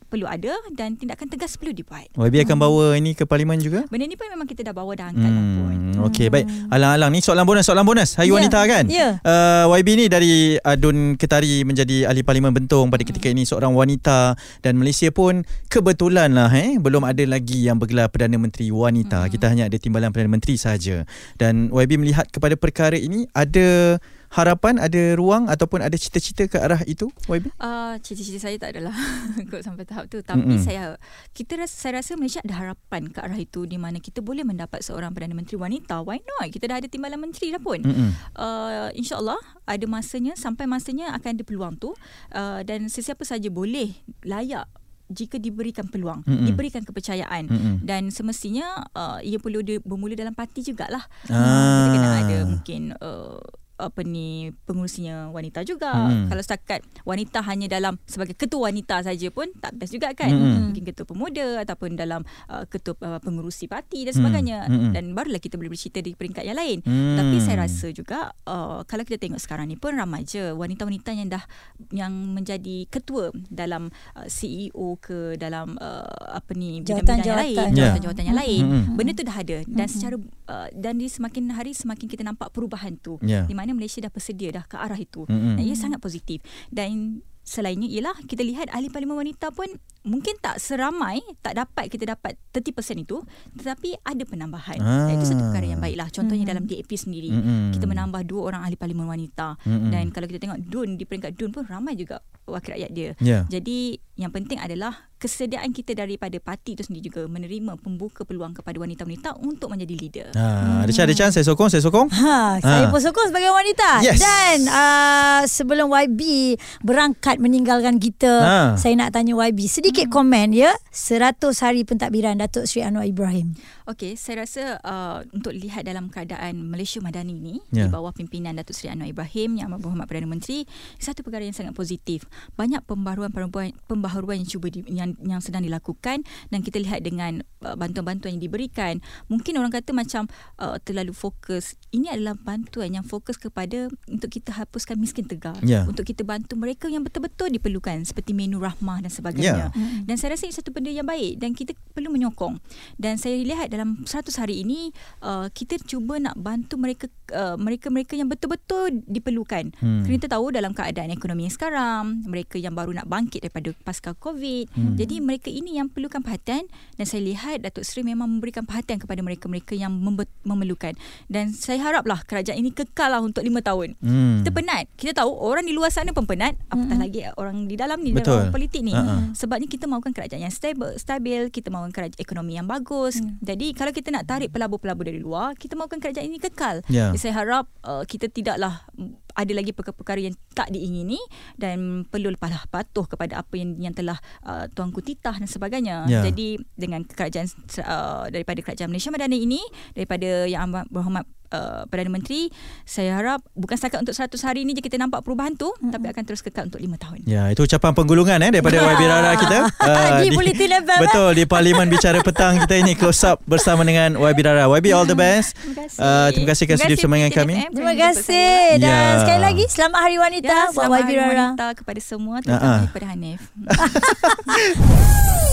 perlu 0.08 0.24
ada 0.24 0.56
dan 0.72 0.96
tindakan 0.96 1.28
tegas 1.28 1.54
perlu 1.54 1.70
dibuat. 1.70 2.08
YB 2.12 2.42
akan 2.42 2.56
bawa 2.56 2.96
ini 2.96 3.12
ke 3.12 3.22
parlimen 3.22 3.56
juga? 3.56 3.84
Benda 3.86 4.04
ni 4.04 4.16
pun 4.16 4.24
memang 4.26 4.44
kita 4.44 4.64
dah 4.64 4.72
bawa 4.72 4.92
dah 4.92 5.12
angkat 5.12 5.28
dah 5.28 5.44
pun. 5.54 5.76
Hmm, 5.94 6.06
Okey 6.08 6.26
baik. 6.26 6.48
Alang-alang 6.66 7.10
ni 7.10 7.20
soalan 7.20 7.44
bonus, 7.44 7.64
soalan 7.64 7.84
bonus. 7.84 8.16
Hari 8.16 8.26
Ya, 8.26 8.34
wanita 8.34 8.60
kan? 8.64 8.84
ya. 8.88 9.20
Uh, 9.20 9.68
YB 9.70 9.88
ni 9.94 10.04
dari 10.08 10.32
Adun 10.58 11.14
Ketari 11.14 11.60
menjadi 11.62 12.08
ahli 12.08 12.20
parlimen 12.22 12.50
Bentong 12.50 12.88
pada 12.88 13.04
ketika 13.04 13.28
ini 13.28 13.44
seorang 13.44 13.70
wanita 13.70 14.32
dan 14.60 14.74
Malaysia 14.74 15.08
pun 15.08 15.44
kebetulan 15.68 16.32
lah 16.32 16.48
eh 16.50 16.76
belum 16.76 17.04
ada 17.04 17.22
lagi 17.22 17.68
yang 17.68 17.76
bergelar 17.76 18.08
Perdana 18.08 18.40
Menteri 18.40 18.68
wanita. 18.68 19.28
Kita 19.28 19.46
hanya 19.46 19.68
ada 19.68 19.76
timbalan 19.76 20.08
Perdana 20.08 20.32
Menteri 20.32 20.56
sahaja. 20.56 21.04
Dan 21.36 21.68
YB 21.68 22.00
melihat 22.00 22.24
kepada 22.26 22.56
perkara 22.56 22.96
ini 22.96 23.28
ada 23.30 24.00
harapan, 24.28 24.76
ada 24.76 25.16
ruang 25.16 25.48
ataupun 25.48 25.80
ada 25.80 25.96
cita-cita 25.96 26.44
ke 26.44 26.56
arah 26.56 26.84
itu 26.84 27.08
YB? 27.26 27.48
Uh, 27.56 27.96
cita-cita 28.00 28.38
saya 28.38 28.56
tak 28.56 28.76
adalah 28.76 28.92
kot 29.50 29.64
sampai 29.64 29.84
tahap 29.84 30.06
tu 30.06 30.20
tapi 30.20 30.44
Mm-mm. 30.44 30.60
saya 30.60 30.96
kita 31.32 31.56
rasa 31.58 31.74
saya 31.74 31.92
rasa 32.00 32.14
Malaysia 32.14 32.44
ada 32.44 32.54
harapan 32.54 33.08
ke 33.08 33.18
arah 33.18 33.36
itu 33.36 33.64
di 33.64 33.80
mana 33.80 33.98
kita 33.98 34.20
boleh 34.20 34.44
mendapat 34.44 34.84
seorang 34.84 35.10
perdana 35.10 35.32
menteri 35.32 35.56
wanita 35.56 36.04
why 36.04 36.20
not 36.20 36.48
kita 36.48 36.68
dah 36.68 36.76
ada 36.78 36.88
timbalan 36.88 37.18
menteri 37.18 37.50
dah 37.50 37.62
pun 37.62 37.80
Mm-mm. 37.80 38.10
uh, 38.36 38.88
insyaallah 38.92 39.38
ada 39.64 39.86
masanya 39.86 40.36
sampai 40.36 40.68
masanya 40.68 41.12
akan 41.16 41.40
ada 41.40 41.44
peluang 41.44 41.74
tu 41.76 41.96
uh, 42.32 42.60
dan 42.62 42.86
sesiapa 42.86 43.24
saja 43.24 43.48
boleh 43.48 43.96
layak 44.22 44.68
jika 45.08 45.40
diberikan 45.40 45.88
peluang 45.88 46.20
Mm-mm. 46.28 46.44
diberikan 46.44 46.84
kepercayaan 46.84 47.48
Mm-mm. 47.48 47.74
dan 47.80 48.12
semestinya 48.12 48.84
uh, 48.92 49.24
ia 49.24 49.40
perlu 49.40 49.64
dia 49.64 49.80
bermula 49.80 50.12
dalam 50.12 50.36
parti 50.36 50.60
jugalah 50.60 51.00
Ah. 51.32 51.88
kita 51.88 51.96
kena 51.96 52.08
ada 52.20 52.38
mungkin 52.44 52.82
uh, 53.00 53.40
apa 53.78 54.02
ni 54.02 54.50
pengurusinya 54.64 55.30
wanita 55.30 55.62
juga. 55.62 55.94
Mm-mm. 55.94 56.28
Kalau 56.28 56.42
setakat 56.42 56.80
wanita 57.02 57.40
hanya 57.42 57.66
dalam 57.66 57.96
sebagai 58.04 58.34
ketua 58.34 58.68
wanita 58.68 59.00
saja 59.00 59.28
pun 59.28 59.48
tak 59.56 59.74
best 59.74 59.94
juga 59.94 60.12
kan. 60.12 60.28
Mm-mm. 60.28 60.70
Mungkin 60.70 60.82
ketua 60.84 61.06
pemuda 61.06 61.62
ataupun 61.62 61.94
dalam 61.94 62.20
uh, 62.46 62.66
ketua 62.66 62.98
uh, 63.00 63.18
pengurusi 63.18 63.64
parti 63.64 64.02
dan 64.02 64.12
Mm. 64.12 64.18
sebagainya. 64.18 64.58
Mm-mm. 64.66 64.90
Dan 64.90 65.04
barulah 65.12 65.38
kita 65.38 65.54
boleh 65.54 65.70
bercerita 65.70 65.98
di 65.98 66.12
peringkat 66.12 66.42
yang 66.42 66.58
lain. 66.58 66.82
Mm. 66.82 67.14
Tapi 67.14 67.36
saya 67.38 67.56
rasa 67.60 67.86
juga 67.90 68.34
uh, 68.44 68.82
kalau 68.82 69.02
kita 69.02 69.16
tengok 69.16 69.38
sekarang 69.38 69.66
ni 69.66 69.76
pun 69.76 69.94
ramai 69.94 70.22
je 70.22 70.50
wanita-wanita 70.50 71.10
yang 71.12 71.28
dah 71.28 71.44
yang 71.90 72.10
menjadi 72.10 72.88
ketua 72.88 73.30
dalam 73.46 73.88
uh, 74.12 74.26
CEO 74.26 74.98
ke 74.98 75.36
dalam 75.36 75.76
uh, 75.76 76.02
apa 76.32 76.50
ni 76.52 76.82
bidang-bidang 76.82 77.20
yang 77.22 77.38
lain, 77.38 77.54
Jawatan-jawatan. 77.54 77.70
Ya. 77.70 77.78
jawatan-jawatan 77.78 78.24
yang 78.26 78.38
lain. 78.38 78.62
Mm-mm. 78.64 78.96
Benda 78.96 79.12
tu 79.12 79.22
dah 79.22 79.36
ada 79.36 79.56
dan 79.64 79.86
secara 79.86 80.16
uh, 80.48 80.68
dan 80.72 80.94
dia 80.96 81.06
semakin 81.06 81.44
hari 81.52 81.70
semakin 81.70 82.06
kita 82.06 82.22
nampak 82.22 82.50
perubahan 82.50 82.96
tu 82.96 83.20
Ya. 83.20 83.44
di 83.44 83.52
mana 83.52 83.67
Malaysia 83.74 83.98
dah 84.04 84.12
bersedia 84.12 84.54
dah 84.54 84.64
ke 84.64 84.76
arah 84.78 84.98
itu 84.98 85.26
Mm-mm. 85.26 85.58
dan 85.58 85.62
ia 85.64 85.76
sangat 85.76 85.98
positif 85.98 86.44
dan 86.72 87.20
selainnya 87.48 87.88
ialah 87.88 88.16
kita 88.28 88.44
lihat 88.44 88.68
ahli 88.76 88.92
parlimen 88.92 89.16
wanita 89.16 89.48
pun 89.56 89.66
mungkin 90.02 90.38
tak 90.38 90.56
seramai 90.58 91.20
tak 91.40 91.56
dapat 91.56 91.90
kita 91.90 92.14
dapat 92.14 92.38
30% 92.50 92.70
itu 92.98 93.18
tetapi 93.54 93.98
ada 94.00 94.22
penambahan. 94.22 94.78
Ah. 94.78 95.06
Dan 95.06 95.18
itu 95.18 95.26
satu 95.28 95.42
perkara 95.50 95.66
yang 95.66 95.80
baiklah. 95.80 96.08
Contohnya 96.08 96.44
dalam 96.44 96.64
DAP 96.64 96.88
sendiri 96.90 97.30
Mm-mm. 97.30 97.74
kita 97.74 97.84
menambah 97.84 98.22
dua 98.24 98.42
orang 98.48 98.62
ahli 98.62 98.74
parlimen 98.74 99.04
wanita 99.04 99.58
Mm-mm. 99.62 99.90
dan 99.90 100.08
kalau 100.10 100.26
kita 100.26 100.38
tengok 100.38 100.58
DUN 100.62 100.94
di 100.94 101.04
peringkat 101.04 101.34
DUN 101.34 101.50
pun 101.50 101.64
ramai 101.64 101.94
juga 101.94 102.20
wakil 102.44 102.74
rakyat 102.74 102.90
dia. 102.90 103.10
Ya. 103.20 103.44
Jadi 103.44 103.98
yang 104.16 104.32
penting 104.32 104.58
adalah 104.58 105.08
kesediaan 105.14 105.70
kita 105.70 105.94
daripada 105.94 106.38
parti 106.38 106.72
itu 106.72 106.82
sendiri 106.82 107.06
juga 107.06 107.26
menerima 107.26 107.74
pembuka 107.76 108.22
peluang 108.22 108.54
kepada 108.54 108.78
wanita-wanita 108.78 109.34
untuk 109.38 109.68
menjadi 109.68 109.94
leader. 109.94 110.28
Ha, 110.32 110.82
ada 110.82 110.90
Chan, 110.90 111.04
ada 111.04 111.14
Chan, 111.14 111.30
saya 111.30 111.42
sokong, 111.42 111.66
saya 111.66 111.82
sokong. 111.82 112.06
Ha, 112.08 112.58
saya 112.58 112.86
Ha. 112.86 112.90
pun 112.90 112.98
sokong 112.98 113.26
sebagai 113.28 113.50
wanita. 113.50 113.98
Yes. 114.00 114.18
Dan 114.18 114.66
uh, 114.66 115.42
sebelum 115.44 115.90
YB 115.90 116.54
berangkat 116.80 117.38
meninggalkan 117.38 117.98
kita, 117.98 118.32
Ha. 118.38 118.58
saya 118.74 118.94
nak 118.94 119.10
tanya 119.10 119.34
YB 119.34 119.66
sedikit 119.66 119.87
komen 120.08 120.52
ya. 120.52 120.74
100 120.92 121.40
hari 121.64 121.86
pentadbiran 121.86 122.36
Datuk 122.36 122.66
Seri 122.66 122.84
Anwar 122.84 123.06
Ibrahim. 123.06 123.54
Okey, 123.88 124.18
saya 124.18 124.44
rasa 124.44 124.76
uh, 124.84 125.24
untuk 125.32 125.54
lihat 125.54 125.86
dalam 125.88 126.12
keadaan 126.12 126.68
Malaysia 126.68 127.00
Madani 127.00 127.38
ini 127.38 127.56
Ya. 127.72 127.86
di 127.86 127.92
bawah 127.92 128.12
pimpinan 128.12 128.58
Datuk 128.58 128.76
Seri 128.76 128.92
Anwar 128.92 129.08
Ibrahim 129.08 129.56
yang 129.56 129.72
amat 129.72 129.80
berhormat 129.80 130.06
Perdana 130.10 130.28
Menteri, 130.28 130.68
satu 131.00 131.24
perkara 131.24 131.46
yang 131.46 131.56
sangat 131.56 131.72
positif. 131.72 132.26
Banyak 132.58 132.84
pembaharuan-pembaharuan 132.84 133.72
pembaharuan 133.86 134.42
yang 134.42 134.48
cuba 134.50 134.66
di, 134.68 134.84
yang 134.90 135.14
yang 135.24 135.40
sedang 135.40 135.64
dilakukan 135.64 136.26
dan 136.52 136.58
kita 136.60 136.82
lihat 136.82 137.00
dengan 137.06 137.40
uh, 137.64 137.78
bantuan-bantuan 137.78 138.36
yang 138.36 138.42
diberikan. 138.42 139.00
Mungkin 139.30 139.56
orang 139.56 139.72
kata 139.72 139.94
macam 139.94 140.26
uh, 140.58 140.76
terlalu 140.82 141.14
fokus. 141.14 141.78
Ini 141.94 142.12
adalah 142.18 142.34
bantuan 142.36 142.92
yang 142.92 143.06
fokus 143.06 143.38
kepada 143.38 143.88
untuk 144.10 144.28
kita 144.28 144.52
hapuskan 144.52 144.98
miskin 144.98 145.24
tegar. 145.24 145.56
Ya. 145.64 145.86
Untuk 145.86 146.04
kita 146.04 146.26
bantu 146.26 146.58
mereka 146.58 146.90
yang 146.90 147.06
betul-betul 147.06 147.48
diperlukan 147.54 148.04
seperti 148.04 148.34
menu 148.36 148.58
rahmah 148.60 149.06
dan 149.06 149.12
sebagainya. 149.12 149.70
Dan 150.04 150.14
saya 150.16 150.34
rasa 150.34 150.44
ini 150.48 150.54
satu 150.54 150.70
benda 150.74 150.90
yang 150.90 151.06
baik 151.06 151.38
dan 151.40 151.54
kita 151.54 151.72
perlu 151.92 152.12
menyokong. 152.12 152.58
Dan 152.98 153.16
saya 153.16 153.38
lihat 153.40 153.70
dalam 153.70 154.04
100 154.04 154.30
hari 154.40 154.62
ini 154.62 154.90
uh, 155.22 155.50
kita 155.50 155.78
cuba 155.82 156.18
nak 156.18 156.36
bantu 156.38 156.76
mereka 156.78 157.06
uh, 157.34 157.56
mereka-mereka 157.56 158.16
yang 158.16 158.28
betul-betul 158.28 159.04
diperlukan. 159.06 159.74
Hmm. 159.78 160.02
Kerana 160.04 160.16
kita 160.18 160.28
tahu 160.32 160.46
dalam 160.54 160.72
keadaan 160.72 161.10
ekonomi 161.12 161.48
yang 161.48 161.54
sekarang, 161.54 162.24
mereka 162.24 162.56
yang 162.56 162.72
baru 162.72 162.94
nak 162.96 163.06
bangkit 163.08 163.44
daripada 163.44 163.72
pasca 163.84 164.12
Covid. 164.16 164.72
Hmm. 164.72 164.94
Jadi 164.96 165.20
mereka 165.20 165.48
ini 165.52 165.76
yang 165.76 165.92
perlukan 165.92 166.20
perhatian 166.24 166.66
dan 166.96 167.04
saya 167.04 167.24
lihat 167.24 167.64
Datuk 167.64 167.84
Seri 167.84 168.04
memang 168.06 168.28
memberikan 168.28 168.64
perhatian 168.64 169.00
kepada 169.00 169.20
mereka-mereka 169.20 169.76
yang 169.76 169.92
membe- 169.92 170.30
memerlukan. 170.44 170.96
Dan 171.28 171.52
saya 171.52 171.80
haraplah 171.82 172.24
kerajaan 172.24 172.58
ini 172.58 172.72
kekal 172.72 173.12
lah 173.12 173.20
untuk 173.20 173.44
5 173.44 173.60
tahun. 173.60 173.88
Hmm. 174.00 174.42
Kita 174.42 174.50
penat. 174.54 174.84
Kita 174.96 175.12
tahu 175.24 175.30
orang 175.36 175.64
di 175.68 175.72
luar 175.76 175.92
sana 175.92 176.10
pun 176.12 176.24
penat. 176.24 176.56
Apatah 176.72 176.98
lagi 176.98 177.24
orang 177.36 177.68
di 177.68 177.76
dalam 177.76 178.00
ni 178.00 178.10
Betul. 178.12 178.48
dalam 178.48 178.54
politik 178.54 178.80
ni. 178.82 178.94
Ha-ha. 178.94 179.32
Sebabnya 179.36 179.67
kita 179.68 179.84
mahukan 179.84 180.16
kerajaan 180.16 180.42
yang 180.42 180.54
stabil, 180.54 180.96
stabil 180.96 181.52
kita 181.52 181.68
mahukan 181.68 181.92
kerajaan 181.92 182.18
ekonomi 182.18 182.56
yang 182.56 182.66
bagus. 182.66 183.20
Hmm. 183.20 183.36
Jadi 183.44 183.76
kalau 183.76 183.92
kita 183.92 184.08
nak 184.08 184.24
tarik 184.24 184.50
pelabur-pelabur 184.50 185.04
dari 185.06 185.20
luar, 185.20 185.54
kita 185.54 185.76
mahukan 185.76 186.00
kerajaan 186.00 186.26
ini 186.26 186.40
kekal. 186.40 186.80
Jadi 187.12 187.18
saya 187.20 187.36
harap 187.44 187.68
uh, 187.84 188.02
kita 188.08 188.32
tidaklah 188.32 188.82
mm, 188.96 189.28
ada 189.38 189.52
lagi 189.54 189.70
perkara-perkara 189.70 190.18
yang 190.18 190.34
tak 190.50 190.74
diingini 190.74 191.20
dan 191.54 192.02
perlu 192.10 192.34
lepaslah 192.34 192.66
patuh 192.66 193.06
kepada 193.06 193.38
apa 193.38 193.54
yang 193.54 193.78
yang 193.78 193.94
telah 193.94 194.18
uh, 194.42 194.66
tuanku 194.74 194.98
titah 194.98 195.38
dan 195.38 195.46
sebagainya. 195.46 196.10
Ya. 196.10 196.26
Jadi 196.26 196.58
dengan 196.74 197.06
kerajaan 197.06 197.46
uh, 197.86 198.26
daripada 198.34 198.58
kerajaan 198.66 198.90
Malaysia 198.90 199.14
Madani 199.14 199.38
ini 199.38 199.62
daripada 199.94 200.48
yang 200.50 200.66
amat 200.66 200.90
berhormat 200.90 201.22
uh, 201.50 201.84
Perdana 201.88 202.10
Menteri, 202.12 202.48
saya 202.84 203.18
harap 203.18 203.40
bukan 203.52 203.76
setakat 203.76 204.04
untuk 204.04 204.14
100 204.14 204.34
hari 204.42 204.64
ini 204.64 204.72
je 204.72 204.82
kita 204.82 204.96
nampak 204.96 205.24
perubahan 205.24 205.54
tu, 205.54 205.68
mm-hmm. 205.68 205.92
tapi 205.92 206.06
akan 206.08 206.22
terus 206.24 206.40
kekal 206.40 206.68
untuk 206.68 206.80
5 206.80 206.88
tahun. 206.98 207.18
Ya, 207.24 207.48
itu 207.50 207.64
ucapan 207.64 207.92
penggulungan 207.92 208.38
eh 208.40 208.50
daripada 208.50 208.76
YB 208.78 209.02
Rara 209.04 209.32
kita. 209.36 209.58
Ah, 209.88 210.20
Di 210.20 210.28
Bulletin 210.34 210.84
FM, 210.84 210.90
eh? 210.90 211.00
Betul, 211.08 211.30
di 211.32 211.44
Parlimen 211.48 211.88
Bicara 211.88 212.20
Petang 212.20 212.60
kita 212.60 212.76
ini 212.76 212.92
close 212.92 213.24
up 213.24 213.40
bersama 213.48 213.80
dengan 213.82 214.20
YB 214.20 214.38
Rara. 214.44 214.68
YB 214.68 214.92
all 214.92 215.08
the 215.08 215.16
best. 215.16 215.56
Terima 215.56 215.86
kasih. 215.86 215.98
Ah, 215.98 216.28
terima 216.28 216.46
kasih 216.52 216.64
kerana 216.68 216.80
sudi 216.84 216.94
bersama 216.98 217.14
dengan 217.16 217.30
Bulletin 217.32 217.40
kami. 217.40 217.74
Terima 217.74 217.94
kasih 217.96 218.52
dan 218.78 218.88
Ya. 218.88 219.18
sekali 219.24 219.40
lagi 219.40 219.64
selamat 219.68 219.98
Hari 220.04 220.16
Wanita 220.18 220.48
Ya, 220.52 220.60
buat 220.68 220.74
selamat 220.76 220.98
YB 220.98 221.08
Hari 221.08 221.16
Rara. 221.16 221.46
Wanita 221.48 221.66
kepada 221.72 222.00
semua 222.04 222.36
terutama 222.44 222.84
kepada 222.90 223.06
Hanif. 223.08 223.40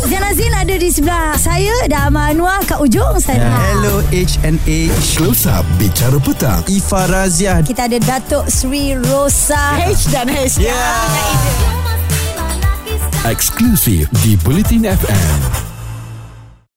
Zain 0.06 0.22
Azin 0.22 0.54
ada 0.54 0.76
di 0.76 0.90
sebelah 0.94 1.34
saya 1.34 1.74
dan 1.90 2.14
Amal 2.14 2.38
Anwar 2.38 2.62
kat 2.62 2.78
ujung 2.78 3.18
sana. 3.18 3.42
Ya. 3.42 3.58
Hello 3.74 4.06
HNA 4.14 4.80
Close 5.18 5.50
Up 5.50 5.66
Bicara 5.86 6.17
Petang 6.17 6.65
Ifa 6.65 7.06
Razia. 7.06 7.62
Kita 7.62 7.86
ada 7.86 8.02
Datuk 8.02 8.50
Sri 8.50 8.98
Rosa 8.98 9.78
H 9.78 10.10
dan 10.10 10.26
H. 10.26 10.58
Ya. 10.58 10.82
Eksklusif 13.30 14.10
di 14.26 14.34
Bulletin 14.41 14.89
FM 14.89 15.75